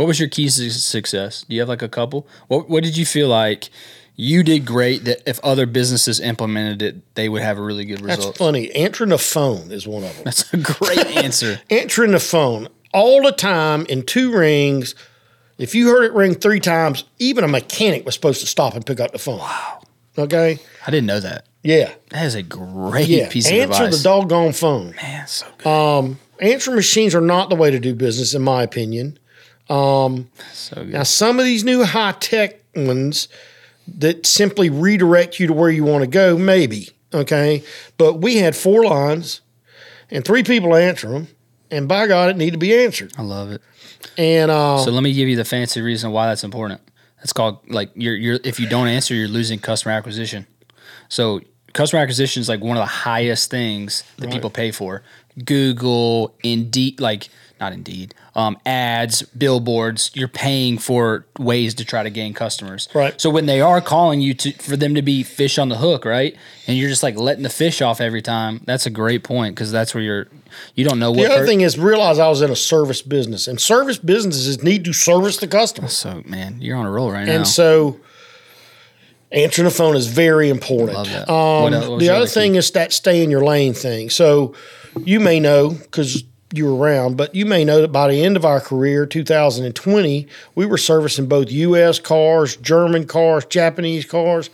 What 0.00 0.06
was 0.06 0.18
your 0.18 0.30
keys 0.30 0.56
to 0.56 0.70
success? 0.70 1.44
Do 1.46 1.54
you 1.54 1.60
have 1.60 1.68
like 1.68 1.82
a 1.82 1.88
couple? 1.88 2.26
What 2.48 2.70
What 2.70 2.82
did 2.82 2.96
you 2.96 3.04
feel 3.04 3.28
like 3.28 3.68
you 4.16 4.42
did 4.42 4.64
great 4.64 5.04
that 5.04 5.20
if 5.28 5.38
other 5.40 5.66
businesses 5.66 6.20
implemented 6.20 6.80
it, 6.80 7.14
they 7.16 7.28
would 7.28 7.42
have 7.42 7.58
a 7.58 7.62
really 7.62 7.84
good 7.84 7.98
That's 7.98 8.16
result? 8.16 8.38
funny. 8.38 8.70
Answering 8.72 9.10
the 9.10 9.18
phone 9.18 9.70
is 9.70 9.86
one 9.86 10.02
of 10.04 10.14
them. 10.14 10.24
That's 10.24 10.50
a 10.54 10.56
great 10.56 11.06
answer. 11.18 11.60
answering 11.68 12.12
the 12.12 12.18
phone 12.18 12.68
all 12.94 13.22
the 13.22 13.30
time 13.32 13.84
in 13.90 14.02
two 14.02 14.32
rings. 14.34 14.94
If 15.58 15.74
you 15.74 15.88
heard 15.90 16.04
it 16.04 16.14
ring 16.14 16.34
three 16.34 16.60
times, 16.60 17.04
even 17.18 17.44
a 17.44 17.48
mechanic 17.48 18.06
was 18.06 18.14
supposed 18.14 18.40
to 18.40 18.46
stop 18.46 18.72
and 18.74 18.86
pick 18.86 19.00
up 19.00 19.12
the 19.12 19.18
phone. 19.18 19.40
Wow. 19.40 19.82
Okay. 20.16 20.58
I 20.86 20.90
didn't 20.90 21.08
know 21.08 21.20
that. 21.20 21.44
Yeah. 21.62 21.92
That 22.08 22.24
is 22.24 22.34
a 22.34 22.42
great 22.42 23.06
Yeah. 23.06 23.28
piece 23.28 23.46
of 23.50 23.52
advice. 23.52 23.68
Answer 23.80 23.84
advice. 23.84 23.98
the 24.02 24.08
doggone 24.08 24.52
phone. 24.54 24.94
Man, 24.96 25.26
so 25.26 25.46
good. 25.58 25.66
Um, 25.68 26.18
answering 26.40 26.76
machines 26.76 27.14
are 27.14 27.20
not 27.20 27.50
the 27.50 27.54
way 27.56 27.70
to 27.70 27.78
do 27.78 27.94
business, 27.94 28.32
in 28.34 28.40
my 28.40 28.62
opinion. 28.62 29.18
So 30.52 30.76
good. 30.76 30.90
Now, 30.90 31.02
some 31.04 31.38
of 31.38 31.44
these 31.44 31.64
new 31.64 31.84
high 31.84 32.12
tech 32.12 32.60
ones 32.74 33.28
that 33.98 34.26
simply 34.26 34.70
redirect 34.70 35.40
you 35.40 35.46
to 35.46 35.52
where 35.52 35.70
you 35.70 35.84
want 35.84 36.02
to 36.02 36.10
go, 36.10 36.36
maybe. 36.36 36.90
Okay. 37.12 37.62
But 37.98 38.14
we 38.14 38.36
had 38.36 38.54
four 38.54 38.84
lines 38.84 39.40
and 40.10 40.24
three 40.24 40.42
people 40.42 40.74
answer 40.74 41.08
them. 41.10 41.28
And 41.70 41.86
by 41.88 42.06
God, 42.06 42.30
it 42.30 42.36
needed 42.36 42.52
to 42.52 42.58
be 42.58 42.76
answered. 42.76 43.12
I 43.16 43.22
love 43.22 43.52
it. 43.52 43.62
And 44.16 44.50
uh, 44.50 44.78
So 44.78 44.90
let 44.90 45.02
me 45.02 45.12
give 45.12 45.28
you 45.28 45.36
the 45.36 45.44
fancy 45.44 45.80
reason 45.80 46.10
why 46.10 46.26
that's 46.26 46.44
important. 46.44 46.80
That's 47.18 47.32
called 47.32 47.58
like 47.68 47.90
you're 47.94 48.16
you're 48.16 48.38
if 48.44 48.58
you 48.58 48.68
don't 48.68 48.88
answer, 48.88 49.14
you're 49.14 49.28
losing 49.28 49.58
customer 49.58 49.92
acquisition. 49.92 50.46
So 51.08 51.40
customer 51.74 52.02
acquisition 52.02 52.40
is 52.40 52.48
like 52.48 52.60
one 52.60 52.76
of 52.76 52.80
the 52.82 52.86
highest 52.86 53.50
things 53.50 54.04
that 54.16 54.32
people 54.32 54.50
pay 54.50 54.70
for. 54.70 55.02
Google, 55.44 56.34
Indeed, 56.42 56.98
like 56.98 57.28
not 57.60 57.72
Indeed, 57.72 58.14
um, 58.34 58.56
ads, 58.64 59.22
billboards. 59.22 60.10
You're 60.14 60.28
paying 60.28 60.78
for 60.78 61.26
ways 61.38 61.74
to 61.74 61.84
try 61.84 62.02
to 62.02 62.10
gain 62.10 62.32
customers. 62.32 62.88
Right. 62.94 63.20
So 63.20 63.28
when 63.28 63.46
they 63.46 63.60
are 63.60 63.80
calling 63.80 64.20
you 64.22 64.32
to 64.34 64.52
for 64.52 64.76
them 64.76 64.94
to 64.94 65.02
be 65.02 65.22
fish 65.22 65.58
on 65.58 65.68
the 65.68 65.76
hook, 65.76 66.04
right, 66.04 66.34
and 66.66 66.78
you're 66.78 66.88
just 66.88 67.02
like 67.02 67.16
letting 67.16 67.42
the 67.42 67.50
fish 67.50 67.82
off 67.82 68.00
every 68.00 68.22
time. 68.22 68.62
That's 68.64 68.86
a 68.86 68.90
great 68.90 69.22
point 69.22 69.54
because 69.54 69.70
that's 69.70 69.94
where 69.94 70.02
you're. 70.02 70.28
You 70.74 70.84
don't 70.84 70.98
know 70.98 71.10
what. 71.10 71.18
The 71.18 71.26
other 71.32 71.40
per- 71.42 71.46
thing 71.46 71.60
is 71.60 71.78
realize 71.78 72.18
I 72.18 72.28
was 72.28 72.42
in 72.42 72.50
a 72.50 72.56
service 72.56 73.02
business, 73.02 73.46
and 73.46 73.60
service 73.60 73.98
businesses 73.98 74.62
need 74.62 74.84
to 74.86 74.92
service 74.92 75.36
the 75.36 75.46
customer. 75.46 75.88
so 75.88 76.22
man, 76.24 76.60
you're 76.60 76.76
on 76.76 76.86
a 76.86 76.90
roll 76.90 77.12
right 77.12 77.26
now. 77.26 77.36
And 77.36 77.46
so 77.46 78.00
answering 79.32 79.64
the 79.64 79.70
phone 79.74 79.96
is 79.96 80.06
very 80.06 80.48
important. 80.48 80.94
Love 80.94 81.08
that. 81.08 81.30
Um, 81.30 81.62
What 81.62 81.72
what 81.90 82.00
the 82.00 82.08
other 82.08 82.16
other 82.22 82.26
key? 82.26 82.32
thing 82.32 82.54
is 82.56 82.70
that 82.72 82.92
stay 82.92 83.22
in 83.22 83.30
your 83.30 83.44
lane 83.44 83.74
thing. 83.74 84.10
So 84.10 84.54
you 85.04 85.20
may 85.20 85.38
know 85.38 85.70
because 85.70 86.24
you 86.52 86.66
were 86.66 86.74
around, 86.76 87.16
but 87.16 87.34
you 87.34 87.46
may 87.46 87.64
know 87.64 87.80
that 87.80 87.92
by 87.92 88.08
the 88.08 88.24
end 88.24 88.36
of 88.36 88.44
our 88.44 88.60
career, 88.60 89.06
2020, 89.06 90.26
we 90.54 90.66
were 90.66 90.78
servicing 90.78 91.26
both 91.26 91.50
U.S. 91.50 91.98
cars, 92.00 92.56
German 92.56 93.06
cars, 93.06 93.44
Japanese 93.44 94.04
cars. 94.04 94.50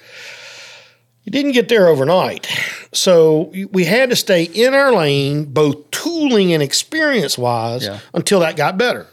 You 1.25 1.33
didn't 1.33 1.53
get 1.53 1.69
there 1.69 1.89
overnight. 1.89 2.47
So 2.93 3.53
we 3.73 3.85
had 3.85 4.11
to 4.11 4.17
stay 4.17 4.45
in 4.45 4.75
our 4.75 4.93
lane, 4.95 5.47
both 5.47 5.91
tooling 5.91 6.53
and 6.53 6.63
experience 6.63 7.37
wise, 7.37 7.85
Yeah. 7.85 7.99
until 8.15 8.41
that 8.41 8.57
got 8.57 8.79
better. 8.79 9.07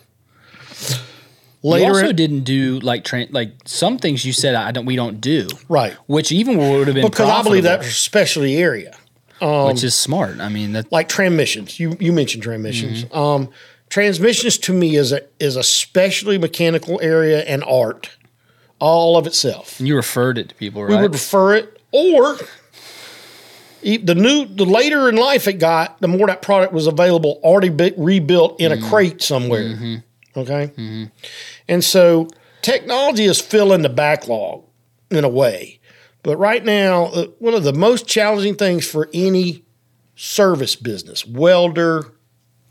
You 1.64 1.70
Later, 1.70 1.86
also 1.92 2.10
in- 2.10 2.16
didn't 2.18 2.42
do 2.42 2.80
like 2.82 3.06
train 3.06 3.30
like 3.32 3.54
some 3.64 3.98
things 3.98 4.26
you 4.26 4.34
said 4.34 4.54
I 4.54 4.72
don't 4.72 4.86
we 4.86 4.98
don't 4.98 5.22
do 5.22 5.48
right? 5.70 5.94
which 6.08 6.30
even 6.34 6.58
would 6.58 6.88
have 6.88 6.94
been 6.96 7.06
Because 7.10 7.30
I 7.30 7.42
believe 7.42 7.64
profitable, 7.64 7.84
that's 7.86 7.88
a 7.88 7.92
specialty 7.92 8.58
area. 8.58 8.98
Which 9.68 9.84
is 9.84 9.96
smart. 9.96 10.40
I 10.40 10.50
mean 10.50 10.74
that 10.74 10.92
like 10.92 11.10
transmissions. 11.10 11.80
You 11.80 11.98
you 12.00 12.12
mentioned 12.14 12.44
transmissions. 12.44 13.06
Mm-hmm. 13.06 13.18
Um, 13.18 13.50
transmissions 13.90 14.58
to 14.60 14.74
me 14.74 14.96
is 14.96 15.12
a 15.12 15.22
is 15.40 15.56
a 15.56 15.64
specialty 15.64 16.38
mechanical 16.38 17.00
area 17.02 17.42
and 17.44 17.64
art, 17.64 18.10
all 18.80 19.18
of 19.18 19.28
itself. 19.28 19.80
you 19.80 19.96
referred 19.96 20.38
it 20.38 20.50
to 20.50 20.56
people, 20.56 20.84
We 20.86 20.96
would 20.96 21.14
refer 21.14 21.56
it, 21.56 21.82
or 21.92 22.38
the 23.82 24.16
new 24.16 24.46
the 24.46 24.66
later 24.66 25.10
in 25.10 25.16
life 25.18 25.48
it 25.48 25.60
got, 25.60 26.00
the 26.00 26.08
more 26.08 26.28
that 26.28 26.42
product 26.42 26.72
was 26.74 26.88
available, 26.88 27.40
already 27.44 27.70
be, 27.70 27.94
rebuilt 27.98 28.60
in 28.62 28.72
Mm-hmm. 28.72 28.86
a 28.86 28.90
crate 28.90 29.22
somewhere. 29.22 30.02
Okay, 30.36 30.72
and 31.68 31.84
so 31.84 32.28
technology 32.62 33.26
is 33.26 33.40
filling 33.40 33.82
the 33.84 33.90
backlog 33.90 34.64
in 35.12 35.24
a 35.24 35.30
way. 35.30 35.80
But 36.24 36.38
right 36.38 36.64
now, 36.64 37.06
uh, 37.06 37.28
one 37.40 37.54
of 37.54 37.64
the 37.64 37.74
most 37.74 38.08
challenging 38.08 38.56
things 38.56 38.90
for 38.90 39.10
any 39.14 39.64
service 40.16 40.76
business, 40.76 41.26
welder, 41.28 42.14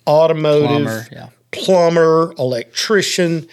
automotive, 0.06 0.68
Plumber, 0.68 1.06
yeah. 1.12 1.28
plumber, 1.50 2.34
electrician, 2.38 3.46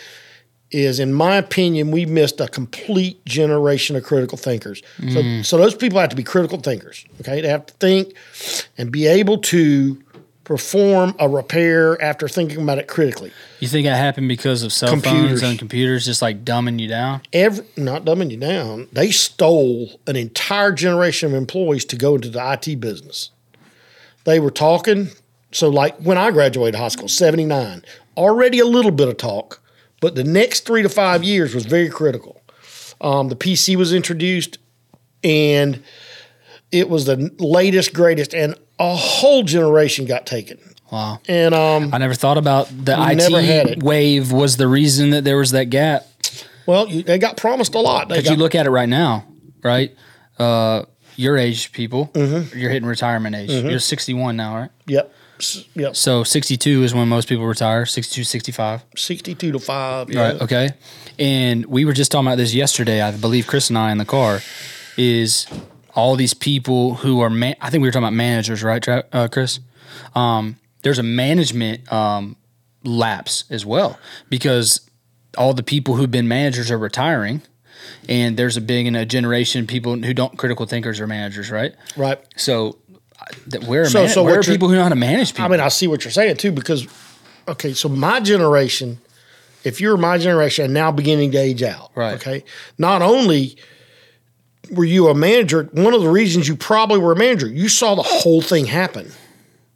is 0.71 0.99
in 0.99 1.13
my 1.13 1.35
opinion, 1.35 1.91
we 1.91 2.05
missed 2.05 2.39
a 2.39 2.47
complete 2.47 3.23
generation 3.25 3.95
of 3.95 4.03
critical 4.03 4.37
thinkers. 4.37 4.81
So, 5.09 5.41
so 5.41 5.57
those 5.57 5.75
people 5.75 5.99
have 5.99 6.09
to 6.09 6.15
be 6.15 6.23
critical 6.23 6.59
thinkers. 6.59 7.05
Okay, 7.21 7.41
they 7.41 7.47
have 7.47 7.65
to 7.65 7.73
think 7.75 8.13
and 8.77 8.91
be 8.91 9.07
able 9.07 9.39
to 9.39 10.01
perform 10.49 11.13
a 11.19 11.29
repair 11.29 12.01
after 12.01 12.27
thinking 12.27 12.59
about 12.59 12.79
it 12.79 12.87
critically. 12.87 13.31
You 13.59 13.67
think 13.67 13.85
that 13.85 13.97
happened 13.97 14.27
because 14.27 14.63
of 14.63 14.73
cell 14.73 14.89
Computers. 14.89 15.41
phones 15.41 15.43
and 15.43 15.59
computers 15.59 16.05
just 16.05 16.23
like 16.23 16.43
dumbing 16.43 16.79
you 16.79 16.87
down? 16.87 17.21
Every 17.31 17.63
not 17.77 18.03
dumbing 18.03 18.31
you 18.31 18.37
down, 18.37 18.87
they 18.91 19.11
stole 19.11 20.01
an 20.07 20.15
entire 20.15 20.71
generation 20.71 21.29
of 21.29 21.35
employees 21.35 21.85
to 21.85 21.95
go 21.95 22.15
into 22.15 22.31
the 22.31 22.51
IT 22.51 22.79
business. 22.79 23.29
They 24.23 24.39
were 24.39 24.49
talking. 24.49 25.09
So, 25.51 25.69
like 25.69 25.95
when 25.97 26.17
I 26.17 26.31
graduated 26.31 26.79
high 26.79 26.87
school, 26.87 27.07
79, 27.07 27.83
already 28.17 28.57
a 28.57 28.65
little 28.65 28.89
bit 28.89 29.07
of 29.07 29.17
talk, 29.17 29.61
but 30.01 30.15
the 30.15 30.23
next 30.23 30.65
three 30.65 30.81
to 30.81 30.89
five 30.89 31.23
years 31.23 31.53
was 31.53 31.67
very 31.67 31.89
critical. 31.89 32.41
Um, 33.01 33.29
the 33.29 33.35
PC 33.35 33.75
was 33.75 33.93
introduced, 33.93 34.57
and 35.23 35.83
it 36.71 36.89
was 36.89 37.05
the 37.05 37.31
latest, 37.37 37.93
greatest, 37.93 38.33
and 38.33 38.55
a 38.79 38.95
whole 38.95 39.43
generation 39.43 40.05
got 40.05 40.25
taken. 40.25 40.57
Wow. 40.91 41.19
And 41.27 41.53
um, 41.53 41.93
I 41.93 41.97
never 41.99 42.15
thought 42.15 42.37
about 42.37 42.67
the 42.69 42.95
never 43.13 43.41
had 43.41 43.67
IT 43.69 43.83
wave 43.83 44.31
was 44.31 44.57
the 44.57 44.67
reason 44.67 45.11
that 45.11 45.23
there 45.23 45.37
was 45.37 45.51
that 45.51 45.65
gap. 45.65 46.07
well, 46.65 46.87
you, 46.87 47.03
they 47.03 47.19
got 47.19 47.37
promised 47.37 47.75
a 47.75 47.79
lot. 47.79 48.07
Because 48.09 48.29
you 48.29 48.35
look 48.37 48.55
at 48.55 48.65
it 48.65 48.71
right 48.71 48.89
now, 48.89 49.25
right? 49.63 49.95
Uh, 50.39 50.85
your 51.15 51.37
age 51.37 51.71
people, 51.73 52.07
Mm-hmm. 52.13 52.57
you're 52.57 52.71
hitting 52.71 52.87
retirement 52.87 53.35
age. 53.35 53.51
You're 53.51 53.79
61 53.79 54.35
now, 54.37 54.55
right? 54.55 54.69
yep, 54.87 55.13
yep, 55.75 55.95
So 55.95 56.23
62 56.23 56.83
is 56.83 56.95
when 56.95 57.07
most 57.09 57.27
people 57.29 57.45
retire, 57.45 57.85
62, 57.85 58.23
65. 58.23 58.83
62 58.95 59.51
to 59.51 59.59
five. 59.59 60.09
Yeah. 60.09 60.21
Right. 60.31 60.41
Okay. 60.41 60.69
And 61.19 61.65
we 61.65 61.83
were 61.85 61.93
just 61.93 62.11
talking 62.11 62.27
about 62.27 62.37
this 62.37 62.53
yesterday. 62.53 63.01
I 63.01 63.11
believe 63.11 63.45
Chris 63.47 63.67
and 63.69 63.77
I 63.77 63.91
in 63.91 63.97
the 63.99 64.05
car 64.05 64.39
is 64.97 65.45
all 65.99 66.15
these 66.15 66.33
people 66.33 66.95
who 66.95 67.19
are. 67.21 67.29
Man- 67.29 67.55
I 67.61 67.69
think 67.69 67.81
we 67.81 67.87
were 67.87 67.91
talking 67.91 68.05
about 68.05 68.13
managers, 68.13 68.63
right, 68.63 68.81
Tra- 68.81 69.03
uh, 69.11 69.27
Chris? 69.27 69.59
Um, 70.15 70.55
there's 70.81 70.97
a 70.99 71.03
management 71.03 71.91
um, 71.91 72.35
lapse 72.83 73.43
as 73.49 73.65
well 73.65 73.99
because 74.29 74.89
all 75.37 75.53
the 75.53 75.63
people 75.63 75.95
who've 75.95 76.09
been 76.09 76.27
managers 76.27 76.71
are 76.71 76.77
retiring, 76.77 77.41
and 78.07 78.37
there's 78.37 78.55
a 78.57 78.61
big 78.61 78.87
in 78.87 78.95
a 78.95 79.05
generation 79.05 79.61
of 79.61 79.67
people 79.67 79.95
who 79.97 80.13
don't 80.13 80.37
critical 80.37 80.65
thinkers 80.65 80.99
are 80.99 81.07
managers, 81.07 81.51
right? 81.51 81.75
Right. 81.97 82.19
So. 82.37 82.77
where 83.65 83.81
are, 83.83 83.89
So- 83.89 84.03
man- 84.03 84.09
so 84.09 84.23
where 84.23 84.39
are 84.39 84.43
people 84.43 84.69
who 84.69 84.75
know 84.75 84.83
how 84.83 84.89
to 84.89 84.95
manage 84.95 85.29
people? 85.33 85.45
I 85.45 85.47
mean, 85.49 85.59
I 85.59 85.67
see 85.67 85.87
what 85.87 86.03
you're 86.05 86.11
saying 86.11 86.37
too, 86.37 86.51
because 86.51 86.87
okay, 87.47 87.73
so 87.73 87.89
my 87.89 88.19
generation, 88.21 88.99
if 89.65 89.81
you're 89.81 89.97
my 89.97 90.17
generation 90.17 90.65
and 90.65 90.73
now 90.73 90.91
beginning 90.91 91.31
to 91.33 91.37
age 91.37 91.61
out, 91.61 91.91
Right. 91.95 92.15
Okay, 92.15 92.43
not 92.77 93.01
only 93.01 93.57
were 94.71 94.85
you 94.85 95.07
a 95.09 95.13
manager, 95.15 95.69
one 95.73 95.93
of 95.93 96.01
the 96.01 96.09
reasons 96.09 96.47
you 96.47 96.55
probably 96.55 96.99
were 96.99 97.11
a 97.11 97.15
manager, 97.15 97.47
you 97.47 97.69
saw 97.69 97.95
the 97.95 98.03
whole 98.03 98.41
thing 98.41 98.65
happen. 98.65 99.11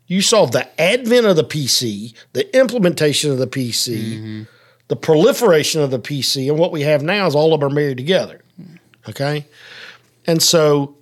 You 0.07 0.21
saw 0.21 0.45
the 0.45 0.67
advent 0.79 1.25
of 1.25 1.35
the 1.35 1.43
PC, 1.43 2.13
the 2.33 2.55
implementation 2.57 3.31
of 3.31 3.37
the 3.37 3.47
PC, 3.47 4.45
the 4.89 4.95
proliferation 4.95 5.81
of 5.81 5.91
the 5.91 5.99
PC, 5.99 6.49
and 6.49 6.59
what 6.59 6.71
we 6.71 6.81
have 6.81 7.01
now 7.01 7.25
is 7.25 7.35
all 7.35 7.53
of 7.53 7.59
them 7.61 7.71
are 7.71 7.73
married 7.73 7.97
together. 7.97 8.41
Okay, 9.09 9.45
and 10.27 10.41
so 10.41 10.95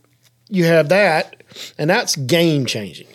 you 0.49 0.65
have 0.65 0.89
that, 0.89 1.43
and 1.77 1.89
that's 1.89 2.15
game 2.15 2.65
changing. 2.65 3.07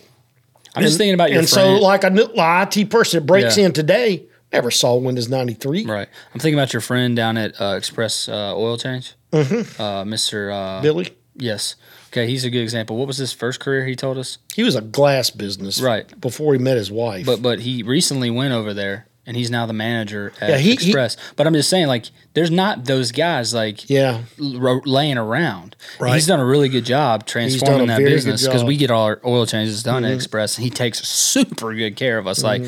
I'm 0.75 0.83
just 0.83 0.99
thinking 0.99 1.15
about 1.15 1.31
your 1.31 1.43
friend. 1.43 1.47
and 1.47 1.49
friend. 1.49 1.81
so, 1.81 1.85
like 1.85 2.05
a 2.05 2.11
new 2.11 2.29
IT 2.37 2.91
person 2.91 3.21
that 3.21 3.27
breaks 3.27 3.57
Yeah. 3.57 3.67
in 3.67 3.73
today 3.73 4.25
never 4.53 4.71
saw 4.71 4.95
Windows 4.97 5.29
ninety 5.29 5.55
three. 5.55 5.85
Right. 5.87 6.09
I'm 6.35 6.41
thinking 6.41 6.59
about 6.59 6.73
your 6.73 6.83
friend 6.83 7.17
down 7.17 7.37
at 7.37 7.61
uh, 7.61 7.75
Express 7.77 8.29
uh, 8.29 8.55
Oil 8.57 8.77
Change, 8.79 9.15
uh, 9.33 10.05
Mr. 10.05 10.53
Uh, 10.53 10.83
Billy, 10.83 11.09
Yes. 11.39 11.75
Okay, 12.11 12.27
he's 12.27 12.45
a 12.45 12.51
good 12.51 12.63
example. 12.63 12.97
What 12.97 13.07
was 13.07 13.19
his 13.19 13.33
first 13.33 13.61
career? 13.61 13.85
He 13.85 13.95
told 13.95 14.17
us, 14.17 14.39
He 14.55 14.63
was 14.63 14.75
a 14.75 14.81
glass 14.81 15.29
business 15.31 15.81
Right. 15.83 16.19
before 16.19 16.55
he 16.55 16.59
met 16.59 16.77
his 16.79 16.91
wife. 16.91 17.27
but 17.27 17.43
but 17.43 17.61
he 17.61 17.83
recently 17.83 18.31
went 18.31 18.55
over 18.55 18.73
there, 18.73 19.07
and 19.27 19.37
he's 19.37 19.51
now 19.51 19.67
the 19.67 19.75
manager 19.75 20.33
at 20.41 20.49
Yeah, 20.49 20.57
he- 20.57 20.69
he- 20.69 20.73
Express. 20.75 21.19
but 21.37 21.47
I'm 21.47 21.53
just 21.53 21.69
saying, 21.69 21.89
like, 21.89 22.07
there's 22.33 22.51
not 22.51 22.87
those 22.87 23.13
guys 23.13 23.53
like 23.53 23.91
yeah, 23.91 24.23
ro- 24.39 24.81
laying 24.87 25.19
around. 25.19 25.77
Right. 26.01 26.15
He's 26.15 26.27
done 26.27 26.41
a 26.41 26.45
really 26.47 26.71
good 26.71 26.87
job 26.87 27.27
transforming 27.27 27.89
that 27.89 27.99
business 27.99 28.43
because. 28.47 28.61
Mm-hmm. 28.63 28.69
we 28.69 28.77
get 28.79 28.91
all 28.91 29.05
our 29.05 29.21
oil 29.27 29.45
changes 29.45 29.83
done 29.83 30.07
at 30.07 30.13
Express, 30.13 30.57
and 30.57 30.65
he 30.65 30.71
takes 30.71 31.07
super 31.07 31.75
good 31.75 31.97
care 31.97 32.17
of 32.17 32.27
us. 32.27 32.43
Like 32.43 32.63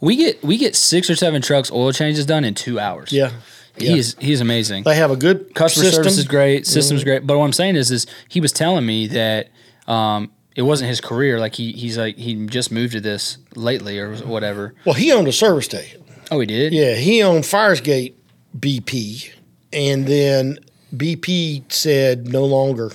we 0.00 0.16
get 0.16 0.42
we 0.42 0.56
get 0.56 0.76
six 0.76 1.10
or 1.10 1.16
seven 1.16 1.42
trucks 1.42 1.70
oil 1.70 1.92
changes 1.92 2.24
done 2.24 2.44
in 2.44 2.54
two 2.54 2.80
hours. 2.80 3.12
yeah. 3.12 3.32
He 3.76 3.88
yeah. 3.88 3.96
is 3.96 4.16
he's 4.20 4.40
amazing. 4.40 4.84
They 4.84 4.96
have 4.96 5.10
a 5.10 5.16
good 5.16 5.54
Customer 5.54 5.84
system. 5.84 6.02
Mm-hmm. 6.02 6.08
service 6.08 6.18
is 6.18 6.26
great, 6.26 6.66
systems 6.66 7.04
great. 7.04 7.26
But 7.26 7.38
what 7.38 7.44
I'm 7.44 7.52
saying 7.52 7.76
is, 7.76 7.90
is 7.90 8.06
he 8.28 8.40
was 8.40 8.52
telling 8.52 8.86
me 8.86 9.08
that 9.08 9.48
um, 9.86 10.30
it 10.54 10.62
wasn't 10.62 10.88
his 10.88 11.00
career. 11.00 11.40
Like 11.40 11.54
he 11.54 11.72
he's 11.72 11.98
like 11.98 12.16
he 12.16 12.46
just 12.46 12.70
moved 12.70 12.92
to 12.92 13.00
this 13.00 13.38
lately 13.56 13.98
or 13.98 14.16
whatever. 14.16 14.74
Well, 14.84 14.94
he 14.94 15.12
owned 15.12 15.28
a 15.28 15.32
service 15.32 15.64
station. 15.64 16.04
Oh, 16.30 16.40
he 16.40 16.46
did. 16.46 16.72
Yeah, 16.72 16.94
he 16.94 17.22
owned 17.22 17.44
Firesgate 17.44 18.14
BP, 18.58 19.32
and 19.72 20.06
then 20.06 20.58
BP 20.94 21.70
said 21.72 22.28
no 22.28 22.44
longer. 22.44 22.92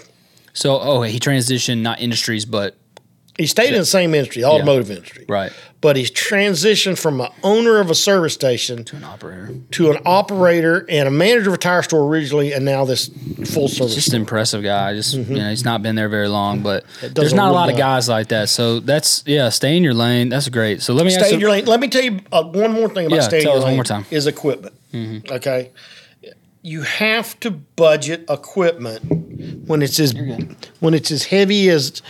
So 0.54 0.80
oh, 0.80 1.02
he 1.02 1.20
transitioned 1.20 1.82
not 1.82 2.00
industries, 2.00 2.46
but 2.46 2.78
He 3.40 3.48
stayed 3.48 3.74
in 3.74 3.80
the 3.80 3.86
same 3.86 4.14
industry, 4.14 4.44
automotive 4.44 4.92
industry, 4.92 5.26
right 5.28 5.52
but 5.82 5.96
he's 5.96 6.12
transitioned 6.12 7.00
from 7.00 7.22
an 7.22 7.30
owner 7.42 7.80
of 7.80 7.90
a 7.90 7.96
service 7.96 8.34
station 8.34 8.84
to 8.84 8.98
an 8.98 9.04
operator. 9.04 9.54
to 9.72 9.92
an 9.92 9.98
operator 10.06 10.86
and 10.90 11.08
a 11.08 11.12
manager 11.12 11.50
of 11.50 11.56
a 11.56 11.58
tire 11.58 11.82
store 11.82 12.06
originally, 12.06 12.52
and 12.52 12.66
now 12.66 12.84
this 12.84 13.10
full 13.46 13.68
service. 13.68 13.96
just 13.96 14.10
an 14.10 14.16
impressive 14.16 14.62
guy. 14.62 14.94
Just 14.94 15.14
you 15.14 15.38
know, 15.38 15.50
he's 15.50 15.64
not 15.64 15.82
been 15.82 15.96
there 15.96 16.10
very 16.10 16.28
long, 16.28 16.62
but 16.62 16.86
there's 17.02 17.34
not 17.34 17.50
a 17.50 17.54
lot 17.54 17.70
of 17.70 17.78
guys 17.78 18.10
like 18.10 18.28
that. 18.30 18.50
So 18.50 18.80
that's 18.80 19.24
yeah, 19.26 19.50
stay 19.50 19.78
in 19.78 19.84
your 19.84 19.94
lane. 19.94 20.30
That's 20.30 20.50
great. 20.50 20.82
So 20.82 20.94
let 20.94 21.06
me 21.06 21.12
Stay 21.12 21.34
in 21.34 21.40
your 21.40 21.52
lane. 21.52 21.66
Let 21.66 21.80
me 21.80 21.88
tell 21.88 22.04
you 22.04 22.20
uh, 22.32 22.44
one 22.44 22.74
more 22.74 22.90
thing 22.90 23.08
about 23.08 23.16
Yeah, 23.16 23.22
staying 23.22 23.42
in 23.42 23.46
tell 23.46 23.54
your 23.56 23.62
us 23.62 23.66
one 23.66 23.76
more 23.76 23.84
time. 23.84 24.04
Mm-hmm. 24.04 24.16
Is 24.16 24.28
equipment. 24.28 24.76
Okay. 25.32 25.72
You 26.62 26.82
have 26.82 27.40
to 27.40 27.52
budget 27.52 28.26
equipment 28.30 29.68
when 29.68 29.82
it's 29.82 29.98
as 30.00 30.14
when 30.82 30.94
it's 30.94 31.10
as 31.10 31.24
heavy 31.24 31.70
as 31.70 32.02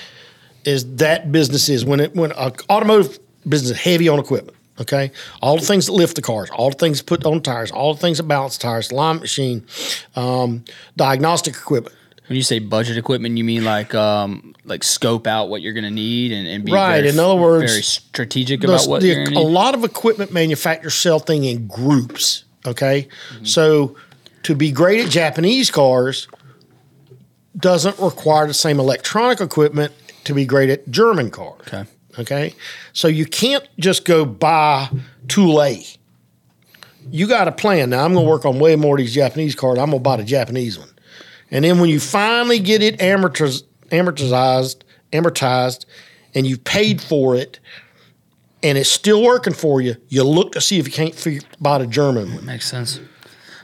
as 0.65 0.95
that 0.95 1.31
business 1.31 1.69
is. 1.69 1.85
When 1.85 1.99
it 1.99 2.15
when 2.15 2.31
a 2.31 2.51
automotive 2.69 3.19
business 3.47 3.71
is 3.71 3.77
heavy 3.81 4.07
on 4.09 4.19
equipment. 4.19 4.55
Okay, 4.81 5.11
all 5.41 5.57
the 5.57 5.65
things 5.65 5.87
that 5.87 5.91
lift 5.91 6.15
the 6.15 6.21
cars, 6.21 6.49
all 6.51 6.69
the 6.69 6.77
things 6.77 7.01
put 7.01 7.25
on 7.25 7.41
tires, 7.41 7.69
all 7.69 7.93
the 7.93 7.99
things 7.99 8.15
that 8.17 8.23
balance 8.23 8.57
tires, 8.57 8.93
line 8.93 9.19
machine, 9.19 9.65
um, 10.15 10.63
diagnostic 10.95 11.53
equipment. 11.55 11.93
when 12.27 12.37
you 12.37 12.43
say 12.43 12.59
budget 12.59 12.95
equipment, 12.97 13.37
you 13.37 13.43
mean 13.43 13.65
like 13.65 13.93
um 13.93 14.55
like 14.63 14.85
scope 14.85 15.27
out 15.27 15.49
what 15.49 15.61
you're 15.61 15.73
going 15.73 15.83
to 15.83 15.89
need 15.91 16.31
and, 16.31 16.47
and 16.47 16.63
be 16.63 16.71
Right, 16.71 16.99
Very, 17.01 17.09
in 17.09 17.19
other 17.19 17.35
words, 17.35 17.71
very 17.73 17.83
strategic 17.83 18.61
the- 18.61 18.67
about 18.69 18.87
what 18.87 19.01
the- 19.01 19.07
you're 19.07 19.25
going 19.25 19.35
a 19.35 19.41
lot 19.41 19.75
of 19.75 19.83
equipment 19.83 20.31
manufacturers 20.31 20.93
sell 20.93 21.19
thing 21.19 21.43
in 21.43 21.67
groups. 21.67 22.45
Okay, 22.65 23.09
Mm-hmm. 23.33 23.45
so 23.45 23.97
to 24.43 24.55
be 24.55 24.71
great 24.71 25.03
at 25.03 25.11
Japanese 25.11 25.69
cars 25.71 26.29
doesn't 27.57 27.99
require 27.99 28.47
the 28.47 28.53
same 28.53 28.79
electronic 28.79 29.41
equipment 29.41 29.91
to 30.25 30.33
be 30.33 30.45
great 30.45 30.69
at 30.69 30.89
German 30.89 31.31
cars. 31.31 31.61
Okay. 31.61 31.85
Okay, 32.17 32.55
so 32.91 33.07
you 33.07 33.25
can't 33.25 33.65
just 33.79 34.03
go 34.03 34.25
buy 34.25 34.89
A. 35.37 35.85
You 37.11 37.27
got 37.27 37.47
a 37.47 37.51
plan. 37.51 37.91
Now 37.91 38.03
I'm 38.03 38.13
going 38.13 38.25
to 38.25 38.29
work 38.29 38.45
on 38.45 38.59
way 38.59 38.75
more 38.75 38.95
of 38.95 38.97
these 38.97 39.13
Japanese 39.13 39.55
cars. 39.55 39.77
I'm 39.77 39.91
going 39.91 39.99
to 39.99 40.03
buy 40.03 40.17
the 40.17 40.23
Japanese 40.23 40.77
one, 40.77 40.89
and 41.51 41.63
then 41.63 41.79
when 41.79 41.89
you 41.89 41.99
finally 41.99 42.59
get 42.59 42.81
it 42.81 42.97
amortized, 42.97 43.63
amortized, 43.89 44.81
amortized, 45.13 45.85
and 46.33 46.47
you've 46.47 46.63
paid 46.63 46.99
for 46.99 47.35
it, 47.35 47.59
and 48.63 48.77
it's 48.77 48.89
still 48.89 49.23
working 49.23 49.53
for 49.53 49.79
you, 49.79 49.95
you 50.09 50.23
look 50.23 50.51
to 50.53 50.61
see 50.61 50.79
if 50.79 50.87
you 50.87 50.93
can't 50.93 51.15
figure, 51.15 51.41
buy 51.61 51.77
the 51.77 51.87
German 51.87 52.33
one. 52.33 52.45
Makes 52.45 52.69
sense. 52.69 52.99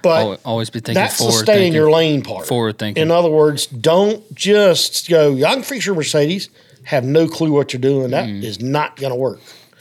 But 0.05 0.21
Always, 0.21 0.39
always 0.45 0.69
be 0.69 0.79
thinking 0.79 0.93
that's 0.95 1.17
the 1.17 1.23
forward. 1.25 1.43
stay 1.43 1.65
in 1.67 1.73
your 1.73 1.89
lane 1.89 2.21
part. 2.21 2.45
Forward 2.47 2.77
thinking. 2.77 3.01
In 3.01 3.09
other 3.11 3.29
words, 3.29 3.65
don't 3.65 4.23
just 4.35 5.09
go. 5.09 5.33
I 5.35 5.53
can 5.55 5.63
fix 5.63 5.85
your 5.85 5.95
Mercedes. 5.95 6.49
Have 6.83 7.03
no 7.03 7.27
clue 7.27 7.51
what 7.51 7.73
you're 7.73 7.81
doing. 7.81 8.11
That 8.11 8.29
is 8.29 8.59
Mm. 8.59 8.63
not 8.69 8.95
going 8.97 9.09
to 9.11 9.15
work. 9.15 9.39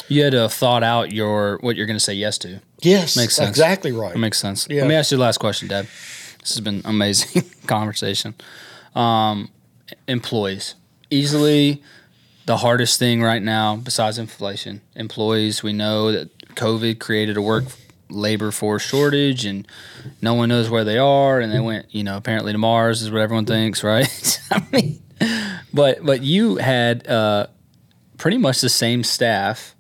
You 0.09 0.23
had 0.25 0.33
to 0.33 0.39
have 0.41 0.53
thought 0.55 0.83
out 0.83 1.13
your 1.13 1.59
what 1.61 1.77
you're 1.77 1.87
going 1.87 1.99
to 1.99 2.05
say 2.05 2.15
yes 2.15 2.39
to. 2.39 2.61
Yes, 2.81 3.17
Makes 3.17 3.37
sense. 3.37 3.49
Exactly 3.51 3.93
right. 3.93 4.13
That 4.15 4.19
makes 4.19 4.39
sense. 4.39 4.67
Yeah. 4.71 4.81
Let 4.83 4.89
me 4.89 4.95
ask 4.95 5.11
you 5.11 5.17
the 5.19 5.23
last 5.23 5.39
question, 5.39 5.69
Dad. 5.69 5.87
This 6.41 6.51
has 6.55 6.61
been 6.61 6.81
amazing 6.85 7.43
conversation. 7.67 8.35
Um, 8.95 9.51
employees, 10.09 10.75
easily 11.11 11.83
the 12.47 12.59
hardest 12.59 12.99
thing 12.99 13.23
right 13.23 13.43
now, 13.43 13.77
besides 13.77 14.19
inflation. 14.19 14.81
Employees, 14.95 15.63
we 15.63 15.73
know 15.73 16.13
that 16.13 16.37
COVID 16.55 16.99
created 16.99 17.37
a 17.37 17.43
work 17.43 17.65
labor 18.11 18.51
force 18.51 18.83
shortage, 18.83 19.45
and 19.45 19.67
no 20.21 20.35
one 20.35 20.49
knows 20.49 20.69
where 20.71 20.85
they 20.85 20.99
are, 20.99 21.41
and 21.41 21.53
they 21.53 21.61
went, 21.61 21.87
you 21.95 22.05
know, 22.05 22.17
apparently 22.17 22.53
to 22.53 22.59
Mars 22.59 23.03
is 23.03 23.11
what 23.11 23.21
everyone 23.21 23.47
thinks, 23.47 23.83
right? 23.83 24.41
I 24.51 24.63
mean, 24.73 25.03
but 25.73 26.05
but 26.05 26.23
you 26.23 26.57
had 26.57 27.07
uh, 27.07 27.47
pretty 28.19 28.39
much 28.39 28.61
the 28.61 28.69
same 28.69 29.03
staff 29.05 29.75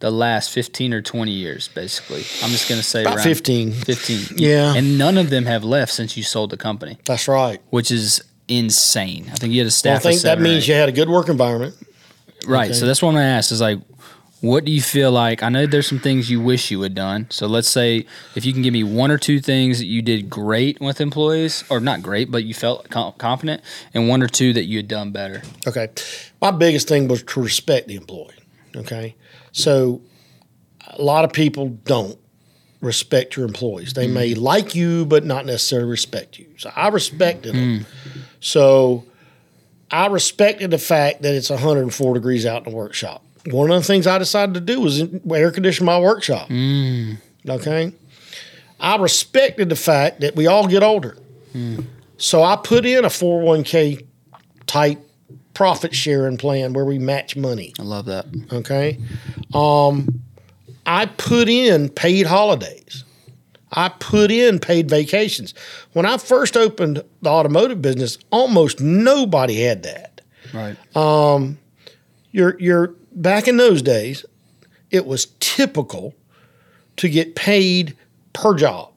the 0.00 0.10
last 0.10 0.50
15 0.52 0.94
or 0.94 1.02
20 1.02 1.30
years 1.30 1.68
basically 1.74 2.20
i'm 2.42 2.48
just 2.48 2.70
going 2.70 2.80
to 2.80 2.86
say 2.86 3.02
About 3.02 3.16
around 3.16 3.24
15. 3.24 3.72
15 3.72 4.38
Yeah. 4.38 4.74
and 4.74 4.96
none 4.96 5.18
of 5.18 5.28
them 5.28 5.44
have 5.44 5.62
left 5.62 5.92
since 5.92 6.16
you 6.16 6.22
sold 6.22 6.48
the 6.48 6.56
company 6.56 6.96
That's 7.04 7.28
right. 7.28 7.60
which 7.68 7.90
is 7.90 8.22
insane 8.48 9.26
i 9.30 9.34
think 9.34 9.52
you 9.52 9.60
had 9.62 9.70
a 9.70 9.76
Well, 9.84 9.96
I 9.96 9.98
think 9.98 10.22
that 10.22 10.40
means 10.40 10.66
you 10.66 10.72
had 10.72 10.88
a 10.88 10.92
good 10.92 11.10
work 11.10 11.28
environment. 11.28 11.74
right 12.46 12.74
so 12.74 12.86
that's 12.86 13.02
what 13.02 13.10
i'm 13.10 13.14
going 13.16 13.24
to 13.26 13.28
ask 13.30 13.52
is 13.52 13.60
like 13.60 13.78
what 14.40 14.64
do 14.64 14.72
you 14.72 14.80
feel 14.82 15.12
like 15.12 15.42
i 15.42 15.48
know 15.48 15.66
there's 15.66 15.86
some 15.86 15.98
things 15.98 16.30
you 16.30 16.40
wish 16.40 16.70
you 16.70 16.80
had 16.80 16.94
done 16.94 17.26
so 17.30 17.46
let's 17.46 17.68
say 17.68 18.06
if 18.34 18.44
you 18.44 18.52
can 18.52 18.62
give 18.62 18.72
me 18.72 18.82
one 18.82 19.10
or 19.10 19.18
two 19.18 19.40
things 19.40 19.78
that 19.78 19.86
you 19.86 20.02
did 20.02 20.30
great 20.30 20.80
with 20.80 21.00
employees 21.00 21.64
or 21.68 21.80
not 21.80 22.02
great 22.02 22.30
but 22.30 22.44
you 22.44 22.54
felt 22.54 22.88
confident 22.88 23.62
and 23.94 24.08
one 24.08 24.22
or 24.22 24.28
two 24.28 24.52
that 24.52 24.64
you 24.64 24.78
had 24.78 24.88
done 24.88 25.10
better 25.10 25.42
Okay. 25.66 25.88
My 26.40 26.50
biggest 26.50 26.88
thing 26.88 27.08
was 27.08 27.22
to 27.22 27.42
respect 27.42 27.88
the 27.88 27.96
employee. 27.96 28.34
Okay. 28.74 29.14
So 29.52 30.00
a 30.86 31.02
lot 31.02 31.24
of 31.24 31.32
people 31.32 31.68
don't 31.68 32.18
respect 32.80 33.36
your 33.36 33.46
employees. 33.46 33.92
They 33.92 34.06
may 34.06 34.32
mm-hmm. 34.32 34.42
like 34.42 34.74
you, 34.74 35.04
but 35.04 35.24
not 35.24 35.44
necessarily 35.44 35.88
respect 35.88 36.38
you. 36.38 36.46
So 36.56 36.72
I 36.74 36.88
respected 36.88 37.54
them. 37.54 37.80
Mm. 37.80 37.86
So 38.40 39.04
I 39.90 40.06
respected 40.06 40.70
the 40.70 40.78
fact 40.78 41.22
that 41.22 41.34
it's 41.34 41.50
104 41.50 42.14
degrees 42.14 42.46
out 42.46 42.64
in 42.64 42.70
the 42.70 42.76
workshop. 42.76 43.22
One 43.46 43.70
of 43.70 43.80
the 43.80 43.86
things 43.86 44.06
I 44.06 44.18
decided 44.18 44.54
to 44.54 44.60
do 44.60 44.80
was 44.80 45.02
air 45.32 45.50
condition 45.50 45.86
my 45.86 45.98
workshop. 45.98 46.48
Mm. 46.48 47.18
Okay. 47.48 47.92
I 48.78 48.96
respected 48.96 49.68
the 49.68 49.76
fact 49.76 50.20
that 50.20 50.36
we 50.36 50.46
all 50.46 50.66
get 50.66 50.82
older. 50.82 51.16
Mm. 51.54 51.84
So 52.18 52.42
I 52.42 52.56
put 52.56 52.84
in 52.84 53.04
a 53.04 53.08
401k 53.08 54.06
type 54.66 54.98
profit 55.54 55.94
sharing 55.94 56.36
plan 56.36 56.72
where 56.72 56.84
we 56.84 56.98
match 56.98 57.36
money. 57.36 57.72
i 57.78 57.82
love 57.82 58.06
that 58.06 58.26
Okay. 58.52 58.98
Um, 59.52 60.20
I 60.86 61.06
put 61.06 61.48
in 61.48 61.88
paid 61.88 62.26
holidays. 62.26 63.04
I 63.72 63.88
put 63.88 64.30
in 64.30 64.58
paid 64.58 64.88
vacations. 64.90 65.54
When 65.92 66.04
I 66.04 66.18
first 66.18 66.56
opened 66.56 67.02
the 67.22 67.30
automotive 67.30 67.80
business, 67.80 68.18
almost 68.30 68.80
nobody 68.80 69.60
had 69.60 69.82
that. 69.84 70.20
right 70.52 70.96
um, 70.96 71.58
You're, 72.32 72.58
you're 72.58 72.94
back 73.12 73.48
in 73.48 73.56
those 73.56 73.82
days, 73.82 74.24
it 74.90 75.06
was 75.06 75.26
typical 75.40 76.14
to 76.96 77.08
get 77.08 77.34
paid 77.34 77.96
per 78.32 78.56
job. 78.56 78.92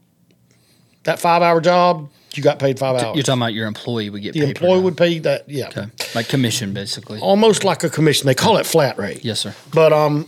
That 1.04 1.20
five 1.20 1.42
hour 1.42 1.60
job, 1.62 2.10
you 2.34 2.42
got 2.42 2.60
paid 2.60 2.80
five 2.80 3.02
hours. 3.02 3.16
you're 3.16 3.24
talking 3.24 3.42
about 3.42 3.54
your 3.54 3.68
employee 3.68 4.10
would 4.10 4.22
get 4.22 4.34
the 4.34 4.40
paid 4.40 4.56
per 4.56 4.66
employee 4.66 4.82
would 4.82 4.98
pay 4.98 5.20
that, 5.20 5.50
yeah. 5.50 5.68
okay. 5.68 5.86
like 6.16 6.28
commission 6.30 6.74
basically 6.74 7.20
Almost 7.20 7.64
like 7.64 7.84
a 7.84 7.90
commission. 7.90 8.26
They 8.26 8.36
call 8.36 8.58
it 8.58 8.66
flat 8.66 8.98
rate. 8.98 9.24
yes 9.24 9.42
sir 9.42 9.54
but 9.74 9.94
um, 9.94 10.28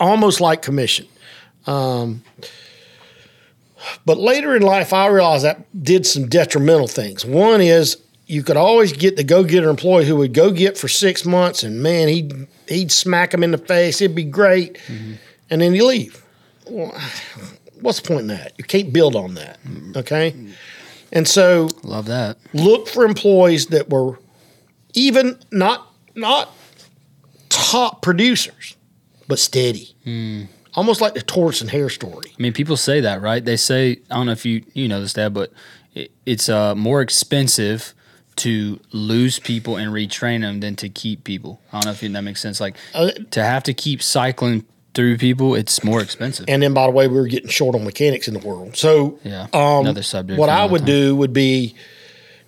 almost 0.00 0.40
like 0.40 0.62
commission. 0.62 1.06
Um, 1.66 2.22
but 4.04 4.18
later 4.18 4.56
in 4.56 4.62
life, 4.62 4.92
I 4.92 5.08
realized 5.08 5.44
that 5.44 5.64
did 5.82 6.06
some 6.06 6.28
detrimental 6.28 6.88
things. 6.88 7.24
One 7.24 7.60
is 7.60 7.98
you 8.26 8.42
could 8.42 8.56
always 8.56 8.92
get 8.92 9.16
the 9.16 9.24
go-getter 9.24 9.68
employee 9.68 10.06
who 10.06 10.16
would 10.16 10.32
go 10.32 10.50
get 10.52 10.78
for 10.78 10.88
six 10.88 11.24
months, 11.24 11.62
and 11.62 11.82
man, 11.82 12.08
he'd 12.08 12.48
he'd 12.72 12.92
smack 12.92 13.32
him 13.34 13.42
in 13.42 13.50
the 13.50 13.58
face. 13.58 14.00
It'd 14.00 14.14
be 14.16 14.24
great, 14.24 14.78
and 14.88 15.60
then 15.60 15.74
you 15.74 15.86
leave. 15.86 16.22
Well, 16.68 16.94
what's 17.80 18.00
the 18.00 18.08
point 18.08 18.20
in 18.22 18.26
that? 18.28 18.52
You 18.58 18.64
can't 18.64 18.92
build 18.92 19.16
on 19.16 19.34
that. 19.34 19.58
Okay, 19.96 20.34
and 21.12 21.26
so 21.28 21.68
love 21.82 22.06
that 22.06 22.38
look 22.54 22.88
for 22.88 23.04
employees 23.04 23.66
that 23.66 23.90
were 23.90 24.18
even 24.94 25.38
not 25.50 25.92
not 26.14 26.54
top 27.48 28.02
producers, 28.02 28.76
but 29.28 29.38
steady. 29.38 29.94
Almost 30.74 31.02
like 31.02 31.12
the 31.12 31.20
tortoise 31.20 31.60
and 31.60 31.68
hare 31.70 31.90
story. 31.90 32.32
I 32.38 32.42
mean, 32.42 32.54
people 32.54 32.78
say 32.78 33.00
that, 33.02 33.20
right? 33.20 33.44
They 33.44 33.56
say 33.58 34.00
I 34.10 34.14
don't 34.14 34.26
know 34.26 34.32
if 34.32 34.46
you 34.46 34.64
you 34.72 34.88
know 34.88 35.00
this, 35.00 35.12
Dad, 35.12 35.34
but 35.34 35.52
it, 35.94 36.10
it's 36.24 36.48
uh, 36.48 36.74
more 36.74 37.02
expensive 37.02 37.92
to 38.36 38.80
lose 38.92 39.38
people 39.38 39.76
and 39.76 39.92
retrain 39.92 40.40
them 40.40 40.60
than 40.60 40.76
to 40.76 40.88
keep 40.88 41.24
people. 41.24 41.60
I 41.72 41.80
don't 41.80 41.86
know 41.86 41.90
if 41.92 42.00
that 42.12 42.22
makes 42.22 42.40
sense. 42.40 42.60
Like 42.60 42.76
Uh, 42.94 43.10
to 43.30 43.42
have 43.42 43.62
to 43.64 43.74
keep 43.74 44.02
cycling 44.02 44.64
through 44.94 45.18
people, 45.18 45.54
it's 45.54 45.82
more 45.84 46.00
expensive. 46.02 46.46
And 46.48 46.62
then, 46.62 46.74
by 46.74 46.86
the 46.86 46.92
way, 46.92 47.08
we 47.08 47.14
were 47.16 47.26
getting 47.26 47.48
short 47.48 47.74
on 47.74 47.84
mechanics 47.84 48.28
in 48.28 48.34
the 48.34 48.40
world. 48.40 48.76
So, 48.76 49.18
Yeah, 49.24 49.46
um, 49.52 49.80
another 49.86 50.02
subject 50.02 50.38
What 50.38 50.48
I 50.48 50.64
would 50.64 50.80
time. 50.80 50.86
do 50.86 51.16
would 51.16 51.32
be 51.32 51.74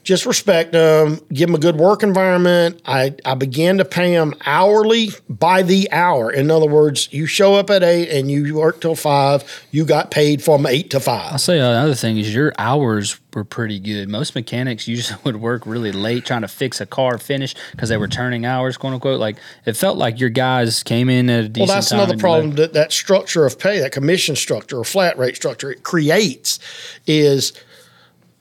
just 0.04 0.26
respect 0.26 0.72
them, 0.72 1.18
give 1.32 1.48
them 1.48 1.54
a 1.54 1.58
good 1.58 1.76
work 1.76 2.02
environment. 2.02 2.80
I, 2.84 3.14
I 3.24 3.34
began 3.34 3.78
to 3.78 3.84
pay 3.84 4.14
them 4.14 4.34
hourly 4.44 5.08
by 5.28 5.62
the 5.62 5.90
hour. 5.90 6.30
In 6.30 6.50
other 6.50 6.66
words, 6.66 7.12
you 7.12 7.26
show 7.26 7.54
up 7.54 7.70
at 7.70 7.82
eight 7.82 8.10
and 8.10 8.30
you 8.30 8.54
work 8.54 8.82
till 8.82 8.94
five, 8.94 9.66
you 9.70 9.86
got 9.86 10.10
paid 10.10 10.42
from 10.42 10.66
eight 10.66 10.90
to 10.90 11.00
five. 11.00 11.32
I'll 11.32 11.38
say 11.38 11.58
another 11.58 11.94
thing 11.94 12.18
is 12.18 12.34
your 12.34 12.52
hours 12.58 13.18
were 13.32 13.44
pretty 13.44 13.80
good. 13.80 14.08
Most 14.08 14.34
mechanics 14.34 14.86
usually 14.86 15.18
would 15.24 15.36
work 15.36 15.66
really 15.66 15.90
late 15.90 16.26
trying 16.26 16.42
to 16.42 16.48
fix 16.48 16.80
a 16.80 16.86
car 16.86 17.16
finish 17.16 17.54
because 17.72 17.88
they 17.88 17.96
were 17.96 18.06
turning 18.06 18.44
hours, 18.44 18.76
quote 18.76 18.92
unquote. 18.92 19.18
Like 19.18 19.38
it 19.64 19.76
felt 19.76 19.96
like 19.96 20.20
your 20.20 20.30
guys 20.30 20.82
came 20.82 21.08
in 21.08 21.30
at 21.30 21.44
a 21.44 21.48
decent 21.48 21.68
Well, 21.68 21.76
that's 21.76 21.92
another 21.92 22.18
problem 22.18 22.56
that 22.56 22.74
that 22.74 22.92
structure 22.92 23.46
of 23.46 23.58
pay, 23.58 23.80
that 23.80 23.92
commission 23.92 24.36
structure 24.36 24.78
or 24.78 24.84
flat 24.84 25.18
rate 25.18 25.34
structure, 25.34 25.72
it 25.72 25.82
creates 25.82 26.58
is 27.06 27.54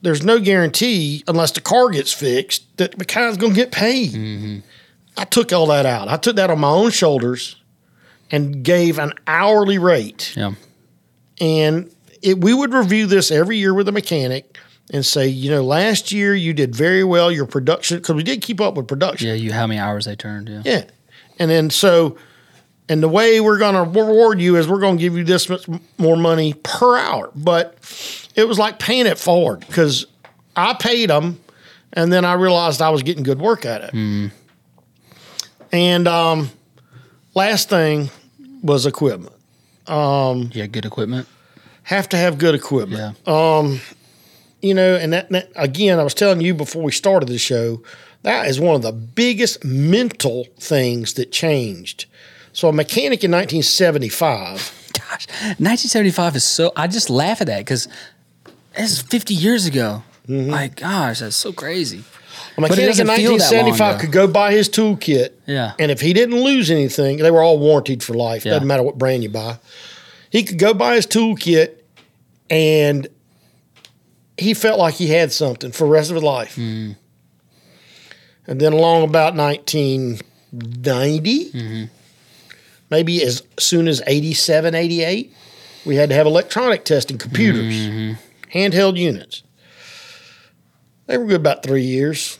there's 0.03 0.23
no 0.23 0.39
guarantee 0.39 1.23
unless 1.27 1.51
the 1.51 1.61
car 1.61 1.89
gets 1.89 2.11
fixed 2.11 2.77
that 2.77 2.91
the 2.91 2.97
mechanics 2.97 3.37
going 3.37 3.53
to 3.53 3.59
get 3.59 3.71
paid. 3.71 4.11
Mm-hmm. 4.11 4.59
I 5.17 5.25
took 5.25 5.51
all 5.51 5.67
that 5.67 5.85
out. 5.85 6.07
I 6.09 6.17
took 6.17 6.35
that 6.35 6.49
on 6.49 6.59
my 6.59 6.69
own 6.69 6.91
shoulders 6.91 7.55
and 8.29 8.63
gave 8.63 8.99
an 8.99 9.13
hourly 9.27 9.77
rate. 9.77 10.33
Yeah, 10.35 10.53
And 11.39 11.89
it, 12.21 12.39
we 12.41 12.53
would 12.53 12.73
review 12.73 13.05
this 13.05 13.31
every 13.31 13.57
year 13.57 13.73
with 13.73 13.87
a 13.87 13.91
mechanic 13.91 14.57
and 14.91 15.05
say, 15.05 15.27
you 15.27 15.49
know, 15.49 15.63
last 15.63 16.11
year 16.11 16.35
you 16.35 16.53
did 16.53 16.75
very 16.75 17.03
well. 17.03 17.31
Your 17.31 17.45
production, 17.45 17.97
because 17.97 18.15
we 18.15 18.23
did 18.23 18.41
keep 18.41 18.59
up 18.59 18.75
with 18.75 18.87
production. 18.87 19.27
yeah. 19.29 19.33
You 19.35 19.53
how 19.53 19.67
many 19.67 19.79
hours 19.79 20.05
they 20.05 20.15
turned? 20.15 20.49
Yeah, 20.49 20.61
Yeah. 20.65 20.83
And 21.39 21.49
then 21.49 21.69
so, 21.69 22.17
and 22.89 23.01
the 23.01 23.07
way 23.09 23.39
we're 23.39 23.57
going 23.57 23.75
to 23.75 23.99
reward 23.99 24.39
you 24.41 24.55
is 24.57 24.67
we're 24.67 24.79
going 24.79 24.97
to 24.97 25.01
give 25.01 25.15
you 25.17 25.23
this 25.23 25.47
much 25.49 25.65
more 25.97 26.17
money 26.17 26.53
per 26.63 26.97
hour. 26.97 27.31
But 27.35 27.77
it 28.35 28.47
was 28.47 28.59
like 28.59 28.79
paying 28.79 29.05
it 29.05 29.17
forward 29.17 29.61
because 29.61 30.05
I 30.55 30.73
paid 30.73 31.09
them 31.09 31.39
and 31.93 32.11
then 32.11 32.25
I 32.25 32.33
realized 32.33 32.81
I 32.81 32.89
was 32.89 33.03
getting 33.03 33.23
good 33.23 33.39
work 33.39 33.65
at 33.65 33.83
it. 33.83 34.31
And 35.71 36.07
um, 36.07 36.49
last 37.33 37.69
thing 37.69 38.09
was 38.61 38.85
equipment. 38.85 39.35
yeah. 40.53 40.67
Good 40.67 40.85
equipment. 40.85 41.27
Have 41.83 42.07
to 42.09 42.17
have 42.17 42.37
good 42.37 42.55
equipment. 42.55 43.17
Yeah, 43.27 43.57
Um, 43.59 43.81
you 44.61 44.73
know, 44.73 44.95
and 44.95 45.11
that, 45.11 45.29
that 45.31 45.51
again, 45.55 45.99
I 45.99 46.03
was 46.03 46.13
telling 46.13 46.39
you 46.41 46.53
before 46.53 46.81
we 46.83 46.91
started 46.93 47.27
the 47.27 47.37
show, 47.37 47.83
that 48.21 48.47
is 48.47 48.59
one 48.59 48.75
of 48.75 48.81
the 48.81 48.93
biggest 48.93 49.65
mental 49.65 50.45
things 50.57 51.13
that 51.15 51.31
changed. 51.33 52.05
So, 52.53 52.69
a 52.69 52.73
mechanic 52.73 53.23
in 53.23 53.31
1975, 53.31 54.91
gosh, 54.97 55.27
1975 55.27 56.35
is 56.35 56.43
so. 56.43 56.71
I 56.75 56.87
just 56.87 57.09
laugh 57.09 57.41
at 57.41 57.47
that 57.47 57.59
because 57.59 57.87
this 58.75 58.91
is 58.91 59.01
50 59.01 59.33
years 59.33 59.65
ago. 59.65 60.03
Mm-hmm. 60.27 60.51
My 60.51 60.67
gosh, 60.69 61.19
that's 61.19 61.35
so 61.35 61.51
crazy. 61.51 62.03
a 62.57 62.61
mechanic 62.61 62.81
in 62.81 62.87
doesn't 63.07 63.07
feel 63.07 63.37
that 63.37 63.51
long 63.51 63.65
1975 63.69 63.99
could 64.01 64.11
go 64.11 64.27
buy 64.27 64.53
his 64.53 64.69
toolkit, 64.69 65.31
Yeah. 65.45 65.73
and 65.79 65.91
if 65.91 65.99
he 65.99 66.13
didn't 66.13 66.41
lose 66.41 66.71
anything, 66.71 67.17
they 67.17 67.31
were 67.31 67.41
all 67.43 67.59
warranted 67.59 68.01
for 68.03 68.13
life. 68.13 68.45
Yeah. 68.45 68.53
Doesn't 68.53 68.67
matter 68.67 68.83
what 68.83 68.97
brand 68.97 69.23
you 69.23 69.29
buy. 69.29 69.57
He 70.29 70.43
could 70.43 70.59
go 70.59 70.73
buy 70.73 70.95
his 70.95 71.05
toolkit, 71.07 71.75
and 72.49 73.07
he 74.37 74.53
felt 74.53 74.79
like 74.79 74.95
he 74.95 75.07
had 75.07 75.31
something 75.31 75.71
for 75.71 75.85
the 75.85 75.91
rest 75.91 76.09
of 76.09 76.15
his 76.15 76.23
life. 76.23 76.55
Mm-hmm. 76.55 76.93
And 78.47 78.59
then 78.61 78.73
along 78.73 79.03
about 79.03 79.35
1990, 79.35 81.51
Mm-hmm. 81.51 81.83
Maybe 82.93 83.23
as 83.23 83.41
soon 83.59 83.87
as 83.87 84.01
87, 84.05 84.75
88, 84.75 85.33
we 85.85 85.95
had 85.95 86.09
to 86.09 86.15
have 86.15 86.27
electronic 86.27 86.85
testing, 86.85 87.17
computers, 87.17 87.73
Mm-hmm. 87.73 88.57
handheld 88.57 88.97
units. 88.97 89.41
They 91.07 91.17
were 91.17 91.25
good 91.25 91.41
about 91.41 91.63
three 91.63 91.81
years, 91.83 92.37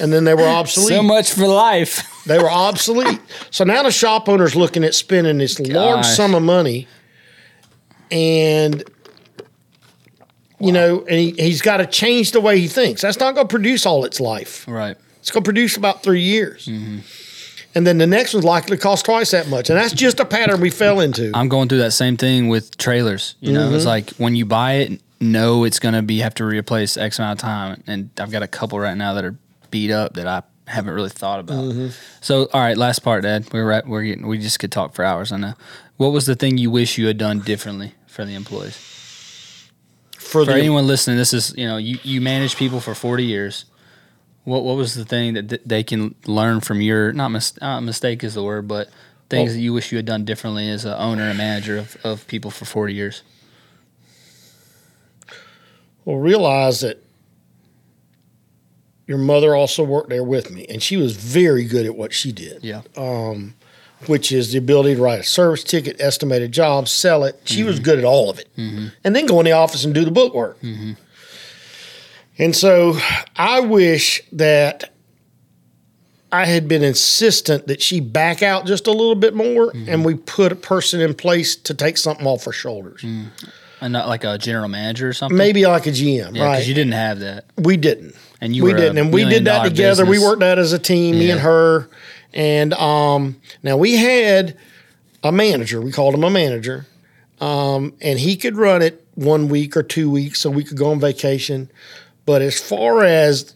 and 0.00 0.12
then 0.12 0.22
they 0.24 0.34
were 0.34 0.46
obsolete. 0.60 0.90
So 0.96 1.02
much 1.02 1.32
for 1.32 1.46
life. 1.46 2.08
They 2.24 2.38
were 2.38 2.48
obsolete. 2.52 3.18
so 3.50 3.64
now 3.64 3.82
the 3.82 3.90
shop 3.90 4.28
owner's 4.28 4.54
looking 4.54 4.84
at 4.84 4.94
spending 4.94 5.38
this 5.38 5.58
large 5.58 6.06
sum 6.06 6.36
of 6.36 6.42
money, 6.44 6.86
and 8.12 8.84
you 10.60 10.70
know, 10.70 11.00
and 11.00 11.18
he, 11.18 11.32
he's 11.32 11.60
got 11.62 11.78
to 11.78 11.86
change 11.86 12.30
the 12.30 12.40
way 12.40 12.60
he 12.60 12.68
thinks. 12.68 13.02
That's 13.02 13.18
not 13.18 13.34
going 13.34 13.48
to 13.48 13.50
produce 13.50 13.84
all 13.86 14.04
its 14.04 14.20
life. 14.20 14.64
right. 14.68 14.96
It's 15.18 15.32
going 15.32 15.42
to 15.42 15.46
produce 15.48 15.76
about 15.76 16.04
three 16.04 16.20
years. 16.22 16.66
Mm-hmm. 16.66 16.98
And 17.74 17.86
then 17.86 17.98
the 17.98 18.06
next 18.06 18.34
one's 18.34 18.44
likely 18.44 18.76
to 18.76 18.82
cost 18.82 19.04
twice 19.06 19.30
that 19.30 19.48
much. 19.48 19.70
And 19.70 19.78
that's 19.78 19.94
just 19.94 20.20
a 20.20 20.24
pattern 20.24 20.60
we 20.60 20.68
fell 20.70 21.00
into. 21.00 21.30
I'm 21.34 21.48
going 21.48 21.68
through 21.68 21.78
that 21.78 21.92
same 21.92 22.16
thing 22.16 22.48
with 22.48 22.76
trailers. 22.76 23.34
You 23.40 23.52
know, 23.52 23.66
Mm-hmm. 23.66 23.76
it's 23.76 23.86
like 23.86 24.10
when 24.16 24.36
you 24.36 24.44
buy 24.44 24.72
it, 24.74 25.00
know 25.20 25.64
it's 25.64 25.78
going 25.78 25.94
to 25.94 26.02
be 26.02 26.18
have 26.18 26.34
to 26.34 26.44
replace 26.44 26.96
X 26.96 27.18
amount 27.18 27.38
of 27.40 27.42
time, 27.42 27.82
and 27.86 28.10
I've 28.18 28.30
got 28.30 28.42
a 28.42 28.48
couple 28.48 28.78
right 28.80 28.96
now 28.96 29.14
that 29.14 29.24
are 29.24 29.36
beat 29.70 29.90
up 29.90 30.14
that 30.14 30.26
I 30.26 30.42
haven't 30.70 30.92
really 30.94 31.08
thought 31.10 31.40
about. 31.40 31.64
Mm-hmm. 31.64 31.88
So, 32.20 32.48
all 32.52 32.60
right, 32.60 32.76
last 32.76 32.98
part, 33.00 33.22
Dad. 33.22 33.46
We're 33.52 33.66
right, 33.66 33.86
we're 33.86 34.02
getting 34.02 34.26
we 34.26 34.38
just 34.38 34.58
could 34.58 34.72
talk 34.72 34.94
for 34.94 35.04
hours. 35.04 35.30
I 35.32 35.36
know. 35.38 35.54
What 35.96 36.08
was 36.12 36.26
the 36.26 36.34
thing 36.34 36.58
you 36.58 36.70
wish 36.70 36.98
you 36.98 37.06
had 37.06 37.18
done 37.18 37.38
differently 37.40 37.94
for 38.06 38.24
the 38.24 38.34
employees? 38.34 38.76
for 40.18 40.44
For 40.44 40.44
the, 40.44 40.54
anyone 40.54 40.86
listening, 40.86 41.16
this 41.16 41.32
is 41.32 41.54
you 41.56 41.66
know 41.66 41.76
you 41.76 41.98
you 42.02 42.20
manage 42.20 42.56
people 42.56 42.80
for 42.80 42.94
40 42.94 43.24
years. 43.24 43.64
What 44.44 44.64
what 44.64 44.76
was 44.76 44.94
the 44.94 45.04
thing 45.04 45.34
that 45.34 45.48
th- 45.48 45.62
they 45.64 45.84
can 45.84 46.14
learn 46.26 46.60
from 46.60 46.80
your 46.80 47.12
not 47.12 47.28
mis- 47.28 47.58
uh, 47.62 47.80
mistake 47.80 48.24
is 48.24 48.34
the 48.34 48.42
word, 48.42 48.66
but 48.66 48.88
things 49.28 49.50
Well- 49.50 49.54
that 49.54 49.60
you 49.60 49.72
wish 49.72 49.92
you 49.92 49.98
had 49.98 50.06
done 50.06 50.24
differently 50.24 50.68
as 50.68 50.84
an 50.84 50.94
owner 50.94 51.28
and 51.28 51.38
manager 51.38 51.78
of, 51.78 51.96
of 52.04 52.26
people 52.26 52.50
for 52.50 52.64
40 52.64 52.94
years? 52.94 53.22
well, 56.04 56.16
realize 56.16 56.80
that 56.80 57.02
your 59.06 59.18
mother 59.18 59.54
also 59.54 59.84
worked 59.84 60.08
there 60.08 60.24
with 60.24 60.50
me, 60.50 60.66
and 60.68 60.82
she 60.82 60.96
was 60.96 61.16
very 61.16 61.64
good 61.64 61.86
at 61.86 61.96
what 61.96 62.12
she 62.12 62.32
did. 62.32 62.64
Yeah. 62.64 62.82
Um, 62.96 63.54
which 64.06 64.32
is 64.32 64.50
the 64.52 64.58
ability 64.58 64.96
to 64.96 65.02
write 65.02 65.20
a 65.20 65.24
service 65.24 65.62
ticket, 65.62 66.00
estimate 66.00 66.42
a 66.42 66.48
job, 66.48 66.88
sell 66.88 67.22
it. 67.22 67.40
She 67.44 67.58
mm-hmm. 67.58 67.68
was 67.68 67.78
good 67.78 67.98
at 67.98 68.04
all 68.04 68.30
of 68.30 68.38
it. 68.38 68.48
Mm-hmm. 68.56 68.88
And 69.04 69.14
then 69.14 69.26
go 69.26 69.38
in 69.38 69.44
the 69.44 69.52
office 69.52 69.84
and 69.84 69.94
do 69.94 70.04
the 70.04 70.10
book 70.10 70.34
work. 70.34 70.60
Mm-hmm. 70.60 70.94
And 72.38 72.56
so 72.56 72.98
I 73.36 73.60
wish 73.60 74.22
that 74.32 74.92
I 76.32 76.46
had 76.46 76.66
been 76.66 76.82
insistent 76.82 77.66
that 77.66 77.82
she 77.82 78.00
back 78.00 78.42
out 78.42 78.66
just 78.66 78.86
a 78.86 78.90
little 78.90 79.14
bit 79.14 79.34
more 79.34 79.70
and 79.74 80.04
we 80.04 80.14
put 80.14 80.50
a 80.50 80.56
person 80.56 81.00
in 81.00 81.14
place 81.14 81.54
to 81.56 81.74
take 81.74 81.98
something 81.98 82.26
off 82.26 82.44
her 82.44 82.52
shoulders. 82.52 83.04
And 83.82 83.92
not 83.92 84.08
like 84.08 84.24
a 84.24 84.38
general 84.38 84.68
manager 84.68 85.08
or 85.08 85.12
something. 85.12 85.36
Maybe 85.36 85.66
like 85.66 85.86
a 85.86 85.90
GM, 85.90 86.16
yeah, 86.16 86.26
because 86.30 86.42
right? 86.42 86.66
you 86.66 86.72
didn't 86.72 86.92
have 86.92 87.18
that. 87.20 87.46
we 87.58 87.76
didn't. 87.76 88.14
And 88.40 88.56
you 88.56 88.64
we 88.64 88.72
didn't, 88.72 88.98
and 88.98 89.12
we 89.12 89.24
did 89.24 89.44
that 89.44 89.64
together. 89.64 90.04
We 90.04 90.18
worked 90.18 90.40
that 90.40 90.58
as 90.58 90.72
a 90.72 90.78
team, 90.78 91.16
me 91.16 91.30
and 91.30 91.40
her. 91.40 91.88
And 92.32 92.72
um, 92.74 93.40
now 93.62 93.76
we 93.76 93.94
had 93.94 94.56
a 95.22 95.30
manager. 95.30 95.80
We 95.80 95.92
called 95.92 96.14
him 96.14 96.24
a 96.24 96.30
manager, 96.30 96.86
um, 97.40 97.94
and 98.00 98.18
he 98.18 98.36
could 98.36 98.56
run 98.56 98.82
it 98.82 99.06
one 99.14 99.48
week 99.48 99.76
or 99.76 99.84
two 99.84 100.10
weeks, 100.10 100.40
so 100.40 100.50
we 100.50 100.64
could 100.64 100.76
go 100.76 100.90
on 100.90 100.98
vacation. 100.98 101.70
But 102.24 102.42
as 102.42 102.60
far 102.60 103.02
as 103.04 103.54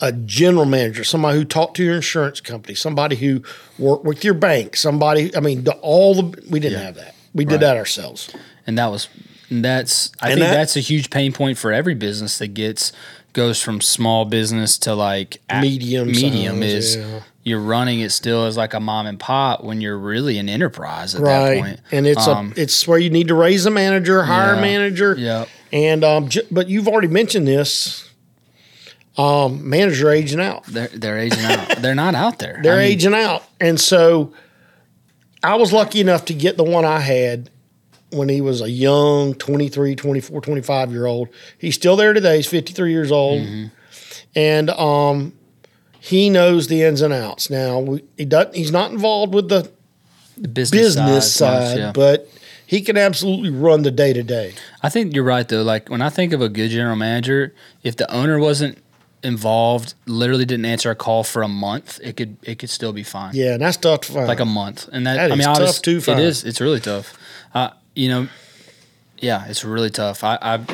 a 0.00 0.12
general 0.12 0.64
manager, 0.66 1.04
somebody 1.04 1.38
who 1.38 1.44
talked 1.44 1.76
to 1.76 1.84
your 1.84 1.96
insurance 1.96 2.40
company, 2.40 2.74
somebody 2.74 3.16
who 3.16 3.42
worked 3.78 4.04
with 4.04 4.24
your 4.24 4.34
bank, 4.34 4.76
somebody, 4.76 5.34
I 5.36 5.40
mean, 5.40 5.64
the, 5.64 5.72
all 5.76 6.14
the 6.14 6.42
we 6.50 6.60
didn't 6.60 6.78
Yeah. 6.80 6.84
have 6.86 6.94
that. 6.96 7.14
We 7.34 7.44
did 7.44 7.52
Right. 7.54 7.60
that 7.62 7.76
ourselves. 7.76 8.30
and 8.66 8.76
that 8.78 8.90
was 8.90 9.08
and 9.48 9.64
that's 9.64 10.10
I 10.20 10.30
And 10.30 10.40
think 10.40 10.50
that- 10.50 10.54
that's 10.56 10.76
a 10.76 10.80
huge 10.80 11.08
pain 11.10 11.32
point 11.32 11.56
for 11.56 11.72
every 11.72 11.94
business 11.94 12.36
that 12.38 12.48
gets 12.48 12.92
goes 13.32 13.60
from 13.62 13.80
small 13.80 14.24
business 14.24 14.76
to 14.78 14.94
like 14.94 15.40
a- 15.48 15.60
Medium 15.60 16.08
medium 16.08 16.60
size, 16.62 16.72
is 16.72 16.96
yeah. 16.96 17.20
you're 17.44 17.60
running 17.60 18.00
it 18.00 18.10
still 18.10 18.46
as 18.46 18.56
like 18.56 18.74
a 18.74 18.80
mom 18.80 19.06
and 19.06 19.20
pop 19.20 19.62
when 19.62 19.80
you're 19.80 19.98
really 19.98 20.38
an 20.38 20.48
enterprise 20.48 21.14
at 21.14 21.22
that 21.22 21.44
right 21.48 21.60
point 21.60 21.80
and 21.92 22.06
it's 22.08 22.26
Um, 22.26 22.54
a 22.56 22.60
it's 22.62 22.88
where 22.88 22.98
you 22.98 23.08
need 23.10 23.28
to 23.28 23.34
raise 23.34 23.66
a 23.66 23.70
manager 23.70 24.24
hire 24.24 24.54
Yeah. 24.54 24.58
a 24.58 24.60
manager 24.60 25.14
Yeah. 25.18 25.44
And 25.72 26.04
um 26.04 26.28
j- 26.28 26.46
but 26.50 26.68
you've 26.68 26.88
already 26.88 27.08
mentioned 27.08 27.46
this 27.46 28.10
um 29.16 29.68
manager 29.68 30.10
aging 30.10 30.40
out. 30.40 30.64
They're 30.66 30.88
they're 30.88 31.18
aging 31.18 31.44
out. 31.44 31.76
They're 31.78 31.94
not 31.94 32.14
out 32.14 32.38
there. 32.38 32.60
They're 32.62 32.74
I 32.74 32.84
mean, 32.84 32.92
aging 32.92 33.14
out. 33.14 33.42
And 33.60 33.80
so 33.80 34.32
i 35.42 35.54
was 35.54 35.72
lucky 35.72 36.00
enough 36.00 36.24
to 36.24 36.34
get 36.34 36.56
the 36.56 36.64
one 36.64 36.84
i 36.84 36.98
had 36.98 37.50
when 38.10 38.28
he 38.28 38.40
was 38.40 38.62
a 38.62 38.70
young 38.70 39.34
23 39.34 39.94
24 39.94 40.40
25 40.40 40.92
year 40.92 41.06
old. 41.06 41.28
He's 41.58 41.74
still 41.74 41.96
there 41.96 42.12
today. 42.12 42.36
He's 42.36 42.46
53 42.46 42.90
years 42.90 43.12
old. 43.12 43.42
Mm-hmm. 43.42 43.66
and 44.34 44.70
um 44.70 45.32
he 46.00 46.30
knows 46.30 46.68
the 46.68 46.84
ins 46.84 47.02
and 47.02 47.12
outs. 47.12 47.50
Now 47.50 47.80
we, 47.80 48.04
he 48.16 48.24
doesn't 48.24 48.54
he's 48.54 48.70
not 48.70 48.92
involved 48.92 49.34
with 49.34 49.48
the 49.48 49.70
the 50.36 50.48
business, 50.48 50.94
business 50.96 51.32
side, 51.32 51.62
side, 51.62 51.68
much, 51.70 51.78
yeah. 51.78 51.92
but 51.92 52.28
he 52.66 52.80
can 52.80 52.96
absolutely 52.96 53.50
run 53.50 53.82
the 53.82 53.90
day 53.90 54.12
to 54.12 54.22
day. 54.22 54.54
I 54.82 54.88
think 54.88 55.14
you're 55.14 55.24
right 55.24 55.48
though. 55.48 55.62
Like 55.62 55.88
when 55.88 56.02
I 56.02 56.10
think 56.10 56.32
of 56.32 56.40
a 56.42 56.48
good 56.48 56.70
general 56.70 56.96
manager, 56.96 57.54
if 57.82 57.96
the 57.96 58.10
owner 58.12 58.38
wasn't 58.38 58.78
involved 59.22 59.94
literally 60.06 60.44
didn't 60.44 60.66
answer 60.66 60.90
a 60.90 60.94
call 60.94 61.24
for 61.24 61.42
a 61.42 61.48
month, 61.48 62.00
it 62.02 62.16
could 62.16 62.36
it 62.42 62.58
could 62.58 62.70
still 62.70 62.92
be 62.92 63.02
fine. 63.02 63.34
Yeah, 63.34 63.54
and 63.54 63.62
that's 63.62 63.76
tough 63.76 64.02
to 64.02 64.12
find. 64.12 64.26
Like 64.28 64.40
a 64.40 64.44
month, 64.44 64.88
and 64.92 65.06
that, 65.06 65.14
That 65.14 65.30
I 65.30 65.34
is 65.34 65.46
mean, 65.46 65.56
tough 65.56 65.82
to 65.82 66.00
find. 66.00 66.20
It 66.20 66.24
is. 66.24 66.44
It's 66.44 66.60
really 66.60 66.80
tough. 66.80 67.16
Uh, 67.54 67.70
you 67.94 68.08
know, 68.08 68.28
yeah, 69.18 69.46
it's 69.46 69.64
really 69.64 69.90
tough. 69.90 70.22
I, 70.24 70.38
I 70.40 70.64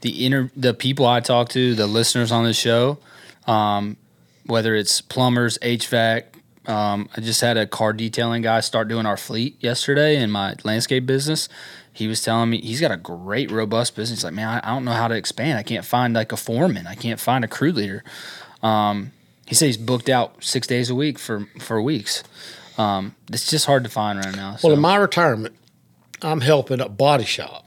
the 0.00 0.24
inter 0.24 0.50
the 0.56 0.74
people 0.74 1.06
I 1.06 1.20
talk 1.20 1.48
to, 1.50 1.74
the 1.74 1.86
listeners 1.86 2.32
on 2.32 2.44
this 2.44 2.58
show, 2.58 2.98
um, 3.46 3.96
whether 4.46 4.74
it's 4.74 5.00
plumbers, 5.00 5.58
HVAC. 5.58 6.24
Um, 6.68 7.08
I 7.16 7.20
just 7.22 7.40
had 7.40 7.56
a 7.56 7.66
car 7.66 7.92
detailing 7.92 8.42
guy 8.42 8.60
start 8.60 8.88
doing 8.88 9.06
our 9.06 9.16
fleet 9.16 9.56
yesterday 9.60 10.16
in 10.22 10.30
my 10.30 10.54
landscape 10.64 11.06
business. 11.06 11.48
He 11.92 12.06
was 12.06 12.22
telling 12.22 12.50
me 12.50 12.60
he's 12.60 12.80
got 12.80 12.92
a 12.92 12.96
great, 12.96 13.50
robust 13.50 13.96
business. 13.96 14.20
He's 14.20 14.24
like, 14.24 14.34
man, 14.34 14.48
I, 14.48 14.58
I 14.62 14.74
don't 14.74 14.84
know 14.84 14.92
how 14.92 15.08
to 15.08 15.14
expand. 15.16 15.58
I 15.58 15.62
can't 15.62 15.84
find 15.84 16.14
like 16.14 16.30
a 16.30 16.36
foreman. 16.36 16.86
I 16.86 16.94
can't 16.94 17.18
find 17.18 17.44
a 17.44 17.48
crew 17.48 17.72
leader. 17.72 18.04
Um, 18.62 19.12
he 19.46 19.54
said 19.54 19.66
he's 19.66 19.78
booked 19.78 20.08
out 20.10 20.44
six 20.44 20.66
days 20.66 20.90
a 20.90 20.94
week 20.94 21.18
for 21.18 21.48
for 21.58 21.80
weeks. 21.80 22.22
Um, 22.76 23.14
it's 23.32 23.50
just 23.50 23.64
hard 23.66 23.82
to 23.84 23.90
find 23.90 24.18
right 24.24 24.36
now. 24.36 24.56
So. 24.56 24.68
Well, 24.68 24.76
in 24.76 24.80
my 24.80 24.96
retirement, 24.96 25.56
I'm 26.22 26.42
helping 26.42 26.80
a 26.80 26.88
body 26.88 27.24
shop, 27.24 27.64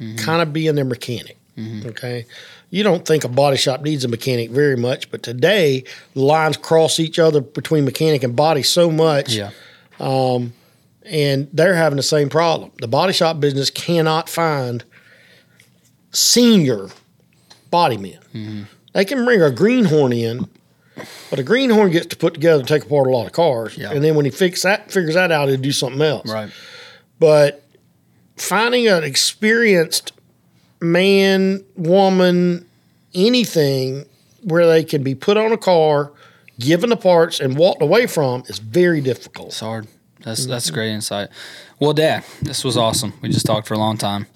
Mm-hmm. 0.00 0.16
kind 0.18 0.42
of 0.42 0.52
being 0.52 0.74
their 0.74 0.84
mechanic. 0.84 1.38
Okay. 1.58 2.26
You 2.70 2.82
don't 2.82 3.06
think 3.06 3.24
a 3.24 3.28
body 3.28 3.56
shop 3.56 3.82
needs 3.82 4.04
a 4.04 4.08
mechanic 4.08 4.50
very 4.50 4.76
much, 4.76 5.10
but 5.10 5.22
today 5.22 5.84
the 6.14 6.20
lines 6.20 6.56
cross 6.56 6.98
each 6.98 7.18
other 7.18 7.40
between 7.40 7.84
mechanic 7.84 8.22
and 8.24 8.34
body 8.34 8.62
so 8.62 8.90
much, 8.90 9.32
yeah, 9.34 9.50
and 9.98 11.48
they're 11.52 11.74
having 11.76 11.96
the 11.96 12.02
same 12.02 12.28
problem. 12.28 12.72
The 12.80 12.88
body 12.88 13.12
shop 13.12 13.38
business 13.38 13.70
cannot 13.70 14.28
find 14.28 14.82
senior 16.12 16.88
body 17.70 17.96
men. 17.96 18.18
Mm-hmm. 18.34 18.62
They 18.92 19.04
can 19.04 19.24
bring 19.24 19.42
a 19.42 19.50
greenhorn 19.50 20.12
in, 20.12 20.48
but 21.30 21.38
a 21.38 21.42
greenhorn 21.42 21.90
gets 21.92 22.06
to 22.06 22.16
put 22.16 22.34
together 22.34 22.60
and 22.60 22.68
take 22.68 22.84
apart 22.84 23.06
a 23.06 23.10
lot 23.10 23.26
of 23.26 23.32
cars, 23.32 23.76
Yeah. 23.76 23.92
and 23.92 24.02
then 24.02 24.14
when 24.14 24.24
he 24.24 24.30
fix 24.30 24.62
that, 24.62 24.90
figures 24.90 25.14
that 25.14 25.30
out, 25.30 25.48
he'll 25.48 25.58
do 25.60 25.72
something 25.72 26.00
else 26.02 26.30
right. 26.30 26.50
but 27.18 27.62
finding 28.36 28.88
an 28.88 29.04
experienced 29.04 30.12
man, 30.80 31.64
woman, 31.76 32.66
anything 33.14 34.04
where 34.42 34.66
they 34.66 34.84
can 34.84 35.02
be 35.02 35.14
put 35.14 35.36
on 35.36 35.52
a 35.52 35.56
car, 35.56 36.12
given 36.58 36.90
the 36.90 36.96
parts, 36.96 37.40
and 37.40 37.56
walked 37.56 37.82
away 37.82 38.06
from 38.06 38.42
is 38.46 38.58
very 38.58 39.00
difficult. 39.00 39.48
It's 39.48 39.60
hard. 39.60 39.88
That's 40.22 40.46
that's 40.46 40.70
great 40.70 40.90
insight. 40.90 41.28
Well, 41.78 41.92
Dad, 41.92 42.24
this 42.42 42.64
was 42.64 42.76
awesome. 42.76 43.12
We 43.22 43.28
just 43.28 43.46
talked 43.46 43.66
for 43.68 43.74
a 43.74 43.78
long 43.78 43.96
time. 43.96 44.26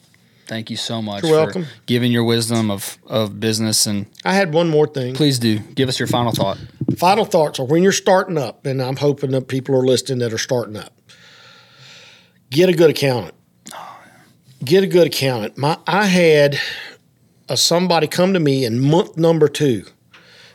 Thank 0.47 0.69
you 0.69 0.77
so 0.77 1.01
much 1.01 1.23
You're 1.23 1.31
for 1.31 1.45
welcome. 1.45 1.67
giving 1.87 2.11
your 2.11 2.25
wisdom 2.25 2.73
of, 2.73 2.99
of 3.07 3.39
business 3.39 3.87
and 3.87 4.07
I 4.25 4.35
had 4.35 4.53
one 4.53 4.69
more 4.69 4.89
thing. 4.89 5.15
please 5.15 5.39
do 5.39 5.61
give 5.61 5.89
us 5.89 6.01
your 6.01 6.09
final 6.09 6.33
thought. 6.33 6.59
Final 6.97 7.25
thoughts 7.25 7.61
are 7.61 7.65
when 7.65 7.85
you're 7.85 7.93
starting 7.93 8.37
up, 8.37 8.67
and 8.67 8.83
I'm 8.83 8.97
hoping 8.97 9.31
that 9.31 9.47
people 9.47 9.77
are 9.77 9.87
listening 9.87 10.19
that 10.19 10.33
are 10.33 10.39
starting 10.39 10.77
up. 10.77 10.93
Get 12.51 12.69
a 12.69 12.73
good 12.73 12.91
accountant. 12.91 13.35
Get 14.65 14.85
a 14.85 14.87
good 14.87 15.07
accountant. 15.07 15.57
My 15.57 15.79
I 15.87 16.07
had 16.07 16.59
a, 17.49 17.57
somebody 17.57 18.07
come 18.07 18.35
to 18.35 18.41
me 18.41 18.65
in 18.65 18.79
month 18.79 19.17
number 19.17 19.49
two 19.49 19.85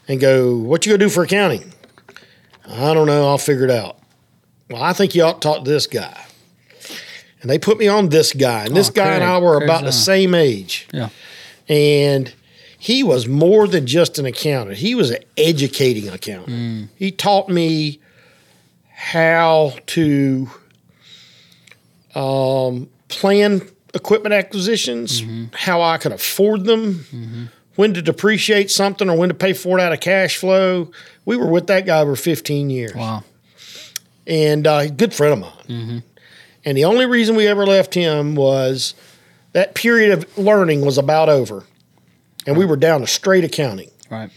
and 0.08 0.20
go, 0.20 0.56
"What 0.56 0.86
you 0.86 0.91
gonna 0.91 0.99
do 1.06 1.10
for 1.10 1.24
accounting?" 1.24 1.74
I 2.68 2.93
don't 2.93 3.08
know. 3.08 3.28
I'll 3.28 3.38
figure 3.38 3.66
it 3.66 3.72
out. 3.72 3.97
Well, 4.70 4.82
I 4.82 4.93
think 4.93 5.16
you 5.16 5.24
ought 5.24 5.41
to 5.41 5.47
talk 5.47 5.64
to 5.66 5.70
this 5.72 5.88
guy. 5.88 6.20
And 7.41 7.49
they 7.49 7.60
put 7.60 7.78
me 7.78 7.88
on 7.88 8.10
this 8.10 8.34
guy, 8.34 8.66
and 8.66 8.76
this 8.76 8.89
Oh, 8.89 8.93
guy 8.93 9.14
and 9.14 9.24
I 9.24 9.38
were 9.38 9.58
Craig's 9.58 9.70
about 9.70 9.84
the 9.86 9.91
same 9.91 10.34
age 10.34 10.88
Yeah. 10.91 11.10
and 11.70 12.34
he 12.80 13.03
was 13.03 13.28
more 13.28 13.68
than 13.68 13.86
just 13.86 14.18
an 14.18 14.26
accountant. 14.26 14.78
He 14.80 14.95
was 14.95 15.12
an 15.12 15.20
educating 15.38 16.10
accountant. 16.10 16.89
He 16.95 17.12
taught 17.12 17.49
me 17.49 17.99
how 18.91 19.74
to 19.88 20.49
um, 22.16 22.89
plan 23.10 23.62
equipment 23.95 24.33
acquisitions, 24.33 25.21
mm-hmm. 25.21 25.45
how 25.53 25.81
I 25.81 25.97
could 25.97 26.11
afford 26.11 26.65
them, 26.65 26.95
mm-hmm. 26.95 27.45
when 27.75 27.93
to 27.93 28.01
depreciate 28.01 28.69
something 28.69 29.09
or 29.09 29.17
when 29.17 29.29
to 29.29 29.35
pay 29.35 29.53
for 29.53 29.79
it 29.79 29.81
out 29.81 29.93
of 29.93 30.01
cash 30.01 30.37
flow. 30.37 30.91
We 31.25 31.37
were 31.37 31.47
with 31.47 31.67
that 31.67 31.85
guy 31.85 31.99
over 31.99 32.15
15 32.15 32.69
years 32.69 32.93
Wow. 32.93 33.23
and 34.27 34.67
uh, 34.67 34.81
a 34.83 34.89
good 34.89 35.13
friend 35.13 35.33
of 35.33 35.39
mine. 35.39 35.65
Mm-hmm. 35.67 35.97
And 36.65 36.77
the 36.77 36.85
only 36.85 37.05
reason 37.05 37.35
we 37.35 37.47
ever 37.47 37.65
left 37.65 37.93
him 37.93 38.35
was 38.35 38.93
that 39.53 39.75
period 39.75 40.11
of 40.11 40.37
learning 40.37 40.81
was 40.81 40.97
about 40.97 41.29
over, 41.29 41.63
and 42.45 42.57
we 42.57 42.65
were 42.65 42.75
down 42.75 43.01
to 43.01 43.07
straight 43.07 43.43
accounting. 43.43 43.91
Right. 44.09 44.29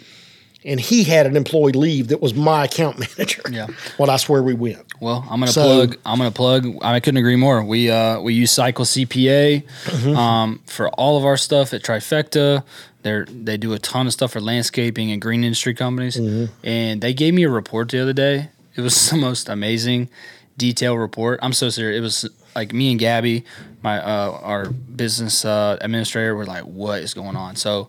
And 0.64 0.80
he 0.80 1.04
had 1.04 1.26
an 1.26 1.36
employee 1.36 1.72
leave 1.72 2.08
that 2.08 2.20
was 2.20 2.34
my 2.34 2.64
account 2.64 2.98
manager. 3.18 3.42
Yeah. 3.50 3.68
Well, 3.96 4.06
that's 4.08 4.28
where 4.28 4.42
we 4.42 4.54
went. 4.54 4.84
Well, 5.00 5.22
I'm 5.30 5.38
gonna 5.40 5.52
So- 5.52 5.62
plug. 5.86 5.98
I'm 6.04 6.18
gonna 6.18 6.30
plug. 6.32 6.66
I 6.82 6.98
couldn't 7.00 7.18
agree 7.18 7.36
more. 7.36 7.62
We 7.64 7.90
uh, 7.90 8.20
we 8.20 8.34
use 8.34 8.50
Cycle 8.50 8.84
CPA 8.84 9.62
Mm-hmm. 9.84 10.16
um, 10.16 10.60
for 10.66 10.88
all 10.90 11.16
of 11.16 11.24
our 11.24 11.36
stuff 11.36 11.72
at 11.72 11.82
Trifecta. 11.82 12.64
They 13.02 13.22
they 13.28 13.56
do 13.56 13.72
a 13.72 13.78
ton 13.78 14.06
of 14.08 14.12
stuff 14.12 14.32
for 14.32 14.40
landscaping 14.40 15.12
and 15.12 15.22
green 15.22 15.44
industry 15.44 15.74
companies. 15.74 16.16
Mm-hmm. 16.16 16.52
And 16.66 17.00
they 17.00 17.14
gave 17.14 17.34
me 17.34 17.44
a 17.44 17.50
report 17.50 17.90
the 17.90 18.00
other 18.02 18.12
day. 18.12 18.48
It 18.74 18.80
was 18.80 19.10
the 19.10 19.16
most 19.16 19.48
amazing 19.48 20.08
detailed 20.56 20.98
report. 20.98 21.38
I'm 21.40 21.52
so 21.52 21.70
serious. 21.70 21.96
It 21.98 22.02
was 22.02 22.28
like 22.56 22.72
me 22.72 22.90
and 22.90 22.98
Gabby, 22.98 23.44
my 23.82 24.00
uh, 24.00 24.40
our 24.42 24.66
business 24.70 25.44
uh, 25.44 25.78
administrator, 25.80 26.34
were 26.34 26.46
like, 26.46 26.64
"What 26.64 27.00
is 27.02 27.14
going 27.14 27.36
on?" 27.36 27.54
So. 27.54 27.88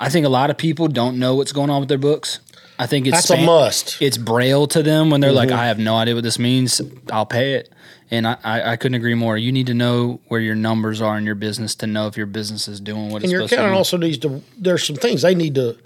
I 0.00 0.08
think 0.08 0.24
a 0.26 0.30
lot 0.30 0.50
of 0.50 0.56
people 0.56 0.88
don't 0.88 1.18
know 1.18 1.34
what's 1.36 1.52
going 1.52 1.70
on 1.70 1.78
with 1.80 1.88
their 1.90 1.98
books. 1.98 2.40
I 2.78 2.86
think 2.86 3.06
it's 3.06 3.28
That's 3.28 3.30
a 3.42 3.44
must. 3.44 4.00
it's 4.00 4.16
braille 4.16 4.66
to 4.68 4.82
them 4.82 5.10
when 5.10 5.20
they're 5.20 5.28
Mm-hmm. 5.30 5.36
like, 5.36 5.50
I 5.52 5.66
have 5.66 5.78
no 5.78 5.94
idea 5.96 6.14
what 6.14 6.24
this 6.24 6.38
means. 6.38 6.80
I'll 7.12 7.26
pay 7.26 7.54
it. 7.54 7.70
And 8.10 8.26
I, 8.26 8.38
I, 8.42 8.72
I 8.72 8.76
couldn't 8.76 8.94
agree 8.96 9.14
more. 9.14 9.36
You 9.36 9.52
need 9.52 9.66
to 9.66 9.74
know 9.74 10.18
where 10.28 10.40
your 10.40 10.54
numbers 10.54 11.02
are 11.02 11.18
in 11.18 11.24
your 11.26 11.34
business 11.34 11.74
to 11.76 11.86
know 11.86 12.06
if 12.06 12.16
your 12.16 12.24
business 12.26 12.66
is 12.68 12.80
doing 12.80 13.10
what 13.10 13.16
And 13.16 13.24
it's 13.24 13.32
your 13.32 13.40
supposed 13.42 13.50
to 13.50 13.56
accountant 13.56 13.76
also 13.76 13.96
needs 13.98 14.18
to. 14.18 14.42
There's 14.58 14.84
some 14.86 14.96
things 14.96 15.20
they 15.22 15.34
need 15.34 15.54
to. 15.56 15.76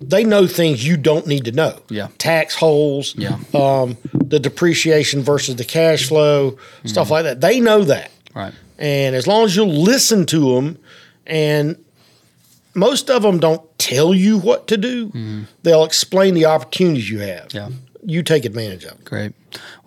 They 0.00 0.24
know 0.24 0.46
things 0.48 0.86
you 0.86 0.96
don't 0.98 1.26
need 1.28 1.44
to 1.46 1.52
know. 1.52 1.80
Yeah. 1.88 2.08
Tax 2.18 2.56
holes. 2.56 3.14
Yeah. 3.16 3.38
Um, 3.54 3.96
the 4.12 4.38
depreciation 4.40 5.22
versus 5.22 5.54
the 5.56 5.64
cash 5.64 6.08
flow, 6.08 6.50
Mm-hmm. 6.50 6.88
stuff 6.88 7.10
like 7.10 7.22
that. 7.24 7.40
They 7.40 7.60
know 7.60 7.84
that. 7.84 8.10
right. 8.34 8.52
And 8.78 9.14
as 9.16 9.26
long 9.28 9.44
as 9.44 9.54
you'll 9.56 9.68
listen 9.72 10.26
to 10.26 10.54
them, 10.56 10.78
and 11.26 11.82
most 12.76 13.10
of 13.10 13.22
them 13.22 13.38
don't 13.38 13.62
tell 13.78 14.14
you 14.14 14.38
what 14.38 14.68
to 14.68 14.76
do, 14.76 15.46
they'll 15.62 15.84
explain 15.84 16.34
the 16.34 16.44
opportunities 16.46 17.10
you 17.10 17.20
have. 17.20 17.48
Mm-hmm. 17.48 17.56
Yeah. 17.56 17.68
You 18.08 18.22
take 18.22 18.44
advantage 18.44 18.84
of 18.84 18.92
it. 19.00 19.04
Great. 19.04 19.32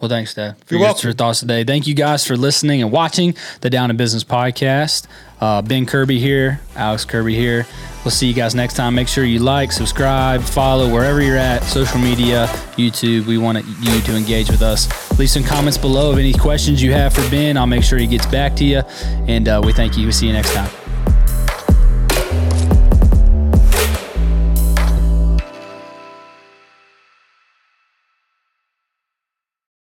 Well, 0.01 0.09
thanks, 0.09 0.33
Dad, 0.33 0.57
for 0.65 0.73
You're 0.73 0.81
your, 0.81 0.87
welcome. 0.89 1.13
thoughts 1.13 1.39
today. 1.39 1.63
Thank 1.63 1.87
you 1.87 1.93
guys 1.93 2.27
for 2.27 2.35
listening 2.35 2.81
and 2.81 2.91
watching 2.91 3.33
the 3.61 3.69
Down 3.69 3.89
in 3.89 3.95
Business 3.95 4.25
podcast. 4.25 5.07
Uh, 5.39 5.61
ben 5.61 5.85
Kirby 5.85 6.19
here, 6.19 6.59
Alex 6.75 7.05
Kirby 7.05 7.33
here. 7.33 7.65
We'll 8.03 8.11
see 8.11 8.27
you 8.27 8.33
guys 8.33 8.55
next 8.55 8.73
time. 8.73 8.93
Make 8.95 9.07
sure 9.07 9.23
you 9.23 9.39
like, 9.39 9.71
subscribe, 9.71 10.41
follow 10.41 10.91
wherever 10.91 11.21
you're 11.21 11.37
at, 11.37 11.63
social 11.63 11.99
media, 11.99 12.47
YouTube. 12.75 13.25
We 13.25 13.37
want 13.37 13.65
you 13.65 14.01
to 14.01 14.17
engage 14.17 14.49
with 14.49 14.61
us. 14.63 14.89
Leave 15.17 15.29
some 15.29 15.43
comments 15.43 15.77
below 15.77 16.11
of 16.11 16.17
any 16.17 16.33
questions 16.33 16.83
you 16.83 16.91
have 16.91 17.13
for 17.13 17.29
Ben. 17.29 17.55
I'll 17.55 17.67
make 17.67 17.83
sure 17.83 17.99
he 17.99 18.07
gets 18.07 18.25
back 18.25 18.53
to 18.57 18.65
you. 18.65 18.79
And 19.27 19.47
uh, 19.47 19.61
we 19.63 19.71
thank 19.71 19.95
you. 19.97 20.03
We'll 20.03 20.11
see 20.13 20.27
you 20.27 20.33
next 20.33 20.53
time. 20.53 20.88